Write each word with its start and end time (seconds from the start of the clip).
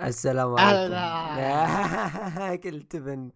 السلام. 0.00 0.54
عليكم. 0.58 2.56
كل 2.70 2.82
تبن 2.82 3.30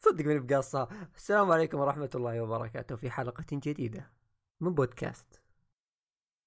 صدق 0.00 0.24
من 0.24 0.46
بقصة. 0.46 0.88
السلام 1.16 1.52
عليكم 1.52 1.78
ورحمة 1.78 2.10
الله 2.14 2.40
وبركاته 2.40 2.96
في 2.96 3.10
حلقة 3.10 3.44
جديدة 3.52 4.10
من 4.60 4.74
بودكاست. 4.74 5.26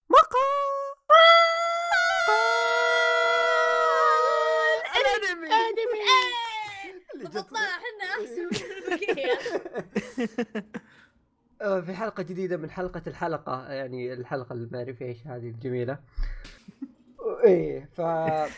اللي 7.15 7.29
جت- 7.29 7.37
بطلع 7.37 7.60
إحنا 7.60 8.05
أحسن 8.15 8.49
آه، 11.62 11.81
في 11.81 11.94
حلقة 11.94 12.23
جديدة 12.23 12.57
من 12.57 12.71
حلقة 12.71 13.01
الحلقة 13.07 13.71
يعني 13.71 14.13
الحلقة 14.13 14.53
اللي 14.53 14.67
ما 14.71 14.78
أعرف 14.79 15.01
إيش 15.01 15.28
هذه 15.28 15.47
الجميلة. 15.49 15.99
إيه 17.44 17.90
ف 17.94 18.02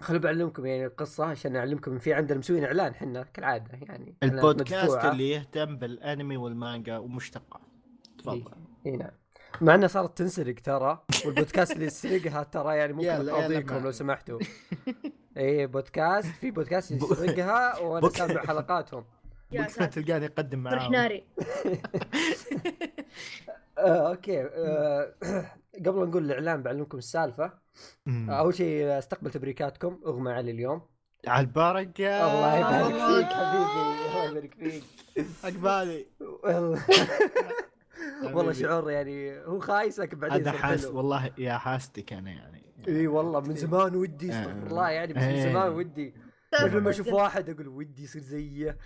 خلوا 0.00 0.20
بعلمكم 0.20 0.66
يعني 0.66 0.86
القصة 0.86 1.24
عشان 1.24 1.52
نعلمكم 1.52 1.98
في 1.98 2.14
عندنا 2.14 2.38
مسوين 2.38 2.64
إعلان 2.64 2.94
حنا 2.94 3.22
كالعادة 3.22 3.78
يعني. 3.82 4.16
البودكاست 4.22 4.90
مدفوعة. 4.90 5.12
اللي 5.12 5.30
يهتم 5.30 5.76
بالأنمي 5.76 6.36
والمانجا 6.36 6.98
ومشتقات 6.98 7.60
تفضل. 8.18 8.52
اي 8.86 8.96
نعم. 8.96 9.10
مع 9.60 9.74
انها 9.74 9.88
صارت 9.88 10.18
تنسرق 10.18 10.54
ترى 10.54 11.04
والبودكاست 11.26 11.72
اللي 11.72 11.86
يسرقها 11.86 12.42
ترى 12.42 12.76
يعني 12.76 12.92
ممكن 12.92 13.08
اقاضيكم. 13.08 13.76
لو 13.76 13.90
سمحتوا. 13.90 14.38
اي 15.38 15.66
بودكاست 15.66 16.28
في 16.28 16.50
بودكاست 16.50 16.90
يسرقها 16.90 17.78
وأنا 17.78 18.08
سامع 18.08 18.42
حلقاتهم. 18.42 19.04
ساتر 19.52 20.02
تلقاني 20.02 20.26
اقدم 20.26 20.58
معاهم. 20.58 20.92
ناري. 20.92 21.24
آه، 23.78 24.10
أوكي. 24.10 24.42
آه، 24.42 25.14
قبل 25.86 26.08
نقول 26.08 26.24
الإعلان 26.24 26.62
بعلمكم 26.62 26.98
السالفة 26.98 27.52
مم. 28.06 28.30
أول 28.30 28.54
شيء 28.54 28.98
أستقبل 28.98 29.30
تبريكاتكم 29.30 30.00
أغمى 30.06 30.32
علي 30.32 30.50
اليوم. 30.50 30.82
على 31.26 31.40
البركة. 31.46 32.26
الله 32.32 32.56
يبارك. 32.58 32.94
فيك 32.94 33.32
حبيبي 33.32 33.64
الله 34.10 34.24
يبارك 34.30 34.54
فيك. 34.54 34.84
عقبالي 35.44 36.06
والله. 38.22 38.52
شعور 38.52 38.90
يعني 38.90 39.38
هو 39.38 39.58
خايس 39.60 40.00
لكن 40.00 40.18
بعدين 40.18 40.40
هذا 40.40 40.50
يصير 40.50 40.62
حاس. 40.62 40.84
والله 40.84 41.30
يا 41.38 41.52
حاستك 41.58 42.12
أنا 42.12 42.30
يعني. 42.30 42.62
إي 42.88 43.06
والله 43.06 43.40
من 43.40 43.54
زمان 43.54 43.94
ودي 43.96 44.32
آه. 44.32 44.40
استغفر 44.40 44.66
الله 44.66 44.90
يعني 44.90 45.12
بس 45.12 45.22
من. 45.22 45.42
زمان 45.42 45.72
ودي. 45.72 46.14
كل 46.60 46.80
ما 46.80 46.90
أشوف 46.90 47.08
واحد 47.08 47.50
أقول 47.50 47.68
ودي 47.68 48.02
يصير 48.02 48.22
زيه. 48.22 48.78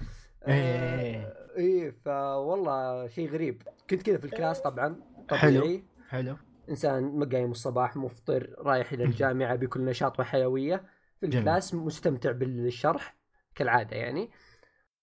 إيه. 0.48 1.34
إيه 1.56 1.90
فوالله 2.04 3.06
شيء 3.08 3.30
غريب. 3.30 3.62
كنت 3.90 4.02
كذا 4.02 4.18
في 4.18 4.24
ال 4.24 4.30
class 4.30 4.60
طبعا 4.60 5.00
حلو. 5.30 5.60
طبيعي. 5.60 5.84
حلو 6.08 6.36
إنسان 6.68 7.18
مقايم 7.18 7.50
الصباح 7.50 7.96
مفطر 7.96 8.54
رايح 8.58 8.92
إلى 8.92 9.04
الجامعة 9.04 9.56
بكل 9.56 9.84
نشاط 9.84 10.20
وحيوية. 10.20 10.76
في 11.20 11.26
جميل. 11.26 11.38
ال 11.38 11.44
class 11.44 11.74
مستمتع 11.74 12.32
بالشرح 12.32 13.16
كالعادة 13.54 13.96
يعني. 13.96 14.30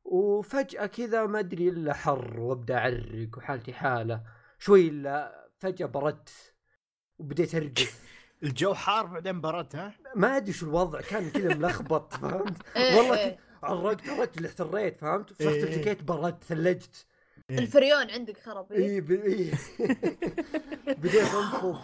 وفجأة 0.03 0.85
كذا 0.85 1.25
ما 1.25 1.39
أدري 1.39 1.69
إلا 1.69 1.93
حر 1.93 2.39
وأبدأ 2.39 2.77
أعرق 2.77 3.37
وحالتي 3.37 3.73
حالة. 3.73 4.23
شوي 4.59 4.87
إلا 4.87 5.47
فجأة 5.59 5.85
بردت 5.85 6.53
وبديت 7.19 7.55
ارجف 7.55 8.07
الجو 8.43 8.73
حار 8.73 9.05
بعدين 9.05 9.41
برد 9.41 9.75
ها؟ 9.75 9.93
ما 10.15 10.37
أدري 10.37 10.53
شو 10.53 10.65
الوضع 10.65 11.01
كان 11.01 11.29
كذا 11.29 11.55
ملخبط 11.55 12.13
فهمت؟ 12.21 12.77
إيه، 12.77 12.97
والله 12.97 13.17
إيه. 13.19 13.46
عرقت 13.63 14.09
عرقت 14.09 14.37
اللي 14.37 14.47
احتريت 14.47 14.99
فهمت 14.99 15.33
فتحت 15.33 15.41
إيه. 15.41 15.63
الجاكيت 15.63 16.03
بردت 16.03 16.43
ثلجت 16.43 17.05
الفريون 17.51 18.09
عندك 18.09 18.37
خرب 18.37 18.71
إيه؟ 18.71 18.89
اي 18.89 19.01
ب... 19.01 19.11
إيه. 19.11 19.51
بديت 21.01 21.33
انفض 21.33 21.79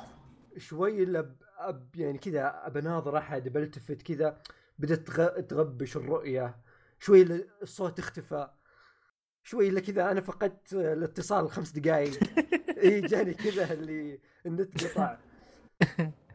شوي 0.57 1.03
إلا 1.03 1.21
ب... 1.21 1.35
أب 1.57 1.95
يعني 1.95 2.17
كذا 2.17 2.67
بناظر 2.67 3.17
أحد 3.17 3.49
بلتفت 3.49 4.01
كذا 4.01 4.41
بدأت 4.79 5.07
تغ... 5.07 5.39
تغبش 5.39 5.97
الرؤية 5.97 6.55
شوي 6.99 7.45
الصوت 7.61 7.99
اختفى 7.99 8.49
شوي 9.43 9.69
إلا 9.69 9.79
كذا 9.79 10.11
أنا 10.11 10.21
فقدت 10.21 10.73
الاتصال 10.73 11.51
خمس 11.51 11.71
دقائق 11.71 12.19
اي 12.83 13.01
جاني 13.01 13.33
كذا 13.33 13.73
اللي 13.73 14.19
النت 14.45 14.83
قطع 14.85 15.17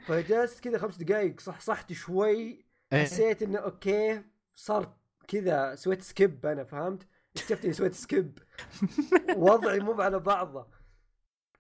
فجلست 0.07 0.65
كذا 0.65 0.79
خمس 0.79 0.97
دقائق 0.97 1.41
صح 1.41 1.61
صحت 1.61 1.93
شوي 1.93 2.65
إيه. 2.93 3.05
حسيت 3.05 3.43
إنه 3.43 3.59
okay 3.59 4.23
صار 4.55 4.98
كذا 5.29 5.75
سويت 5.75 6.03
skip 6.03 6.47
أنا 6.47 6.65
فهمت؟ 6.65 7.07
اكتشفت 7.37 7.65
إني 7.65 7.73
سويت 7.73 7.95
skip. 7.95 8.39
وضعي 9.37 9.81
مو 9.81 10.03
على 10.03 10.19
بعضه. 10.19 10.67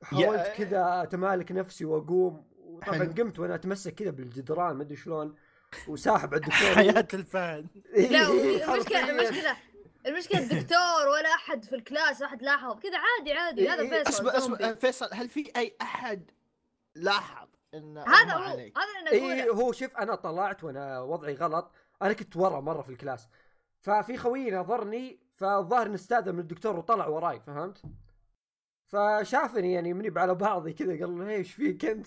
حاولت 0.02 0.52
كذا 0.56 1.02
أتمالك 1.02 1.52
نفسي 1.52 1.84
وأقوم. 1.84 2.48
وطبعا. 2.56 3.14
قمت 3.18 3.38
وأنا 3.38 3.54
أتمسك 3.54 3.94
كذا 3.94 4.10
بالجدران 4.10 4.76
ما 4.76 4.82
أدري 4.82 4.96
شلون. 4.96 5.34
وساحب 5.88 6.34
على 6.34 6.36
الدكتور. 6.36 6.74
حياة 6.82 7.08
الفهد 7.14 7.66
إيه، 7.94 8.08
لا 8.08 8.28
المشكلة 8.28 8.66
حرفياً. 8.66 9.10
المشكلة 9.10 9.56
المشكلة 10.06 10.38
الدكتور 10.38 11.08
ولا 11.08 11.28
أحد 11.28 11.64
في 11.64 11.74
ال 11.74 11.82
class 11.82 12.22
أحد 12.22 12.42
لاحظ. 12.42 12.78
كذا 12.78 12.98
عادي 12.98 13.32
عادي. 13.32 13.68
هذا 13.68 14.04
فيصل 14.04 14.28
اسمع. 14.28 14.36
اسمع 14.36 14.74
فيصل 14.74 15.08
هل 15.12 15.28
في 15.28 15.52
أي 15.56 15.76
أحد 15.82 16.30
لاحظ 16.94 17.48
إن 17.74 17.98
هذا 17.98 18.32
هو؟ 18.32 18.42
هذا 18.42 18.54
اللي 18.54 19.12
إي 19.12 19.44
نقوله 19.44 19.62
هو 19.62 19.72
شوف 19.72 19.96
أنا 19.96 20.14
طلعت 20.14 20.64
وأنا 20.64 21.00
وضعي 21.00 21.34
غلط. 21.34 21.72
أنا 22.02 22.12
كنت 22.12 22.36
ورا 22.36 22.60
مرة 22.60 22.82
في 22.82 22.88
ال 22.88 22.94
class. 22.94 23.28
ففي 23.80 24.16
خوي 24.16 24.50
نظرني 24.50 25.20
فالظاهر 25.34 25.86
إنه 25.86 25.94
استأذن 25.94 26.34
من 26.34 26.40
الدكتور 26.40 26.76
وطلع 26.76 27.06
وراي 27.06 27.40
فهمت؟ 27.40 27.82
فشافني 28.86 29.72
يعني 29.72 29.94
مني 29.94 30.20
على 30.20 30.34
بعضي 30.34 30.72
كذا 30.72 31.00
قال 31.00 31.18
له 31.18 31.28
إيش 31.28 31.52
فيك 31.54 31.84
أنت؟ 31.84 32.06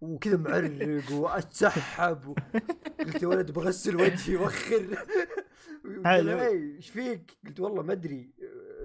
وكذا 0.00 0.36
معرق 0.36 1.12
وأتسحب 1.12 2.26
و... 2.26 2.34
قلت 2.98 3.22
يا 3.22 3.28
ولد 3.28 3.50
بغسل 3.50 3.96
وجهي 3.96 4.36
وخر 4.36 5.04
قال 6.04 6.28
إيش 6.28 6.90
فيك؟ 6.90 7.38
قلت 7.46 7.60
والله 7.60 7.82
ما 7.82 7.92
أدري 7.92 8.30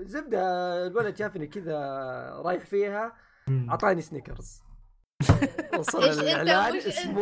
زبدة 0.02 0.40
الولد 0.88 1.18
شافني 1.18 1.48
كذا 1.48 1.78
رايح 2.46 2.66
فيها. 2.66 3.16
أعطاني 3.70 4.02
سنيكرز 4.02 4.62
وصل 5.80 6.04
إيش 6.04 6.20
أنت 6.20 6.24
الإعلان 6.28 6.76
اسمه 6.76 7.22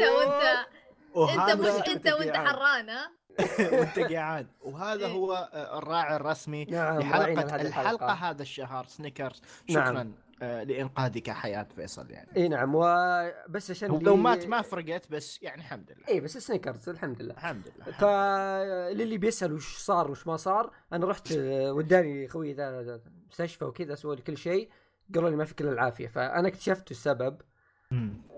وأنت 1.15 1.49
أنت 1.49 1.61
مش 1.61 1.89
أنت 1.89 2.07
وأنت. 2.07 2.35
حران 2.35 2.89
ها 2.89 3.11
وانت 3.73 3.99
جيعان 3.99 4.47
وهذا 4.61 5.07
هو 5.07 5.33
آه، 5.53 5.77
الراعي 5.77 6.15
الرسمي 6.15 6.65
نعم 6.65 6.99
لحلقة 6.99 7.55
الحلقة 7.55 8.13
هذا 8.13 8.41
الشهر 8.41 8.85
سنيكرز 8.85 9.41
نعم. 9.69 9.85
شكرا 9.85 10.13
آه، 10.41 10.63
لإنقاذك 10.63 11.29
حياة 11.29 11.67
فيصل 11.75 12.11
يعني. 12.11 12.29
إي 12.37 12.47
نعم 12.47 12.71
وبس 12.75 13.71
عشان 13.71 13.99
لو 13.99 14.15
مات 14.15 14.47
ما 14.47 14.61
فرقت 14.61 15.11
بس 15.11 15.43
يعني 15.43 15.61
الحمد 15.61 15.91
لله. 15.91 16.07
إي 16.07 16.19
بس 16.19 16.37
سنيكرز 16.37 16.89
الحمد 16.89 17.21
لله. 17.21 17.33
الحمد 17.33 17.71
لله 17.75 17.91
فللي 17.91 19.17
بيسأل 19.17 19.53
وش 19.53 19.77
صار 19.77 20.11
وش 20.11 20.27
ما 20.27 20.37
صار 20.37 20.71
أنا 20.93 21.05
رحت 21.05 21.31
آه، 21.31 21.73
وداني 21.73 22.27
خوي 22.27 22.53
ذا 22.53 22.83
ذا 22.83 23.01
مستشفى 23.29 23.65
وكذا 23.65 23.95
سووا 23.95 24.15
لي 24.15 24.21
كل 24.21 24.37
شيء 24.37 24.69
قالوا 25.15 25.29
لي 25.29 25.35
ما 25.35 25.45
في 25.45 25.55
كل 25.55 25.67
العافية. 25.67 26.07
فأنا 26.07 26.47
اكتشفت 26.47 26.91
السبب. 26.91 27.41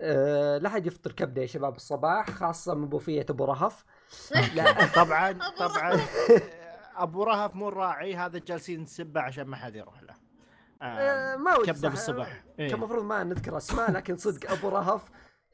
أه 0.01 0.57
لا 0.57 0.69
حد 0.69 0.87
يفطر 0.87 1.11
كبدة 1.11 1.41
يا 1.41 1.47
شباب 1.47 1.75
الصباح 1.75 2.29
خاصة 2.29 2.73
من 2.73 2.89
بوفية 2.89 3.25
أبو 3.29 3.45
رهف. 3.45 3.85
لا 4.55 4.87
طبعا 4.95 5.31
طبعا 5.59 5.99
أبو 6.95 7.23
رهف 7.23 7.55
مو 7.55 7.69
الراعي 7.69 8.15
هذا 8.15 8.39
جالسين 8.47 8.81
نسبه 8.81 9.21
عشان 9.21 9.43
ما 9.43 9.57
حد 9.57 9.75
يروح 9.75 10.03
له 10.03 10.13
آه، 10.81 11.35
ما 11.35 11.57
ودي 11.57 11.71
كبده. 11.71 11.89
بالصبح 11.89 12.43
إيه. 12.59 12.69
كان 12.69 12.77
المفروض 12.77 13.03
ما 13.03 13.23
نذكر 13.23 13.57
أسماء 13.57 13.91
لكن 13.91 14.17
صدق 14.17 14.51
أبو 14.51 14.69
رهف 14.69 15.01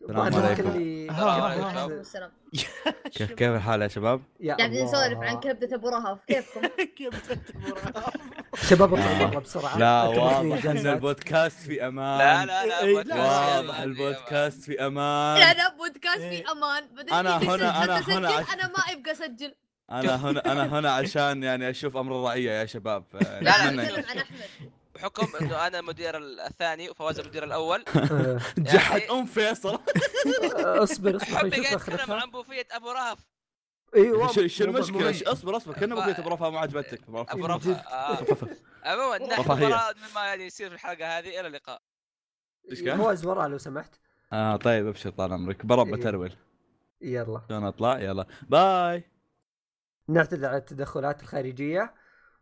السلام 0.02 0.34
عليكم. 0.34 2.02
كيف 3.12 3.32
كيف 3.32 3.52
الحال 3.56 3.82
يا 3.82 3.88
شباب؟ 3.88 4.22
قاعدين. 4.48 4.84
نسولف 4.86 5.18
عن 5.20 5.40
كبدة 5.40 5.76
أبو 5.76 5.90
رهف 5.90 6.18
كيفكم؟ 6.28 6.62
كبدة 6.98 7.42
أبو 7.56 7.76
رهف 7.76 8.14
شباب 8.70 8.94
اطلع 8.94 9.12
آه. 9.22 9.26
برا 9.26 9.40
بسرعة 9.40 9.78
لا 9.78 10.04
واضح 10.04 10.66
إن. 10.66 10.78
البودكاست 10.88 11.60
في 11.60 11.88
أمان 11.88 12.18
لا 12.20 12.46
لا 12.46 12.66
لا 12.66 12.80
إيه، 12.84 12.94
بودكاست 12.96 13.18
لا. 13.20 13.58
واضح 13.60 13.80
البودكاست 13.80 14.64
في 14.64 14.72
لا 14.72 14.88
أمان 14.88 15.58
لا 15.58 15.76
بودكاست 15.78 16.18
إيه. 16.20 16.44
في 16.44 16.52
أمان 16.52 16.84
بدل 16.96 17.10
أنا 17.14 17.34
إيدي 17.36 17.48
هنا- 17.48 17.84
أنت 17.98 18.10
هنا 18.10 18.30
أنا 18.54 18.68
ما 18.68 18.94
أبقى 18.94 19.12
أسجل 19.12 19.56
أنا 19.92 20.16
هنا 20.30 20.52
أنا 20.52 20.80
هنا 20.80 20.92
عشان 20.92 21.44
يعني 21.44 21.70
أشوف 21.70 21.98
أمر 21.98 22.20
الرعية 22.20 22.52
يا 22.52 22.66
شباب 22.66 23.04
لا، 23.14 23.42
لا، 23.42 23.54
عن 23.54 23.80
أحمد 23.80 24.04
بحكم 25.00 25.36
إنه 25.42 25.68
أنا 25.68 25.80
المدير 25.80 26.18
الثاني 26.18 26.90
وفواز 26.90 27.20
المدير 27.20 27.44
الأول. 27.44 27.84
آه، 27.96 28.40
جحد 28.58 29.02
أم 29.02 29.26
فيصل. 29.26 29.80
اصبر 30.56 31.16
اصبر 31.16 31.20
حبي 31.20 31.62
قاعد 31.62 31.74
اتكلم 31.74 32.12
عن 32.12 32.32
بوفية 32.32 32.68
أبو 32.72 32.92
رهف. 32.92 33.20
أيوه 33.96 34.48
شو 34.48 34.64
المشكلة؟ 34.64 35.32
اصبر 35.32 35.58
اصبر 35.58 35.74
كنا 35.74 35.96
بغيت 35.96 36.22
برفع 36.22 36.50
ما 36.50 36.60
عجبتك 36.60 37.02
أبو 37.08 37.42
من 37.42 37.46
رهف. 37.46 37.68
جد. 37.68 37.82
آه. 37.88 38.26
عموما 38.84 39.18
نحن 39.18 39.52
مما 40.12 40.26
يعني 40.26 40.46
يصير 40.46 40.70
في 40.70 40.76
الحلقة 40.76 41.18
هذه. 41.20 41.40
إلى 41.40 41.48
اللقاء. 41.48 41.82
إيش 42.72 42.82
كان؟ 42.82 42.98
فواز 42.98 43.26
ورا 43.26 43.48
لو 43.48 43.58
سمحت. 43.58 43.96
آه 44.34 44.56
طيب 44.56 44.88
أبشر 44.88 45.10
طال 45.10 45.34
عمرك. 45.34 45.66
برب. 45.66 45.88
بترول 45.88 46.34
يلا. 47.02 47.42
شلون 47.50 47.66
أطلع؟ 47.66 48.00
يلا. 48.00 48.26
باي. 48.50 49.04
نعتذر 50.08 50.48
على 50.48 50.58
التدخلات 50.58 51.22
الخارجية. 51.24 51.94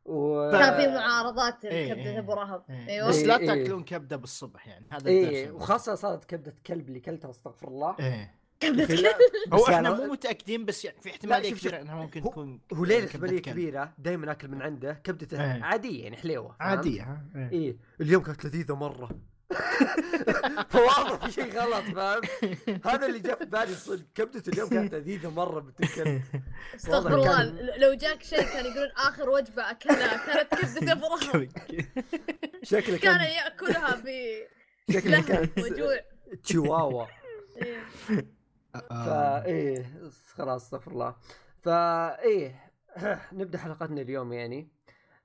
و 0.08 0.52
كان 0.52 0.76
في 0.78 0.88
معارضات 0.96 1.66
إيه، 1.66 1.94
كبدة 1.94 2.10
إيه. 2.12 2.20
ابو 2.20 2.34
رهف 2.34 2.62
إيه. 2.70 2.88
أيوه 2.90 3.08
بس 3.10 3.16
إيه، 3.18 3.26
لا 3.26 3.38
إيه. 3.40 3.48
تاكلون 3.48 3.84
كبدة 3.84 4.16
بالصبح 4.16 4.68
يعني 4.68 4.86
هذا 4.92 5.08
إيه 5.10 5.44
الدرس 5.46 5.56
وخاصة 5.62 5.96
صارت 5.96 6.26
كبدة 6.26 6.56
كلب 6.68 6.88
اللي 6.90 7.00
كلتها 7.00 7.30
استغفر 7.30 7.68
الله 7.68 7.96
إيه 8.00 8.34
كبدة 8.60 8.96
لا، 8.96 9.10
هو 9.54 9.64
إحنا 9.66 9.90
يعني- 9.90 10.06
مو 10.06 10.12
متأكدين 10.14 10.66
بس 10.66 10.86
يعني 10.86 10.98
في 11.02 11.50
شوف. 11.50 11.60
كبيرة 11.62 11.82
إنها 11.82 11.96
ممكن 11.96 12.22
هو- 12.22 12.30
تكون 12.30 12.60
هو 12.74 12.86
ليلة 12.86 13.00
كبدة 13.00 13.08
احتمالية 13.16 13.42
كلب. 13.42 13.54
كبيرة 13.54 13.94
دائما 13.98 14.32
اكل 14.32 14.48
من 14.48 14.62
عنده 14.62 14.94
كبدته 15.04 15.44
إيه. 15.56 15.64
عادية 15.64 16.04
يعني 16.04 16.18
حليوة؟ 16.18 16.56
عادية 16.60 17.02
ها 17.02 17.22
إيه. 17.36 17.52
إيه 17.52 17.78
اليوم 18.02 18.24
كانت 18.24 18.46
لذيذة 18.46 18.76
مرة 18.76 19.10
فواضح 20.70 21.26
في 21.26 21.32
شيء 21.32 21.54
غلط 21.60 21.84
فاهم؟ 21.96 22.22
هذا 22.94 23.06
اللي 23.06 23.20
جاء 23.20 23.38
في 23.40 23.46
بالي 23.46 23.76
صدق. 23.76 24.06
كبدته 24.16 24.50
اليوم 24.50 24.70
كانت 24.70 24.94
لذيذة 24.96 25.30
مرة 25.30 25.60
بنت 25.60 25.80
الكلب 25.84 26.22
استغفر 26.76 27.16
الله. 27.16 27.38
كان- 27.38 27.70
لو 27.80 27.94
جاك 27.94 28.24
شيء 28.24 28.42
كان 28.44 28.66
يقولون 28.66 28.92
آخر 28.98 29.30
وجبة 29.30 29.72
أكلها 29.72 30.26
كانت 30.26 30.56
كبدة 30.56 30.92
إبراهيم 30.92 31.50
شكله 32.64 32.98
كان 32.98 33.18
كان 33.18 33.22
يأكلها 33.30 33.96
ب 33.96 34.08
شكله 34.94 35.22
كانت 35.22 35.60
وجوع. 35.60 35.98
تشواوا 36.44 37.06
إيه. 37.58 37.84
فا 38.90 39.46
إيه 39.46 39.86
خلاص 40.36 40.64
استغفر 40.64 40.92
الله. 40.92 41.16
فا 41.60 42.22
إيه 42.22 42.72
نبدأ 43.34 43.58
حلقتنا 43.58 44.02
اليوم 44.02 44.34
يعني. 44.34 44.77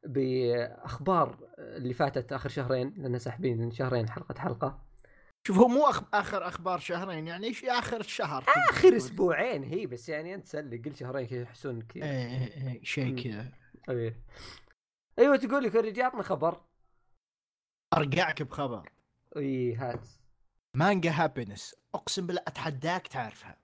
بأخبار 0.04 1.38
اللي 1.58 1.94
فاتت 1.94 2.32
آخر 2.32 2.48
شهرين 2.48 2.94
لأن 2.96 3.18
ساحبين 3.18 3.72
شهرين 3.72 4.08
حلقة 4.08 4.40
حلقة. 4.40 4.82
شوف 5.46 5.58
هو 5.58 5.68
مو 5.68 5.84
أخ... 5.84 6.02
آخر 6.14 6.48
أخبار 6.48 6.78
شهرين 6.78 7.26
يعني 7.26 7.46
إيش 7.46 7.64
آخر 7.64 8.00
الشهر 8.00 8.44
آخر 8.70 8.96
أسبوعين 8.96 9.64
هي 9.64 9.86
بس 9.86 10.08
يعني 10.08 10.34
أنت 10.34 10.46
سلي 10.46 10.76
قل 10.76 10.96
شهرين 10.96 11.26
كذا 11.26 11.42
يحسون 11.42 11.82
كثير 11.82 12.04
إيه 12.04 12.10
إيه 12.10 12.68
إيه 12.68 12.82
شيء 12.84 13.22
كذا. 13.22 13.52
إيه 13.88 14.22
أيوه 15.18 15.36
تقول 15.36 15.62
لي 15.62 15.70
كوريجي 15.70 16.02
عطنا 16.02 16.22
خبر. 16.22 16.60
ارقعك 17.94 18.42
بخبر. 18.42 18.92
إي 19.36 19.74
هات. 19.74 20.08
مانجا 20.76 21.10
Happiness 21.10 21.74
أقسم 21.94 22.26
بالله 22.26 22.42
أتحداك 22.46 23.06
تعرفها. 23.06 23.56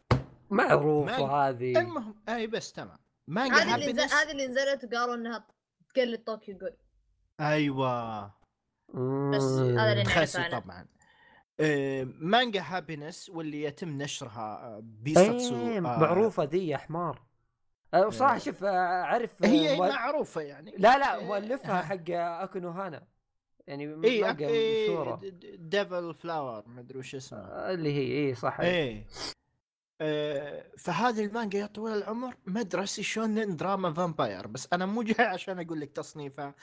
معروفة 0.50 1.48
هذه. 1.48 1.78
المهم 1.80 2.14
اي 2.28 2.46
بس 2.46 2.72
تمام. 2.72 2.98
مانجا 3.28 3.56
هذه 3.56 3.90
اللي 3.90 4.02
هذه 4.02 4.30
اللي 4.30 4.46
نزلت 4.46 4.84
وقالوا 4.84 5.14
إنها 5.14 5.46
تقلد 5.94 6.24
طوكيو 6.24 6.58
جول 6.58 6.76
أيوه. 7.40 8.26
بس 9.34 9.42
هذا 9.42 9.92
اللي 9.92 10.04
طبعا. 10.60 10.86
آه، 11.60 12.04
مانجا 12.18 12.62
هابينس 12.62 13.30
واللي 13.30 13.62
يتم 13.62 13.88
نشرها 14.02 14.40
آه، 14.64 14.80
بيساتسو 14.82 15.54
إيه 15.68 15.76
آه، 15.76 15.80
معروفة 15.80 16.44
ذي 16.44 16.68
يا 16.68 16.76
حمار. 16.76 17.22
أه، 17.94 18.06
وصراحه 18.06 18.38
شوف 18.38 18.64
أعرف 18.64 19.44
هي 19.44 19.76
مؤل- 19.76 19.88
معروفة 19.88 20.40
يعني. 20.40 20.74
لا 20.78 20.98
لا 20.98 21.16
إيه، 21.18 21.24
مؤلفها 21.26 21.82
حق 21.88 22.10
اكونو 22.10 22.70
هانا 22.70 23.06
يعني 23.66 23.84
اي 24.04 24.22
مانجا 24.22 24.46
مشهورة. 24.84 25.20
ديفل 25.58 26.14
فلاور 26.14 26.68
ما 26.68 26.80
أدري 26.80 26.98
وش 26.98 27.14
اسمه 27.14 27.38
آه، 27.38 27.74
اللي 27.74 27.92
هي 27.92 28.28
اي 28.28 28.34
صح. 28.34 28.60
إيه. 28.60 29.00
آه، 29.00 29.04
فهذه 30.78 31.24
المانجا 31.24 31.58
يا 31.58 31.66
طويل 31.66 31.94
العمر 31.94 32.34
مدرسة 32.46 33.02
شونن 33.02 33.56
دراما 33.56 33.92
vampire 33.92 34.46
بس 34.46 34.68
أنا 34.72 34.86
مو 34.86 35.02
جاي 35.02 35.26
عشان 35.26 35.58
أقول 35.58 35.80
لك 35.80 35.90
تصنيفها. 35.90 36.54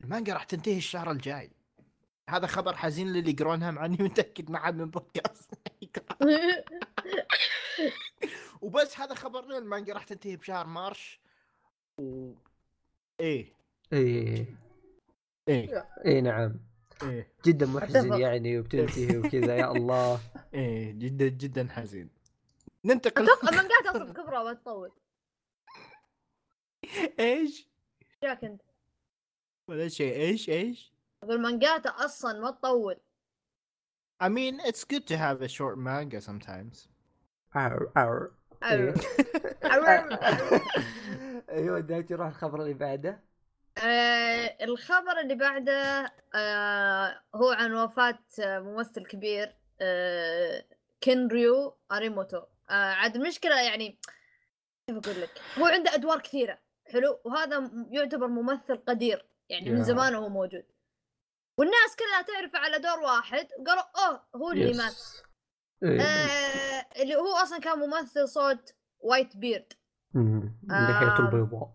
المانجا 0.00 0.34
راح 0.34 0.44
تنتهي 0.44 0.76
الشهر 0.76 1.10
الجاي. 1.10 1.50
هذا 2.30 2.46
خبر 2.46 2.76
حزين 2.76 3.12
للي 3.12 3.30
يقرونها 3.30 3.70
مع 3.70 3.83
إني 3.83 3.96
متأكد 4.00 4.50
ما 4.50 4.58
حد 4.58 4.76
من 4.76 4.90
بودكاست. 4.90 5.50
وبس 8.62 9.00
هذا 9.00 9.14
خبرنا 9.14 9.58
المانجا 9.58 9.94
راح 9.94 10.04
تنتهي 10.04 10.36
بشهر 10.36 10.66
March. 10.66 11.20
و 11.98 12.32
إيه. 13.20 13.52
اي 13.92 14.46
إيه. 15.48 15.84
اي 16.06 16.20
نعم. 16.20 16.60
إيه. 17.02 17.28
جدا 17.44 17.66
محزن. 17.66 18.20
يعني 18.20 18.58
وبتنتهي 18.58 19.18
وكذا 19.18 19.56
يا 19.56 19.72
الله. 19.76 20.20
إيه 20.54 20.92
جدا 20.92 21.28
جدا 21.28 21.68
حزين. 21.70 22.17
ننتقل. 22.88 23.22
أتوقع 23.22 23.48
المانجات 23.48 23.86
أصلا 23.86 24.12
كبرى 24.12 24.44
ما 24.44 24.52
تطول. 24.52 24.92
إيش؟ 27.20 27.68
جاك 28.22 28.44
أنت. 28.44 28.62
ولا 29.68 29.88
شيء. 29.88 30.16
إيش؟ 30.16 30.48
إيش؟ 30.48 30.92
أقول 31.22 31.60
أصلا 31.86 32.40
ما 32.40 32.50
تطول. 32.50 32.96
I 34.20 34.28
mean, 34.28 34.60
it's 34.60 34.84
good 34.84 35.06
to 35.06 35.16
have 35.16 35.42
a 35.42 35.48
short 35.48 35.78
manga 35.78 36.20
sometimes. 36.20 36.88
أر 37.56 38.30
إيه. 38.62 38.94
أيوه 41.50 41.80
دايتي 41.80 42.14
روح 42.14 42.26
الخبر 42.26 42.62
اللي 42.62 42.74
بعده. 42.74 43.20
آه 43.78 44.64
الخبر 44.64 45.20
اللي 45.22 45.34
بعده 45.34 46.12
آه 46.34 47.20
هو 47.34 47.50
عن 47.50 47.74
وفاة 47.74 48.18
آه، 48.40 48.58
ممثل 48.58 49.06
كبير 49.06 49.54
آه 49.80 50.64
كينريو 51.00 51.76
أريموتو. 51.92 52.42
آه 52.70 52.72
عاد 52.74 53.16
المشكلة 53.16 53.60
يعني 53.60 53.98
كيف 54.86 54.96
أقول 54.96 55.22
لك 55.22 55.30
هو 55.58 55.66
عنده 55.66 55.94
أدوار 55.94 56.20
كثيرة 56.20 56.58
حلو 56.92 57.20
وهذا 57.24 57.70
يعتبر 57.90 58.26
ممثل 58.26 58.76
قدير 58.76 59.26
يعني 59.48 59.70
من. 59.70 59.82
زمان 59.82 60.14
وهو 60.14 60.28
موجود 60.28 60.64
والناس 61.58 61.96
كلها 61.98 62.22
تعرفه 62.22 62.58
على 62.58 62.78
دور 62.78 62.98
واحد 62.98 63.48
وقالوا 63.58 63.82
أوه 64.06 64.22
هو 64.36 64.50
اللي 64.50 64.72
مات 64.72 64.92
yes. 64.92 65.22
إيه. 65.82 66.00
آه 66.00 66.86
اللي 67.02 67.16
هو 67.16 67.36
أصلا 67.36 67.58
كان 67.58 67.78
ممثل 67.78 68.28
صوت 68.28 68.74
Whitebeard 69.00 69.72
اللحية 70.16 71.16
آم. 71.18 71.26
البيضاء 71.26 71.74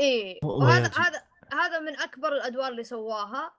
إيه 0.00 0.40
وهذا. 0.42 0.90
هذا 0.96 1.22
هذا 1.52 1.78
من 1.78 2.00
أكبر 2.00 2.32
الأدوار 2.32 2.68
اللي 2.68 2.84
سواها 2.84 3.54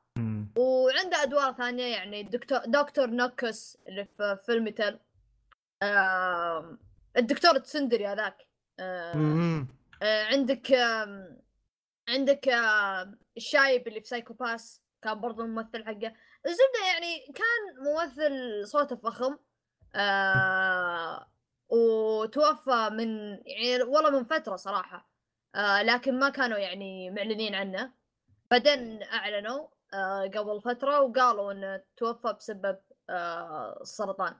وعنده 0.58 1.24
أدوار 1.24 1.54
ثانية 1.54 1.96
يعني 1.96 2.24
دكتور 2.24 2.60
دكتور 2.66 3.08
نوكس 3.08 3.78
اللي 3.88 4.06
في 4.18 4.38
Fullmetal 4.46 5.00
آم، 5.84 6.80
الدكتور 7.18 7.58
تسندري 7.58 8.08
هذاك. 8.08 8.38
آم، 8.80 9.68
آه، 10.04 10.24
عندك 10.24 10.72
آم، 10.72 11.42
عندك 12.10 12.48
آم، 12.50 13.20
الشايب 13.38 13.88
اللي 13.88 14.02
في 14.02 14.08
Psycho-Pass 14.08 14.82
كان 15.02 15.20
برضه 15.22 15.44
الممثل 15.44 15.86
حقه. 15.86 16.14
الزبدة 16.46 16.86
يعني 16.94 17.26
كان 17.36 17.84
ممثل 17.86 18.68
صوته 18.68 18.96
فخم. 18.96 19.38
آه 19.96 21.28
وتوفى 21.70 22.90
من 22.92 23.30
يعني 23.46 23.84
والله 23.84 24.10
من 24.10 24.24
فترة 24.26 24.56
صراحة. 24.56 25.10
آه 25.56 25.82
لكن 25.84 26.20
ما 26.20 26.30
كانوا 26.30 26.58
يعني 26.58 27.10
معلنين 27.12 27.56
عنه. 27.56 27.92
بعدين 28.52 29.04
أعلنوا 29.04 29.68
آه 29.94 30.22
قبل 30.22 30.62
فترة 30.62 31.00
وقالوا 31.02 31.52
إنه 31.52 31.82
توفى 31.98 32.34
بسبب 32.34 32.80
آه 33.10 33.78
السرطان. 33.82 34.36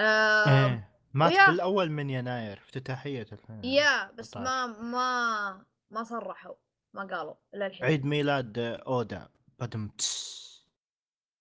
آه 0.00 0.66
إيه 0.66 0.90
مات 1.14 1.32
ويا- 1.32 1.50
بالأول 1.50 1.90
من 1.90 2.10
يناير 2.10 2.58
افتتاحية 2.58 3.26
الفيلم 3.32 3.64
yeah 3.64 4.10
بس 4.10 4.30
19. 4.30 4.44
ما 4.44 4.66
ما 4.66 5.64
ما 5.90 6.02
صرحوا 6.04 6.54
ما 6.94 7.04
قالوا 7.04 7.34
الا 7.54 7.66
الحين 7.66 7.84
عيد 7.86 8.04
ميلاد 8.04 8.58
أودا 8.58 9.28
ba 9.58 9.70
dum 9.70 9.88
tss. 9.88 10.40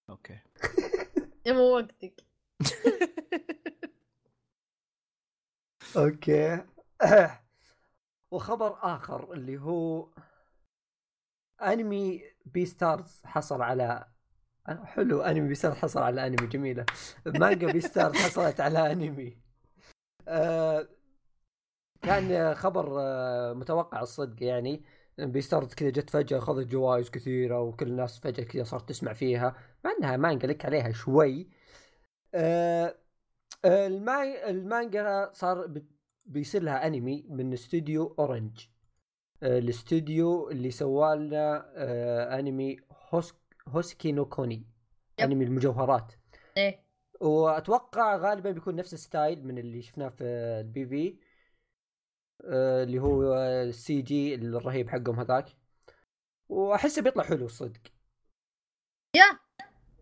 Okay 0.09 0.39
يا 1.45 1.53
مو 1.53 1.61
وقتك 1.75 2.23
okay 5.97 6.63
وخبر 8.31 8.77
آخر 8.95 9.33
اللي 9.33 9.57
هو 9.57 10.09
أنمي 11.61 12.23
Beastars 12.45 13.21
حصل 13.25 13.61
على 13.61 14.07
حلو 14.67 15.21
أنمي 15.21 15.47
Beastars 15.47 15.75
حصل 15.75 16.01
على 16.01 16.27
انمي 16.27 16.47
جميلة. 16.47 16.85
مانجا 17.25 17.71
Beastars 17.71 18.15
حصلت 18.15 18.59
على 18.61 18.91
أنمي. 18.91 19.37
آه 20.27 20.87
كان 22.01 22.55
خبر 22.55 22.95
آه 22.99 23.53
متوقع 23.53 24.01
الصدق 24.01 24.43
يعني. 24.43 24.83
Beastars 25.17 25.73
كذا 25.73 25.89
جت 25.89 26.09
فجأة 26.09 26.37
اخذت 26.37 26.67
جوائز 26.67 27.09
كثيرة 27.09 27.61
وكل 27.61 27.87
الناس 27.87 28.19
فجأة 28.19 28.43
كذا 28.43 28.63
صارت 28.63 28.89
تسمع 28.89 29.13
فيها. 29.13 29.55
مع 29.85 29.91
إنها 29.99 30.17
مانجا 30.17 30.47
لك 30.47 30.65
عليها 30.65 30.91
شوي. 30.91 31.49
آه 32.33 32.95
الما- 33.65 34.49
المانجا 34.49 35.29
صار 35.33 35.81
بيصير 36.25 36.63
لها 36.63 36.87
أنمي 36.87 37.25
من 37.29 37.53
استوديو 37.53 38.15
Orange. 38.19 38.67
الاستوديو 39.43 40.49
اللي 40.49 40.71
سوى 40.71 41.15
لنا 41.15 41.65
أنمي 42.39 42.77
Hose- 43.09 43.35
Hoseki 43.69 44.11
no 44.11 44.25
Kuni 44.25 44.55
yep. 45.19 45.31
انمي 45.31 45.45
المجوهرات. 45.45 46.13
إيه. 46.57 46.85
وأتوقع 47.21 48.15
غالبا 48.15 48.51
بيكون 48.51 48.75
نفس 48.75 48.93
ال 48.93 49.02
style 49.02 49.47
من 49.47 49.57
اللي 49.57 49.81
شفناه 49.81 50.09
في 50.09 50.23
ال 50.23 50.85
PV 50.85 51.19
آه، 52.43 52.83
اللي 52.83 52.99
هو 52.99 53.33
ال 53.35 54.01
CG 54.01 54.35
الرهيب 54.35 54.89
حقهم 54.89 55.19
هذاك. 55.19 55.45
واحسه 56.49 57.01
بيطلع 57.01 57.23
حلو 57.23 57.45
الصدق 57.45 57.81
Yeah. 59.15 59.39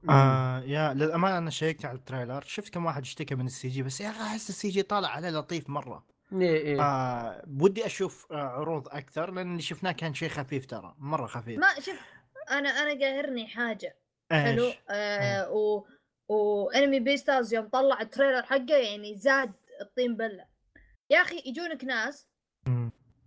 آه 0.10 0.60
yeah 0.60 0.94
للأمانة 0.94 1.38
أنا 1.38 1.50
شيكت 1.50 1.86
على 1.86 1.98
ال 1.98 2.03
trailer. 2.03 2.42
شفت 2.42 2.74
كم 2.74 2.86
واحد 2.86 3.02
اشتكى 3.02 3.36
من 3.36 3.46
ال 3.46 3.68
CG 3.68 3.84
بس 3.84 4.02
يا 4.02 4.10
أخي 4.10 4.22
أحس 4.22 4.50
ال 4.50 4.70
CG 4.70 4.84
طالع 4.84 5.10
عليه 5.10 5.30
لطيف 5.30 5.70
مرة. 5.70 6.06
إيه 6.34 6.58
إيه. 6.58 6.82
آه 6.82 7.44
ودي 7.62 7.86
أشوف 7.86 8.32
آه 8.32 8.36
عروض 8.36 8.88
أكثر 8.88 9.32
لأن 9.32 9.52
اللي 9.52 9.62
شفناه 9.62 9.92
كان 9.92 10.14
شيء 10.14 10.30
خفيف 10.30 10.66
ترى 10.66 10.96
مرة 10.98 11.28
خفيف. 11.28 11.60
ما 11.60 11.68
شوف 11.80 12.00
أنا 12.52 12.70
أنا 12.70 13.06
قاهرني 13.06 13.48
حاجة. 13.48 13.98
حلو؟ 14.32 14.72
آه 14.90 15.52
و 15.52 15.88
وانمي 16.30 17.00
Beastars 17.00 17.54
يوم 17.54 17.68
طلع 17.70 18.02
ال 18.02 18.07
trailer 18.07 18.44
حقه 18.44 18.78
يعني 18.78 19.16
زاد 19.16 19.54
الطين 19.82 20.16
بلة. 20.18 20.48
يا 21.10 21.22
أخي 21.22 21.44
يجونك 21.46 21.84
ناس. 21.84 22.28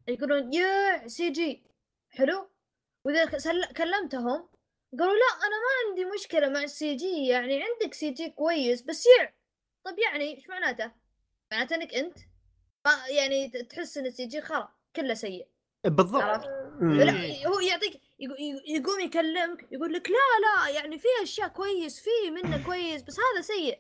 يقولون 0.09 0.53
يا 0.53 1.09
CG. 1.09 1.63
حلو؟ 2.11 2.51
وإذا 3.07 3.39
سل- 3.39 3.73
كلمتهم 3.77 4.49
قالوا 4.99 5.15
لا 5.15 5.47
أنا 5.47 5.57
ما 5.57 5.89
عندي 5.89 6.05
مشكلة 6.15 6.49
مع 6.49 6.63
ال 6.63 6.95
CG 6.97 7.27
يعني 7.27 7.63
عندك 7.63 7.95
CG 7.95 8.31
كويس 8.31 8.83
بس 8.83 9.05
يع. 9.07 9.33
طب 9.87 9.97
يعني 9.99 10.25
إيش 10.35 10.49
معناته؟ 10.49 10.93
معناته 11.53 11.77
إنك 11.77 11.95
أنت 11.95 12.19
ما 12.87 12.93
يعني 13.17 13.49
تحس 13.49 13.99
إن 13.99 14.07
ال 14.07 14.27
CG 14.27 14.41
خرا 14.41 14.75
كله 14.97 15.15
سيء. 15.15 15.49
بالضبط. 15.87 16.47
لا 16.81 17.47
هو 17.47 17.61
يعطيك 17.61 18.01
يقوم 18.67 19.01
يكلمك 19.01 19.67
يقول 19.71 19.93
لك 19.93 20.11
لا 20.11 20.17
لا 20.17 20.69
يعني 20.79 20.99
في 20.99 21.09
أشياء 21.23 21.49
كويس 21.49 22.01
في 22.01 22.31
منه 22.31 22.63
كويس 22.67 23.03
بس 23.03 23.17
هذا 23.21 23.43
سيء. 23.43 23.79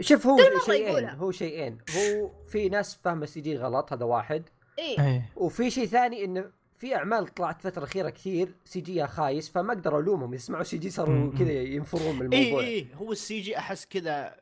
شوف 0.00 0.26
هو 0.26 0.36
كل 0.36 0.42
مرة 0.42 0.64
شيئين. 0.64 1.08
هو 1.08 1.30
شيئين 1.30 1.78
هو 1.96 2.30
في 2.44 2.68
ناس 2.68 2.96
فاهمة 3.04 3.26
CG 3.26 3.56
غلط 3.56 3.92
هذا 3.92 4.04
واحد. 4.04 4.48
إيه. 4.78 5.00
إيه. 5.00 5.32
وفي 5.36 5.70
شيء 5.70 5.86
ثاني 5.86 6.24
إنه 6.24 6.52
في 6.78 6.94
أعمال 6.94 7.26
طلعت 7.34 7.62
فتره 7.62 7.84
اخيره 7.84 8.10
كثير 8.10 8.54
CG 8.64 8.80
ها 8.80 9.06
خايس 9.06 9.48
فما 9.48 9.72
أقدر 9.72 9.98
ألومهم. 9.98 10.34
يسمعوا 10.34 10.62
CG 10.64 10.90
صاروا. 10.90 11.32
كذا 11.38 11.52
ينفرون 11.52 12.18
من 12.18 12.34
إي 12.34 12.42
الموضوع. 12.48 12.66
إي 12.66 12.86
هو 12.94 13.12
ال 13.12 13.40
CG 13.40 13.58
أحس 13.58 13.86
كذا 13.86 14.36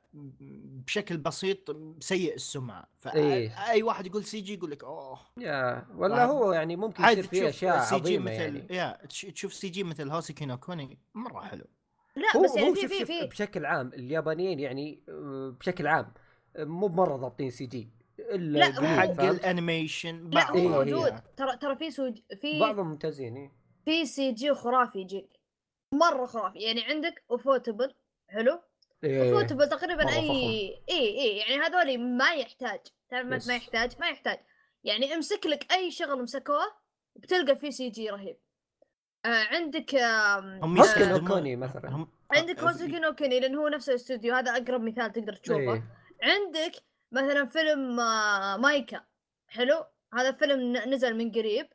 بشكل 0.86 1.16
بسيط 1.16 1.76
سيء 2.00 2.34
السمعة. 2.34 2.88
إيه. 3.14 3.48
فاي 3.48 3.82
واحد 3.82 4.06
يقول 4.06 4.24
CG 4.24 4.54
يقول 4.54 4.70
لك 4.70 4.84
أوه. 4.84 5.18
yeah 5.38 5.86
ولا 5.96 6.24
هو 6.24 6.52
يعني 6.52 6.76
ممكن 6.76 7.04
يصير 7.04 7.22
فيه 7.22 7.38
تشوف 7.40 7.48
أشياء 7.48 7.84
CG 7.84 8.00
عظيمة 8.00 8.24
مثل 8.32 8.40
يعني. 8.40 8.66
yeah 8.70 8.98
تش- 9.08 9.20
تشوف 9.34 9.54
CG 9.54 9.84
مثل 9.84 10.10
Hoseki 10.10 10.46
no 10.46 10.56
Kuni 10.56 10.98
مرة 11.14 11.40
حلو. 11.40 11.64
لا 12.16 12.36
هو 12.36 12.42
بس 12.42 12.56
يعني 12.56 12.68
هو 12.68 12.74
في 12.74 12.88
في 12.88 13.04
في 13.06 13.26
بشكل 13.26 13.66
عام 13.66 13.88
اليابانيين 13.88 14.60
يعني 14.60 15.00
آه، 15.08 15.54
بشكل 15.60 15.86
عام 15.86 16.12
مو 16.58 16.86
بمرة 16.86 17.16
ضابطين 17.16 17.50
CG. 17.50 17.88
إلا 18.34 18.58
لا، 18.58 18.86
حق؟ 19.00 19.20
ال 19.20 19.31
animation 19.31 20.30
لا 20.30 20.50
هو 20.50 20.54
إيه، 20.54 20.68
موجود. 20.68 21.12
هي. 21.12 21.22
ترى 21.36 21.56
ترى 21.56 21.76
في 21.76 21.90
سوج 21.90 22.18
في 22.40 22.60
بعضهم 22.60 22.86
ممتازين 22.88 23.36
إيه. 23.36 23.52
في 23.84 24.06
CG 24.06 24.54
خرافي 24.54 24.98
يجيك. 24.98 25.28
مرة 25.94 26.26
خرافي. 26.26 26.58
يعني 26.58 26.84
عندك 26.84 27.24
ufotable 27.30 27.94
حلو؟ 28.28 28.60
إيه. 29.04 29.30
ufotable 29.32 29.68
تقريبا 29.68 30.08
أي. 30.08 30.30
اي 30.90 31.20
اي 31.20 31.36
يعني 31.36 31.62
هذول 31.62 31.98
ما 31.98 32.32
يحتاج. 32.34 32.80
تعرف 33.10 33.26
ما 33.48 33.54
يحتاج 33.56 33.92
ما 34.00 34.08
يحتاج. 34.08 34.38
يعني 34.84 35.14
امسك 35.14 35.46
لك 35.46 35.72
أي 35.72 35.90
شغل 35.90 36.22
مسكوه 36.22 36.64
بتلقى 37.16 37.56
فيه 37.56 37.70
CG 37.70 38.10
رهيب. 38.10 38.36
آه 39.24 39.28
عندك 39.54 39.94
هم 39.94 40.00
آه، 40.02 40.66
no 40.66 40.84
يستخدمون- 40.84 41.28
Kuni 41.28 41.56
مثلا. 41.56 41.88
هم- 41.90 42.08
عندك 42.32 42.58
آه، 42.58 42.68
Hoseki 42.68 42.98
no 42.98 43.14
Kuni 43.14 43.40
لأن 43.40 43.54
هو 43.54 43.68
نفس 43.68 43.88
الاستوديو 43.88 44.34
هذا 44.34 44.50
أقرب 44.50 44.80
مثال 44.82 45.12
تقدر 45.12 45.32
تشوفه. 45.32 45.58
إيه. 45.72 45.82
عندك 46.22 46.72
مثلا 47.12 47.46
فيلم 47.46 48.00
آه، 48.00 48.56
Maquia 48.56 49.04
حلو؟ 49.48 49.84
هذا 50.14 50.32
فيلم 50.32 50.76
نزل 50.76 51.16
من 51.16 51.32
قريب. 51.32 51.68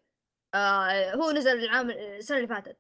آه 0.53 1.15
هو 1.15 1.31
نزل 1.31 1.63
العام 1.63 1.89
السنة 1.91 2.37
اللي 2.37 2.47
فاتت. 2.47 2.77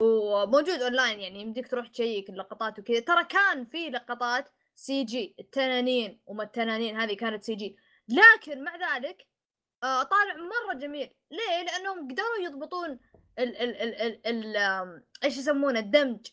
وموجود 0.00 0.82
أونلاين 0.82 1.20
يعني 1.20 1.40
يمديك 1.40 1.68
تروح 1.68 1.88
تشيك 1.88 2.30
اللقطات 2.30 2.78
وكذا. 2.78 3.00
ترى 3.00 3.24
كان 3.24 3.64
في 3.64 3.90
لقطات 3.90 4.48
CG 4.74 5.34
التنانين 5.38 6.20
وما 6.26 6.42
التنانين 6.42 7.00
هذه 7.00 7.16
كانت 7.16 7.42
CG. 7.44 7.76
لكن 8.08 8.64
مع 8.64 8.96
ذلك 8.96 9.26
آه 9.82 10.02
طالع 10.02 10.34
مرة 10.36 10.74
جميل. 10.74 11.10
ليه؟ 11.30 11.62
لأنهم 11.64 12.08
قدروا 12.10 12.36
يضبطون 12.44 12.98
ال 13.38 13.56
ال 13.56 13.76
ال 13.76 13.94
ال 14.26 14.56
ال 14.56 15.02
إيش 15.24 15.36
يسمونه؟ 15.38 15.78
الدمج 15.80 16.26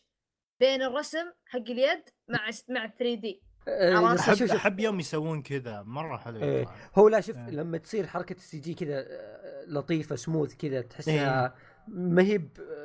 بين 0.60 0.82
الرسم 0.82 1.32
حق 1.46 1.58
اليد 1.58 2.02
مع 2.28 2.50
مع 2.68 2.86
3D. 2.86 3.47
احب 3.68 4.34
شوف- 4.34 4.50
أحب 4.52 4.80
يوم 4.80 5.00
يسوون 5.00 5.42
كذا 5.42 5.82
مرة 5.86 6.16
حلو 6.16 6.42
إيه. 6.42 6.66
هو 6.98 7.08
لا 7.08 7.20
شوف 7.20 7.36
إيه. 7.36 7.50
لما 7.50 7.78
تصير 7.78 8.06
حركة 8.06 8.32
ال 8.36 8.58
CG 8.58 8.74
كذا 8.74 8.98
آه، 9.08 9.64
لطيفة 9.66 10.16
سموث 10.16 10.54
كذا 10.54 10.80
تحسها 10.80 11.54
ما 11.88 12.22
هي 12.22 12.40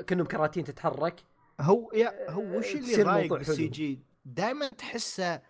كأنهم 0.08 0.26
كراتين 0.28 0.64
تتحرك. 0.64 1.16
هو 1.62 1.92
يا 1.94 2.32
هو 2.32 2.58
وش 2.58 2.76
اللي 2.76 2.96
رايق 3.04 3.34
بال 3.34 3.51
C. 3.51 3.68
جي؟ 3.68 4.00
دائما 4.26 4.68
تحسه 4.68 5.42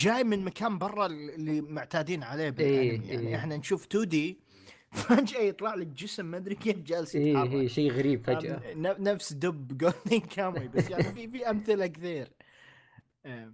جاي 0.00 0.24
من 0.24 0.44
مكان 0.44 0.78
برا 0.78 1.06
اللي 1.06 1.60
معتادين 1.60 2.22
عليه 2.22 2.50
بالانمي 2.50 2.80
إيه، 2.80 3.10
يعني 3.14 3.28
إيه. 3.28 3.36
إحنا 3.36 3.56
نشوف 3.56 3.86
2D 3.86 4.38
فجأة 4.92 5.40
يطلع 5.40 5.74
لك 5.74 5.86
جسم 5.86 6.26
ما 6.26 6.36
أدري 6.36 6.54
كيف 6.54 6.78
جالس 6.78 7.14
يتحرك. 7.14 7.50
هي 7.50 7.68
شيء 7.68 7.90
غريب 7.92 8.24
فجأة. 8.26 8.60
نفس 8.98 9.32
دب 9.32 9.68
Golden 9.78 10.20
Kamuy 10.20 10.68
بس 10.68 10.90
يعني 10.90 11.02
في 11.04 11.28
في 11.28 11.50
أمثلة 11.50 11.86
كثير. 11.86 12.28
أم، 13.26 13.32
ان 13.32 13.52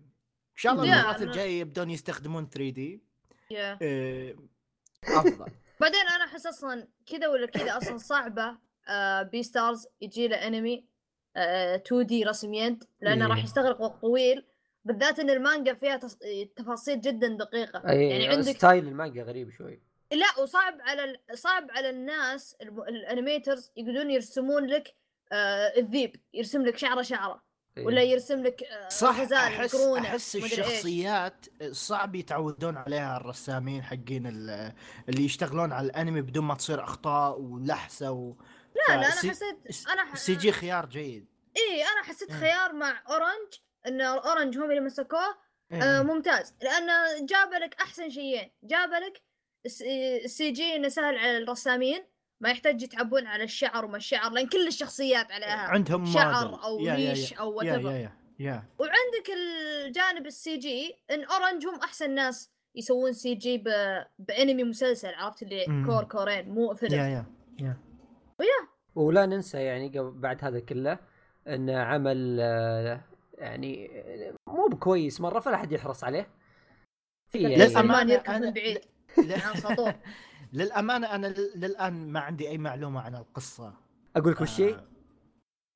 شاء 0.60 0.72
الله 0.72 1.00
المرات 1.00 1.18
أنا- 1.18 1.22
الجايه 1.22 1.60
يبدون 1.60 1.90
يستخدمون 1.90 2.48
3D 2.50 3.02
yeah. 3.50 3.78
أفضل 5.04 5.52
بعدين 5.80 6.00
أنا 6.00 6.24
أحس 6.24 6.46
أصلا 6.46 6.88
كذا 7.06 7.28
ولا 7.28 7.46
كذا 7.46 7.76
أصلا 7.76 7.96
صعبة 7.98 8.58
آه 8.88 9.22
Beastars 9.22 9.86
يجي 10.00 10.28
له 10.28 10.46
انمي 10.46 10.84
آه 11.36 11.76
2D 11.76 12.24
رسم 12.24 12.54
يد 12.54 12.84
لأنه 13.00 13.24
إيه. 13.24 13.30
راح 13.30 13.44
يستغرق 13.44 13.80
وقت 13.80 14.00
طويل 14.02 14.46
بالذات 14.84 15.18
إن 15.18 15.30
المانجا 15.30 15.74
فيها 15.74 15.96
تص... 15.96 16.18
تفاصيل 16.56 17.00
جدا 17.00 17.28
دقيقة 17.28 17.90
اي 17.90 18.08
يعني 18.08 18.28
عندك 18.28 18.56
style 18.56 18.88
المانجا 18.88 19.22
غريب 19.22 19.50
شوي 19.50 19.82
لا 20.12 20.42
وصعب 20.42 20.80
على 20.80 21.04
ال... 21.04 21.38
صعب 21.38 21.70
على 21.70 21.90
الناس. 21.90 22.56
ال 22.88 22.97
animators 22.97 23.70
يقدرون 23.76 24.10
يرسمون 24.10 24.66
لك 24.66 24.94
آه 25.32 25.72
الذيب 25.78 26.16
يرسم 26.34 26.62
لك 26.62 26.76
شعره 26.76 27.02
شعره 27.02 27.32
إيه. 27.34 27.49
ولا 27.78 28.02
يرسم 28.02 28.42
لك 28.42 28.62
آه 28.62 28.88
صح 28.88 29.20
أحس 29.20 29.74
أحس. 29.74 30.36
الشخصيات 30.36 31.46
صعب 31.70 32.14
يتعودون 32.14 32.76
عليها 32.76 33.16
الرسامين 33.16 33.82
حقين 33.82 34.26
ال- 34.26 34.72
اللي 35.08 35.24
يشتغلون 35.24 35.72
على 35.72 35.86
الأنمي 35.86 36.20
بدون 36.22 36.44
ما 36.44 36.54
تصير 36.54 36.84
أخطاء 36.84 37.40
ولحسة 37.40 38.10
و... 38.12 38.34
لا 38.76 38.82
لا 38.88 38.94
أنا 38.94 39.04
حسيت 39.10 39.42
أنا 39.88 40.04
ح... 40.04 40.16
CG 40.16 40.52
خيار 40.52 40.86
جيد 40.86 41.26
اي 41.56 41.82
أنا 41.82 42.02
حسيت 42.02 42.30
إيه. 42.30 42.36
خيار 42.40 42.72
مع 42.72 43.02
Orange 43.10 43.52
إن 43.86 44.00
Orange 44.00 44.58
هم 44.58 44.70
اللي 44.70 44.80
مسكوه 44.80 45.36
إيه. 45.72 45.82
آه 45.82 46.02
ممتاز 46.02 46.54
لأنه 46.62 47.26
جاب 47.26 47.54
لك 47.54 47.74
أحسن 47.80 48.10
شيئين 48.10 48.50
جاب 48.62 48.90
لك 48.90 49.22
الس- 49.66 49.82
ال 50.24 50.50
CG 50.50 50.76
إنه 50.76 50.88
سهل 50.88 51.18
على 51.18 51.38
الرسامين 51.38 52.04
ما 52.40 52.50
يحتاج 52.50 52.82
يتعبون 52.82 53.26
على 53.26 53.44
الشعر 53.44 53.84
وما 53.84 53.96
الشعر 53.96 54.30
لأن 54.32 54.46
كل 54.48 54.66
الشخصيات 54.66 55.32
عليها 55.32 55.48
عندهم 55.68 56.04
شعر 56.06 56.44
موديل. 56.48 56.60
أو 56.64 56.80
يا- 56.80 56.94
يا- 56.94 57.10
ريش 57.10 57.32
yeah. 57.32 57.36
أو 57.38 57.62
yeah 57.62 57.74
yeah 57.74 57.90
yeah 57.90 58.12
yeah. 58.38 58.64
وعندك 58.78 59.30
الجانب 59.86 60.26
ال 60.26 60.56
CG 60.56 60.94
إن 61.10 61.24
Orange 61.24 61.66
هم 61.66 61.74
أحسن 61.74 62.14
ناس 62.14 62.50
يسوون 62.74 63.12
CG 63.12 63.58
ب... 63.58 63.64
بأنمي 64.18 64.64
مسلسل 64.64 65.14
عرفت 65.14 65.42
اللي 65.42 65.64
مم. 65.68 65.86
كور 65.86 66.04
كورين 66.04 66.48
مو 66.48 66.68
يا 66.70 66.74
فيلم 66.74 66.94
yeah. 66.94 67.24
yeah 67.60 67.76
ولا 68.94 69.26
ننسى 69.26 69.58
يعني 69.58 69.88
قبل- 69.88 70.10
بعد 70.10 70.44
هذا 70.44 70.60
كله 70.60 70.98
إن 71.48 71.70
عمل 71.70 72.38
آه، 72.40 73.00
يعني 73.38 73.90
آه، 74.00 74.34
مو 74.48 74.66
بكويس 74.66 75.20
مرة 75.20 75.40
فلا 75.40 75.54
أحد 75.54 75.72
يحرص 75.72 76.04
عليه. 76.04 76.28
في 77.28 77.38
يعني 77.38 77.56
للأمانة 77.56 78.12
يركض 78.12 78.30
من 78.34 78.50
بعيد. 78.50 78.80
لا- 79.18 79.36
للأمانة 80.52 81.14
أنا 81.14 81.26
لل- 81.26 81.52
للآن 81.56 82.08
ما 82.12 82.20
عندي 82.20 82.48
أي 82.48 82.58
معلومة 82.58 83.00
عن 83.00 83.14
القصة. 83.14 83.74
أقول 84.16 84.32
لك 84.32 84.40
وش 84.40 84.50
شيء؟ 84.50 84.74
آه، 84.74 84.86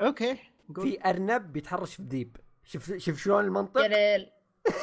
أوكي 0.07 0.39
قول. 0.77 0.91
في 0.91 1.09
أرنب 1.11 1.53
بيتحرش 1.53 1.95
في 1.95 2.03
ذيب 2.03 2.37
شوف 2.65 2.93
شوف 2.97 3.19
شلون 3.23 3.43
يا 3.43 3.47
المنطق 3.49 3.87
ليل. 3.87 4.31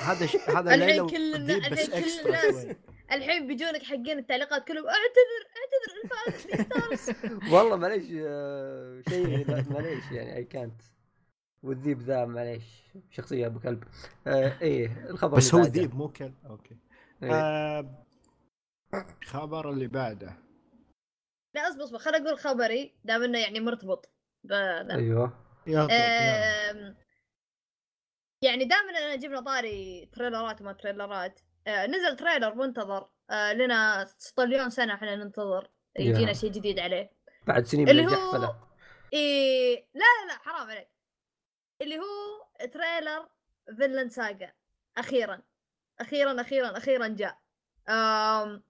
هذا 0.01 0.25
ش... 0.25 0.36
هذا 0.36 0.75
الحين 0.75 1.07
كل 1.10 1.36
الحين 1.51 1.86
كل 1.88 2.27
الناس-. 2.27 2.75
الحين 3.12 3.48
بيجونك 3.48 3.83
حقين 3.83 4.17
التعليقات 4.19 4.67
كلهم 4.67 4.83
أعتذر 4.88 5.41
أعتذر 5.57 7.51
والله 7.53 7.75
معليش 7.75 8.05
آه، 8.15 9.01
شيء 9.10 9.48
لا، 9.48 9.65
معليش 9.69 10.12
يعني 10.12 10.36
اي 10.36 10.43
كانت 10.43 10.81
والذيب 11.63 12.01
ذا 12.01 12.25
معليش 12.25 12.63
شخصية 13.10 13.45
أبو 13.48 13.60
كلب. 13.60 13.83
آه 14.27 14.57
إيه 14.62 15.05
الخبر 15.10 15.38
بس 15.38 15.55
هو. 15.55 15.62
ذيب 15.62 15.95
مو 15.95 16.07
كلب. 16.10 16.33
okay. 16.50 16.77
إيه. 17.24 17.31
آه... 17.33 18.05
خبر 19.25 19.69
اللي 19.69 19.88
بعده. 19.88 20.38
لا 21.55 21.69
أصبر 21.69 21.83
أصبر 21.83 21.98
خليني 21.98 22.27
أقول 22.27 22.39
خبري. 22.39 22.95
دام 23.03 23.24
إنه 23.24 23.39
يعني 23.39 23.60
مرتبط 23.60 24.10
بذا 24.43 24.95
أيوه. 24.95 25.38
آم، 25.67 26.95
يعني 28.43 28.65
دائما 28.65 28.89
أنا 28.89 29.15
جبنا 29.15 29.41
طاري 29.41 30.10
تريلرات 30.13 30.62
وما 30.62 30.74
تريلرات 30.74 31.39
آه، 31.67 31.86
نزل 31.88 32.15
trailer 32.15 32.55
منتظر 32.55 33.10
آه، 33.29 33.53
لنا 33.53 34.07
طليون 34.36 34.69
سنة 34.69 34.93
إحنا 34.93 35.15
ننتظر 35.15 35.69
يجينا 36.00 36.27
يا. 36.27 36.33
شيء 36.33 36.51
جديد 36.51 36.79
عليه. 36.79 37.12
بعد 37.48 37.65
سنين 37.65 37.83
من 37.86 37.89
اللي 37.89 38.05
هو 38.05 38.55
إيه 39.13 39.88
لا 39.93 40.00
لا 40.00 40.33
لا 40.33 40.39
حرام 40.39 40.69
عليك. 40.69 40.89
اللي 41.81 41.98
هو 42.00 42.67
trailer 42.67 43.29
Vinland 43.77 44.12
Saga 44.12 44.53
أخيرا 44.98 45.41
أخيرا 46.00 46.41
أخيرا 46.41 46.77
أخيرا 46.77 47.07
جاء. 47.07 47.41
أم 47.89 48.63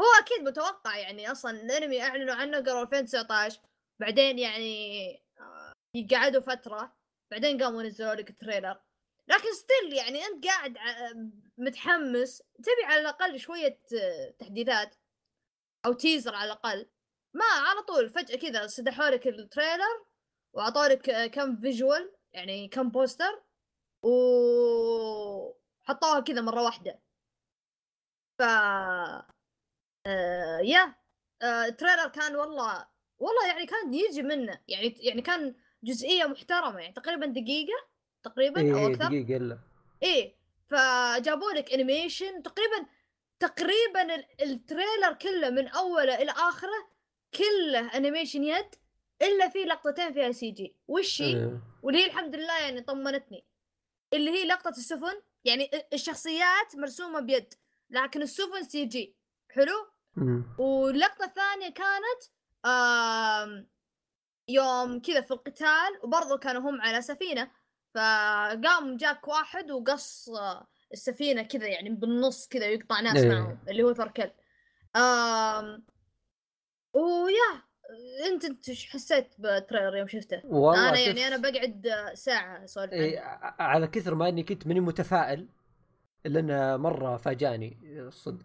هو 0.00 0.04
أكيد 0.20 0.40
متوقع 0.48 0.96
يعني 0.96 1.32
أصلا 1.32 1.50
الأنمي 1.50 2.02
أعلنوا 2.02 2.34
عنه 2.34 2.56
قالوا 2.60 2.82
2019 2.82 3.60
بعدين 4.00 4.38
يعني 4.38 5.14
آه، 5.40 5.72
قعدوا 6.10 6.40
فترة 6.40 6.96
بعدين 7.30 7.62
قاموا 7.62 7.82
نزلوا 7.82 8.14
لك 8.14 8.30
ال 8.30 8.36
trailer. 8.36 8.80
لكن 9.28 9.52
still 9.54 9.92
يعني 9.92 10.24
أنت 10.26 10.46
قاعد 10.46 10.78
ع- 10.78 11.12
متحمس 11.58 12.38
تبي 12.38 12.84
على 12.84 13.00
الأقل 13.00 13.38
شوية 13.40 13.80
آه، 14.02 14.30
تحديثات 14.38 14.94
أو 15.86 15.92
teaser 15.92 16.34
على 16.34 16.52
الأقل. 16.52 16.90
ما 17.34 17.44
على 17.44 17.82
طول 17.82 18.10
فجأة 18.10 18.36
كذا 18.36 18.66
سدحوا 18.66 19.08
لك 19.10 19.26
ال 19.26 19.36
trailer 19.36 20.04
وأعطوا 20.52 20.86
لك 20.88 21.08
آه، 21.10 21.26
كم 21.26 21.56
visual 21.56 22.12
يعني 22.32 22.68
كم 22.68 22.90
poster 22.90 23.42
وحطوها 24.02 25.50
كذا 26.20 26.40
مرة 26.40 26.62
واحدة. 26.62 27.00
ف 28.38 28.42
آه 30.08 30.58
يا 30.58 30.94
آه 31.42 31.64
ال 31.64 31.70
trailer 31.70 32.08
كان 32.08 32.36
والله 32.36 32.86
والله 33.18 33.46
يعني 33.46 33.66
كان 33.66 33.94
يجي 33.94 34.22
منه 34.22 34.60
يعني 34.68 34.94
يعني 35.00 35.22
كان 35.22 35.54
جزئية 35.82 36.24
محترمة 36.24 36.80
يعني 36.80 36.92
تقريبا 36.94 37.26
دقيقة 37.26 37.88
تقريبا 38.22 38.60
أو 38.74 38.78
إيه 38.78 38.94
أكثر. 38.94 39.04
دقيقة 39.08 39.36
إلا. 39.36 39.58
إيه 40.02 40.34
فجابوا 40.68 41.52
لك 41.52 41.72
animation 41.72 42.42
تقريبا 42.42 42.86
تقريبا 43.40 44.14
ال- 44.14 44.26
ال 44.42 44.51
trailer 44.51 45.12
كله 45.22 45.50
من 45.50 45.68
أوله 45.68 46.22
إلى 46.22 46.30
آخره 46.30 46.88
كله 47.34 47.94
animation 47.96 48.44
يد 48.44 48.74
إلا 49.22 49.48
في 49.48 49.58
لقطتين 49.64 50.12
فيها 50.12 50.32
CG 50.32 50.76
وش 50.88 51.22
هي؟ 51.22 51.26
إيه. 51.36 51.60
واللي 51.82 52.00
هي 52.00 52.06
الحمد 52.06 52.34
لله 52.36 52.58
يعني 52.60 52.80
طمنتني. 52.80 53.44
اللي 54.14 54.30
هي 54.30 54.44
لقطة 54.44 54.68
السفن 54.68 55.20
يعني 55.44 55.70
ال- 55.74 55.94
الشخصيات 55.94 56.76
مرسومة 56.76 57.20
بيد 57.20 57.54
لكن 57.90 58.22
السفن 58.22 58.62
CG 58.62 59.16
حلو؟ 59.50 59.86
مم. 60.16 60.44
واللقطة 60.58 61.24
الثانية 61.24 61.74
كانت 61.74 62.22
يوم 64.48 65.00
كذا 65.00 65.20
في 65.20 65.30
القتال 65.30 65.98
وبرضه 66.02 66.38
كانوا 66.38 66.70
هم 66.70 66.80
على 66.80 67.02
سفينة 67.02 67.50
فقام 67.94 68.96
جاك 68.96 69.28
واحد 69.28 69.70
وقص 69.70 70.28
آه، 70.28 70.66
السفينة 70.92 71.42
كذا 71.42 71.66
يعني 71.66 71.90
بالنص 71.90 72.48
كذا 72.48 72.66
ويقطع 72.66 73.00
ناس 73.00 73.16
إيه. 73.16 73.28
معهم 73.28 73.58
اللي 73.68 73.82
هو 73.82 73.92
ثركل 73.92 74.30
آم 74.96 75.84
ويا 76.92 77.62
انت 78.26 78.44
انت 78.44 78.68
إيش 78.68 78.90
حسيت 78.90 79.34
بالتريلر 79.38 79.96
يوم 79.96 80.08
شفته؟ 80.08 80.42
والله 80.44 80.88
أنا 80.88 80.98
يعني 80.98 81.26
أنا 81.26 81.36
بقعد 81.36 81.86
آه، 81.86 82.14
ساعة 82.14 82.64
أسولف 82.64 82.92
إيه 82.92 83.20
على 83.58 83.86
كثر 83.86 84.14
ما 84.14 84.28
إني 84.28 84.42
كنت 84.42 84.66
ماني 84.66 84.80
متفائل 84.80 85.48
إلا 86.26 86.40
انه 86.40 86.76
مرة 86.76 87.16
فاجأني 87.16 87.78
الصدق 87.82 88.44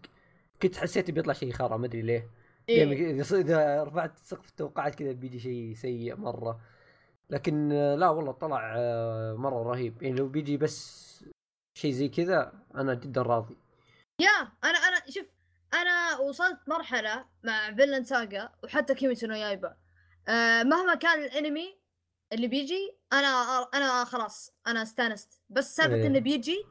كنت 0.62 0.76
حسيت 0.76 1.10
بيطلع 1.10 1.32
شيء 1.32 1.52
خرا 1.52 1.76
ما 1.76 1.86
أدري 1.86 2.02
ليه. 2.02 2.30
إيه. 2.68 2.78
يعني 2.78 3.20
إذا 3.20 3.84
رفعت 3.84 4.18
سقف 4.18 4.48
التوقعات 4.48 4.94
كذا 4.94 5.12
بيجي 5.12 5.38
شيء 5.38 5.74
سيء 5.74 6.16
مرة. 6.16 6.60
لكن 7.30 7.68
لا 7.68 8.08
والله 8.08 8.32
طلع 8.32 8.74
آه، 8.76 9.34
مرة 9.34 9.62
رهيب. 9.62 10.02
يعني 10.02 10.16
لو 10.16 10.28
بيجي 10.28 10.56
بس 10.56 11.04
شيء 11.78 11.92
زي 11.92 12.08
كذا 12.08 12.52
أنا 12.74 12.94
جدا 12.94 13.22
راضي. 13.22 13.56
يا 14.20 14.52
أنا 14.64 14.78
أنا 14.78 15.10
شوف 15.10 15.26
أنا 15.74 16.18
وصلت 16.18 16.58
مرحلة 16.68 17.24
مع 17.44 17.74
Vinland 17.74 18.04
Saga 18.04 18.48
وحتى 18.64 18.94
Kimetsu 18.94 19.26
no 19.26 19.34
Yaiba 19.34 19.76
مهما 20.62 20.94
كان 20.94 21.24
الانمي 21.24 21.78
اللي 22.32 22.48
بيجي 22.48 22.96
أنا 23.12 23.62
أنا 23.74 24.04
خلاص 24.04 24.54
أنا 24.66 24.82
استانست. 24.82 25.40
بس 25.50 25.76
سالفة 25.76 25.94
إيه. 25.94 26.06
إنه 26.06 26.18
بيجي 26.18 26.64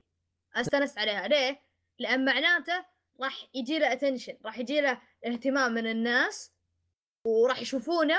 أستانست 0.55 0.97
عليها. 0.97 1.27
ليه؟ 1.27 1.61
لأن 1.99 2.25
معناته 2.25 2.85
راح 3.21 3.47
يجي 3.53 3.79
له 3.79 3.93
attention 3.93 4.37
راح 4.45 4.59
يجي 4.59 4.81
له 4.81 5.01
اهتمام 5.25 5.73
من 5.73 5.87
الناس 5.87 6.51
وراح 7.25 7.61
يشوفونه 7.61 8.17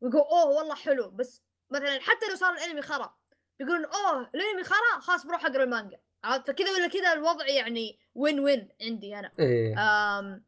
ويقول 0.00 0.20
أوه 0.20 0.44
والله 0.46 0.74
حلو. 0.74 1.10
بس 1.10 1.42
مثلا 1.70 2.00
حتى 2.00 2.28
لو 2.30 2.36
صار 2.36 2.52
الانمي 2.54 2.82
خرا 2.82 3.14
يقولون 3.60 3.84
أوه 3.84 4.30
الانمي 4.34 4.64
خرا 4.64 5.00
خلاص 5.00 5.26
بروح 5.26 5.46
أقرأ 5.46 5.64
المانجا. 5.64 6.00
عرفت؟ 6.24 6.46
فكذا 6.46 6.70
ولا 6.72 6.88
كذا 6.88 7.12
الوضع 7.12 7.46
يعني 7.46 7.98
وين 8.14 8.40
وين 8.40 8.68
عندي 8.82 9.18
أنا. 9.18 9.32
إيه. 9.38 9.74
آم 9.78 10.44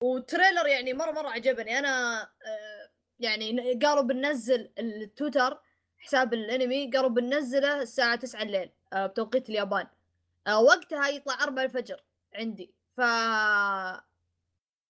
و 0.00 0.08
trailer 0.08 0.66
يعني 0.66 0.92
مرة 0.92 1.10
مرة 1.10 1.28
عجبني. 1.30 1.78
أنا 1.78 2.22
آه، 2.22 2.90
يعني 3.20 3.74
قالوا 3.82 4.02
بننزل 4.02 4.70
التويتر 4.78 5.60
حساب 5.98 6.34
الانمي 6.34 6.90
قالوا 6.90 7.10
بننزله 7.10 7.82
الساعة 7.82 8.16
9 8.16 8.42
الليل 8.42 8.70
آه، 8.92 9.06
بتوقيت 9.06 9.48
اليابان. 9.48 9.86
آه، 10.46 10.60
وقتها 10.60 11.08
يطلع 11.08 11.42
4 11.42 11.64
الفجر. 11.64 12.00
عندي 12.34 12.74
ف 12.96 13.00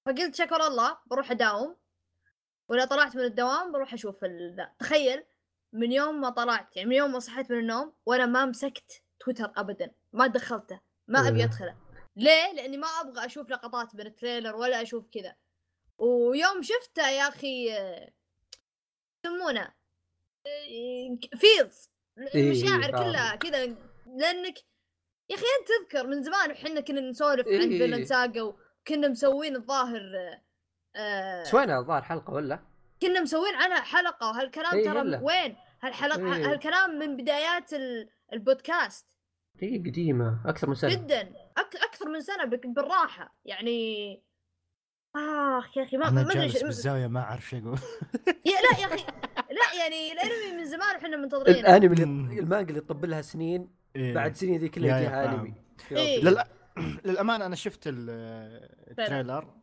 فقلت 0.07 0.35
شكر 0.35 0.67
الله 0.67 0.99
بروح 1.07 1.31
أداوم 1.31 1.77
ولا 2.69 2.85
طلعت 2.85 3.17
من 3.17 3.25
الدوام 3.25 3.73
بروح 3.73 3.93
أشوف 3.95 4.25
ال- 4.25 4.71
تخيل 4.79 5.25
من 5.73 5.93
يوم 5.93 6.21
ما 6.21 6.31
طلعت 6.31 6.77
يعني 6.77 6.89
من 6.89 6.97
يوم 6.97 7.13
ما 7.13 7.19
صحيت 7.19 7.51
من 7.51 7.59
النوم 7.59 7.93
وأنا 8.07 8.27
ما 8.27 8.45
مسكت 8.45 9.03
تويتر 9.21 9.53
ابدا 9.57 9.91
ما 10.13 10.27
دخلته 10.27 10.81
ما 11.09 11.29
أبي 11.29 11.39
إيه. 11.39 11.45
أدخله 11.45 11.77
ليه؟ 12.17 12.53
لأني 12.53 12.77
ما 12.77 12.87
أبغى 12.87 13.27
أشوف 13.27 13.51
لقطات 13.51 13.95
من 13.95 14.01
التريلر 14.07 14.57
ولا 14.57 14.83
أشوف 14.83 15.09
كذا 15.13 15.37
ويوم 15.99 16.63
شفته 16.63 17.09
يا 17.11 17.29
أخي 17.29 17.67
يسمونه 19.25 19.73
feels 21.37 21.89
إيه، 22.35 22.53
المشاعر. 22.53 22.91
كلها 22.91 23.37
كذا 23.37 23.67
لأنك 24.07 24.59
يا 25.31 25.35
أخي 25.37 25.45
أنت 25.61 25.69
تذكر 25.69 26.07
من 26.07 26.23
زمان 26.23 26.51
وحنا 26.51 26.81
كنا 26.81 27.01
نسولف 27.01 27.47
عن 27.49 27.53
إيه. 27.53 27.79
Vinland 27.79 28.05
Saga 28.05 28.43
وكنا 28.43 29.09
مسوين 29.09 29.57
الظاهر 29.57 30.01
آه، 30.97 31.43
سوينا 31.43 31.79
الظاهر 31.79 32.03
حلقة 32.03 32.33
ولا؟ 32.33 32.59
كنا 33.03 33.21
مسوين 33.21 33.55
عنها 33.55 33.81
حلقة 33.81 34.29
وهالكلام 34.31 34.75
إيه، 34.75 34.85
ترى. 34.85 35.21
وين؟ 35.23 35.57
هالحلقة 35.83 36.37
إيه. 36.37 36.51
هالكلام 36.51 36.99
من 36.99 37.17
بدايات 37.17 37.73
ال- 37.73 38.09
البودكاست 38.33 39.07
هي 39.61 39.79
قديمة 39.79 40.41
أكثر 40.47 40.69
من 40.69 40.75
سنة 40.75 40.91
جدا 40.91 41.21
أك... 41.57 41.77
أكثر 41.77 42.09
من 42.09 42.21
سنة 42.21 42.45
بالراحة 42.45 43.35
يعني 43.45 44.23
آخ 45.17 45.77
يا 45.77 45.85
أخي 45.85 45.97
ما 45.97 46.09
أنا 46.09 46.23
ما 46.23 46.31
أدري 46.33 46.47
جالس 46.47 46.63
بالزاوية 46.63 47.07
ما 47.07 47.21
أعرف 47.21 47.49
شو 47.49 47.57
أقول 47.59 47.79
يا 48.47 48.53
لا 48.61 48.81
يا 48.81 48.87
أخي 48.87 49.05
لا 49.51 49.83
يعني 49.83 50.13
الأنمي 50.13 50.57
من 50.59 50.65
زمان 50.65 50.97
وحنا 50.97 51.17
منتظرينه 51.17 51.59
الأنمي. 51.77 52.39
المانجا 52.41 52.71
اللي 52.71 52.81
تطب 52.81 53.05
لها 53.05 53.23
سنين 53.23 53.84
إيه. 53.97 54.15
بعد 54.15 54.37
سنين 54.37 54.61
ذي 54.61 54.69
كلها 54.69 54.99
يجيها. 55.01 55.35
انمي 55.35 55.55
إيه. 55.93 56.45
للأمانة 57.05 57.47
أنا 57.47 57.57
شفت 57.57 57.87
ال- 57.87 58.11
ال 58.91 58.99
trailer 58.99 59.55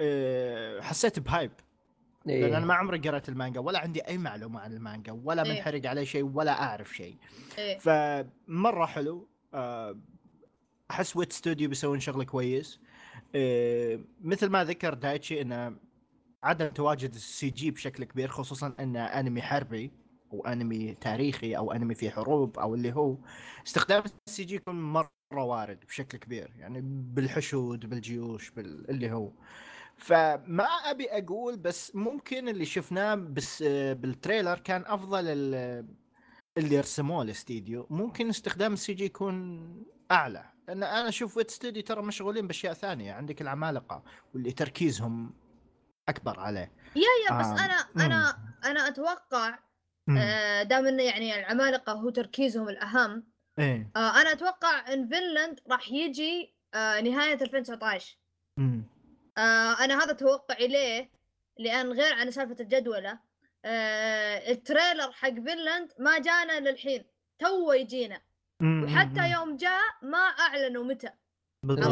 إيه، 0.00 0.80
حسيت 0.80 1.18
ب 1.18 1.24
hype 1.24 1.50
إيه. 2.28 2.40
لأن 2.40 2.54
أنا 2.54 2.66
ما 2.66 2.74
عمري 2.74 2.98
قرأت 2.98 3.28
المانجا 3.28 3.60
ولا 3.60 3.78
عندي 3.78 4.00
أي 4.00 4.18
معلومة 4.18 4.60
عن 4.60 4.72
المانجا 4.72 5.20
ولا 5.24 5.42
إيه. 5.44 5.52
منحرق 5.52 5.86
عليه 5.86 6.04
شيء 6.04 6.24
ولا 6.34 6.62
أعرف 6.62 6.96
شيء 6.96 7.16
إيه. 7.58 7.78
فمرة 7.78 8.86
حلو 8.86 9.28
آه، 9.54 9.98
أحس 10.90 11.16
Wit 11.16 11.32
Studio 11.32 11.68
بيسوون 11.68 12.00
شغل 12.00 12.24
كويس 12.24 12.80
آه، 13.34 14.00
مثل 14.20 14.48
ما 14.48 14.64
ذكر 14.64 14.94
دايتشي 14.94 15.40
إنه 15.40 15.76
عدم 16.42 16.66
تواجد 16.66 17.14
ال 17.14 17.50
CG 17.50 17.70
بشكل 17.70 18.04
كبير 18.04 18.28
خصوصا 18.28 18.74
إنه 18.80 19.04
أنمي 19.04 19.42
حربي 19.42 19.92
أو 20.34 20.46
أنمي 20.46 20.94
تاريخي 20.94 21.56
أو 21.56 21.72
أنمي 21.72 21.94
في 21.94 22.10
حروب 22.10 22.58
أو 22.58 22.74
اللي 22.74 22.92
هو 22.92 23.16
استخدام 23.66 24.02
ال 24.28 24.44
CG 24.44 24.54
يكون 24.54 24.92
مرة 24.92 25.10
وارد 25.32 25.80
بشكل 25.86 26.18
كبير 26.18 26.52
يعني 26.58 26.80
بالحشود 26.84 27.86
بالجيوش 27.90 28.50
بال... 28.50 28.90
اللي 28.90 29.12
هو. 29.12 29.30
فما 29.96 30.64
أبي 30.64 31.06
أقول 31.10 31.56
بس 31.56 31.92
ممكن 31.96 32.48
اللي 32.48 32.64
شفناه 32.64 33.14
بس 33.14 33.62
بال 33.92 34.07
trailer 34.07 34.58
كان 34.58 34.84
أفضل 34.86 35.24
ال- 35.26 35.86
اللي 36.58 36.80
رسموه 36.80 37.22
الاستديو. 37.22 37.86
ممكن 37.90 38.28
استخدام 38.28 38.72
ال 38.72 38.94
CG 38.94 39.04
يكون 39.04 39.62
أعلى 40.10 40.44
لأن 40.68 40.82
أنا 40.82 41.08
أشوف 41.08 41.36
Wit 41.36 41.50
Studio 41.50 41.82
ترى 41.82 42.02
مشغولين 42.02 42.46
بأشياء 42.46 42.72
ثانية 42.74 43.12
عندك 43.12 43.42
العمالقة 43.42 44.02
واللي 44.34 44.52
تركيزهم 44.52 45.32
أكبر 46.08 46.40
عليه. 46.40 46.72
yeah 46.96 47.02
yeah 47.30 47.38
بس 47.40 47.46
آه. 47.46 47.64
أنا 47.64 47.74
أنا 48.06 48.38
أنا 48.64 48.88
أتوقع 48.88 49.58
دام 50.62 50.86
إنه 50.86 51.02
يعني 51.02 51.38
العمالقة 51.38 51.92
هو 51.92 52.10
تركيزهم 52.10 52.68
الأهم 52.68 53.26
إيه 53.58 53.90
آه، 53.96 54.20
أنا 54.20 54.32
أتوقع 54.32 54.92
إن 54.92 55.08
فينلاند 55.08 55.60
راح 55.70 55.92
يجي 55.92 56.54
آه، 56.74 57.00
نهاية 57.00 57.34
2019 57.42 58.18
مم. 58.58 58.84
آه 59.38 59.84
أنا 59.84 60.04
هذا 60.04 60.12
توقعي 60.12 60.68
ليه؟ 60.68 61.10
لأن 61.58 61.92
غير 61.92 62.14
عن 62.14 62.30
سالفة 62.30 62.56
الجدولة 62.60 63.18
آه 63.64 64.50
ال 64.50 64.58
trailer 64.58 65.12
حق 65.12 65.28
فينلاند 65.34 65.92
ما 65.98 66.18
جانا 66.18 66.60
للحين 66.60 67.04
تو 67.38 67.72
يجينا. 67.72 68.20
وحتى 68.84 69.30
يوم 69.30 69.56
جاء 69.56 69.82
ما 70.02 70.18
أعلنوا 70.18 70.84
متى 70.84 71.10
بالضبط 71.62 71.86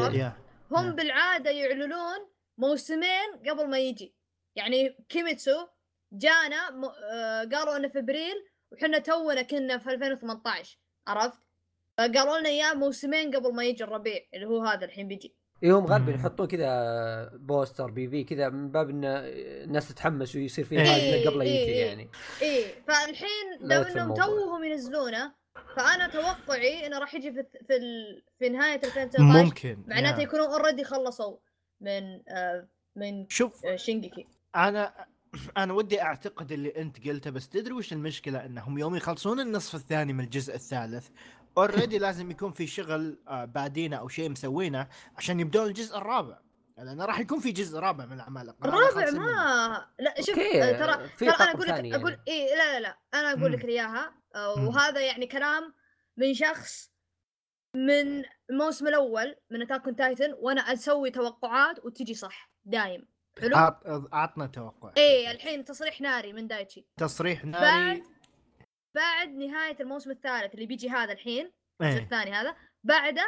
هم. 0.72 0.90
بالعادة 0.94 1.50
يعلنون 1.50 2.18
موسمين 2.58 3.30
قبل 3.48 3.70
ما 3.70 3.78
يجي 3.78 4.14
يعني 4.56 4.96
Kimetsu 5.08 5.66
جانا 6.12 6.70
م... 6.70 6.84
آه 6.84 7.44
قالوا 7.44 7.76
انه 7.76 7.88
في 7.88 7.98
أبريل 7.98 8.34
وحنا 8.72 8.98
تونا 8.98 9.42
كنا 9.42 9.78
في 9.78 9.90
2018 9.90 10.78
عرفت؟ 11.06 11.38
فقالوا 11.98 12.38
لنا 12.38 12.48
إياه 12.48 12.74
موسمين 12.74 13.36
قبل 13.36 13.54
ما 13.54 13.64
يجي 13.64 13.84
الربيع 13.84 14.20
اللي 14.34 14.46
هو 14.46 14.64
هذا 14.64 14.84
الحين 14.84 15.08
بيجي 15.08 15.34
إيه 15.62 15.78
هم 15.78 15.86
غالبا. 15.86 16.12
يحطون 16.12 16.46
كذا 16.46 17.30
poster 17.34 17.90
PV 17.90 18.24
كذا 18.24 18.48
من 18.48 18.70
باب 18.70 18.90
إن 18.90 19.04
الناس 19.04 19.88
تتحمس 19.88 20.36
ويصير 20.36 20.64
في 20.64 20.80
إيه. 20.80 21.28
قبل 21.28 21.38
لا 21.38 21.44
يجي 21.44 21.58
إيه. 21.58 21.86
يعني 21.86 22.08
إيه 22.42 22.82
فالحين 22.88 23.52
يدخل 23.60 24.00
إنهم. 24.00 24.14
توهم 24.14 24.64
ينزلونه 24.64 25.32
فأنا 25.76 26.08
توقعي 26.08 26.86
إنه 26.86 26.98
راح 26.98 27.14
يجي 27.14 27.32
في 27.32 27.44
في, 27.66 27.76
ال... 27.76 28.22
في 28.38 28.48
نهاية 28.48 28.74
2019 28.84 29.22
ممكن 29.44 29.84
معناته. 29.86 30.22
يكونوا 30.22 30.46
already 30.46 30.84
خلصوا 30.84 31.36
من 31.80 32.28
آه 32.28 32.68
من 32.96 33.28
شوف 33.28 33.66
آه 33.66 33.76
Shingeki 33.76 34.26
أنا 34.56 35.06
أنا 35.56 35.72
ودي 35.72 36.02
أعتقد 36.02 36.52
اللي 36.52 36.76
أنت 36.76 37.08
قلته 37.08 37.30
بس 37.30 37.48
تدري 37.48 37.72
وش 37.72 37.92
المشكلة 37.92 38.46
إنهم 38.46 38.78
يوم 38.78 38.96
يخلصون 38.96 39.40
النصف 39.40 39.74
الثاني 39.74 40.12
من 40.12 40.24
الجزء 40.24 40.54
الثالث 40.54 41.08
already 41.58 41.98
لازم 42.06 42.30
يكون 42.30 42.50
في 42.52 42.66
شغل 42.66 43.18
آه، 43.28 43.44
بعدينه 43.44 43.96
أو 43.96 44.08
شيء 44.08 44.28
مسوينه 44.28 44.88
عشان 45.16 45.40
يبدون 45.40 45.66
الجزء 45.66 45.96
الرابع 45.98 46.38
لأن 46.78 47.00
راح 47.00 47.20
يكون 47.20 47.40
في 47.40 47.52
جزء 47.52 47.78
رابع 47.78 48.06
من 48.06 48.20
هذا 48.20 48.54
الرابع. 48.64 49.10
ما 49.10 49.86
لا 49.98 50.14
شوف 50.20 50.38
آه، 50.38 50.72
ترى 50.72 51.08
ترى 51.08 51.28
أنا 51.28 51.50
أقول 51.50 51.66
لك 51.66 51.74
ثاني 51.74 51.96
أقول 51.96 52.10
يعني. 52.10 52.22
اي 52.28 52.56
لا 52.56 52.72
لا 52.72 52.80
لا 52.80 52.98
أنا 53.14 53.32
أقول 53.32 53.52
لك. 53.52 53.64
إياها 53.64 54.14
آه،. 54.34 54.68
وهذا 54.68 55.00
يعني 55.00 55.26
كلام 55.26 55.74
من 56.16 56.34
شخص 56.34 56.92
من 57.74 58.24
الموسم 58.50 58.86
الأول 58.86 59.36
من 59.50 59.62
Attack 59.62 59.84
Titan 59.98 60.34
وأنا 60.38 60.60
أسوي 60.60 61.10
توقعات 61.10 61.84
وتجي 61.84 62.14
صح 62.14 62.52
دايم 62.64 63.11
حلو؟ 63.40 63.56
اعطنا 64.12 64.46
توقع. 64.46 64.92
إيه 64.96 65.30
الحين 65.30 65.64
تصريح 65.64 66.00
ناري 66.00 66.32
من 66.32 66.46
دايتشي. 66.48 66.86
تصريح 66.96 67.44
ناري. 67.44 67.62
بعد 68.00 68.02
بعد 68.94 69.28
نهاية 69.28 69.76
الموسم 69.80 70.10
الثالث 70.10 70.54
اللي 70.54 70.66
بيجي 70.66 70.90
هذا 70.90 71.12
الحين 71.12 71.52
إيه. 71.82 71.98
الثاني 71.98 72.32
هذا 72.32 72.56
بعده 72.84 73.26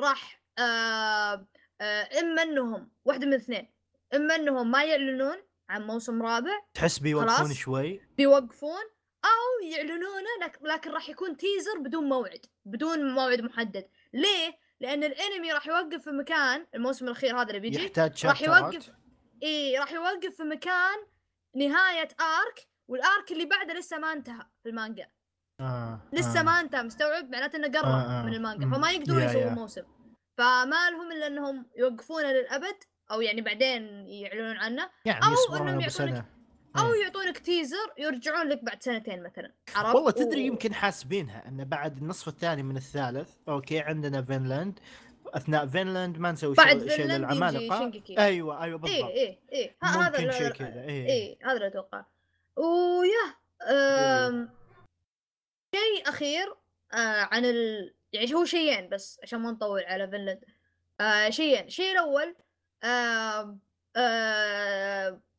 راح 0.00 0.42
آه 0.58 1.46
آه 1.80 2.08
إما 2.20 2.42
إنهم 2.42 2.90
واحدة 3.04 3.26
من 3.26 3.34
اثنين 3.34 3.72
إما 4.14 4.34
إنهم 4.34 4.70
ما 4.70 4.84
يعلنون 4.84 5.36
عن 5.68 5.82
موسم 5.86 6.22
رابع 6.22 6.60
تحس 6.74 6.98
بيوقفون. 6.98 7.54
شوي؟ 7.54 8.00
بيوقفون 8.16 8.82
أو 9.24 9.66
يعلنونه 9.68 10.28
لك- 10.42 10.58
لكن 10.62 10.90
راح 10.90 11.08
يكون 11.08 11.36
تيزر 11.36 11.78
بدون 11.78 12.08
موعد 12.08 12.46
بدون 12.64 13.14
موعد 13.14 13.40
محدد. 13.40 13.88
ليه؟ 14.12 14.58
لأن 14.80 15.04
الأنمي 15.04 15.52
راح 15.52 15.66
يوقف 15.66 16.02
في 16.04 16.10
مكان 16.10 16.66
الموسم 16.74 17.06
الأخير 17.06 17.36
هذا 17.36 17.48
اللي 17.48 17.60
بيجي 17.60 17.84
يحتاج 17.84 18.26
راح 18.26 18.42
يوقف 18.42 18.90
إي 19.42 19.78
راح 19.78 19.92
يوقف 19.92 20.36
في 20.36 20.42
مكان 20.42 20.96
نهاية 21.56 22.08
ارك 22.20 22.68
والارك 22.88 23.32
اللي 23.32 23.44
بعده 23.44 23.74
لسه 23.74 23.98
ما 23.98 24.12
انتهى 24.12 24.46
في 24.62 24.68
المانجا 24.68 25.08
آه. 25.60 26.00
لسه 26.12 26.40
آه. 26.40 26.42
ما 26.42 26.60
انتهى 26.60 26.82
مستوعب 26.82 27.30
معناته 27.30 27.56
إنه 27.56 27.66
قرب 27.78 27.84
آه، 27.88 28.20
آه. 28.20 28.22
من 28.22 28.34
المانجا. 28.34 28.66
فما 28.76 28.90
يقدرون 28.90 29.22
يسوون. 29.22 29.52
موسم 29.52 29.82
فما 30.38 30.90
لهم 30.90 31.12
إلا 31.12 31.26
إنهم 31.26 31.66
يوقفونه 31.76 32.32
للأبد 32.32 32.76
أو 33.10 33.20
يعني 33.20 33.40
بعدين 33.40 33.82
يعلنون 34.08 34.56
عنه 34.56 34.90
يعني 35.04 35.18
إنهم 35.24 35.34
ابو 35.68 35.80
يعطونك- 35.80 35.88
سنه 35.88 36.24
أو 36.78 36.92
إيه. 36.94 37.02
يعطونك 37.02 37.38
teaser 37.38 37.92
يرجعون 37.98 38.48
لك 38.48 38.64
بعد 38.64 38.82
سنتين 38.82 39.22
مثلا 39.22 39.52
عرفت 39.76 39.94
والله 39.94 40.10
تدري 40.10 40.42
و- 40.42 40.46
يمكن 40.52 40.74
حاسبينها 40.74 41.48
ان 41.48 41.64
بعد 41.64 41.96
النصف 41.98 42.28
الثاني 42.28 42.62
من 42.62 42.76
الثالث 42.76 43.30
أوكي 43.48 43.80
عندنا 43.80 44.22
فينلاند 44.22 44.78
أثناء 45.34 45.66
فينلاند 45.66 46.18
ما 46.18 46.32
نسوي 46.32 46.54
بعد 46.54 46.88
شيء 46.88 47.06
للعمالقة. 47.06 47.92
أيوه 48.18 48.62
أيوه 48.62 48.78
بالضبط. 48.78 49.10
إيه 49.10 49.38
إيه 49.52 49.76
ه- 49.82 49.86
هذا 49.86 50.30
شيء 50.30 50.48
كذا 50.48 50.82
إيه. 50.82 51.06
إيه 51.06 51.38
هذا 51.42 51.52
اللي 51.52 51.66
أتوقع. 51.66 52.04
ويا 52.56 53.34
أم... 53.62 54.50
شيء 55.74 56.08
أخير 56.08 56.54
آه 56.92 57.28
عن 57.32 57.44
ال... 57.44 57.94
يعني 58.12 58.34
هو 58.34 58.44
شيئين 58.44 58.88
بس 58.88 59.20
عشان 59.22 59.40
ما 59.40 59.50
نطول 59.50 59.82
على 59.84 60.08
فينلاند 60.08 60.44
آه 61.00 61.30
شيئين. 61.30 61.64
الشيء 61.64 61.92
الأول 61.92 62.34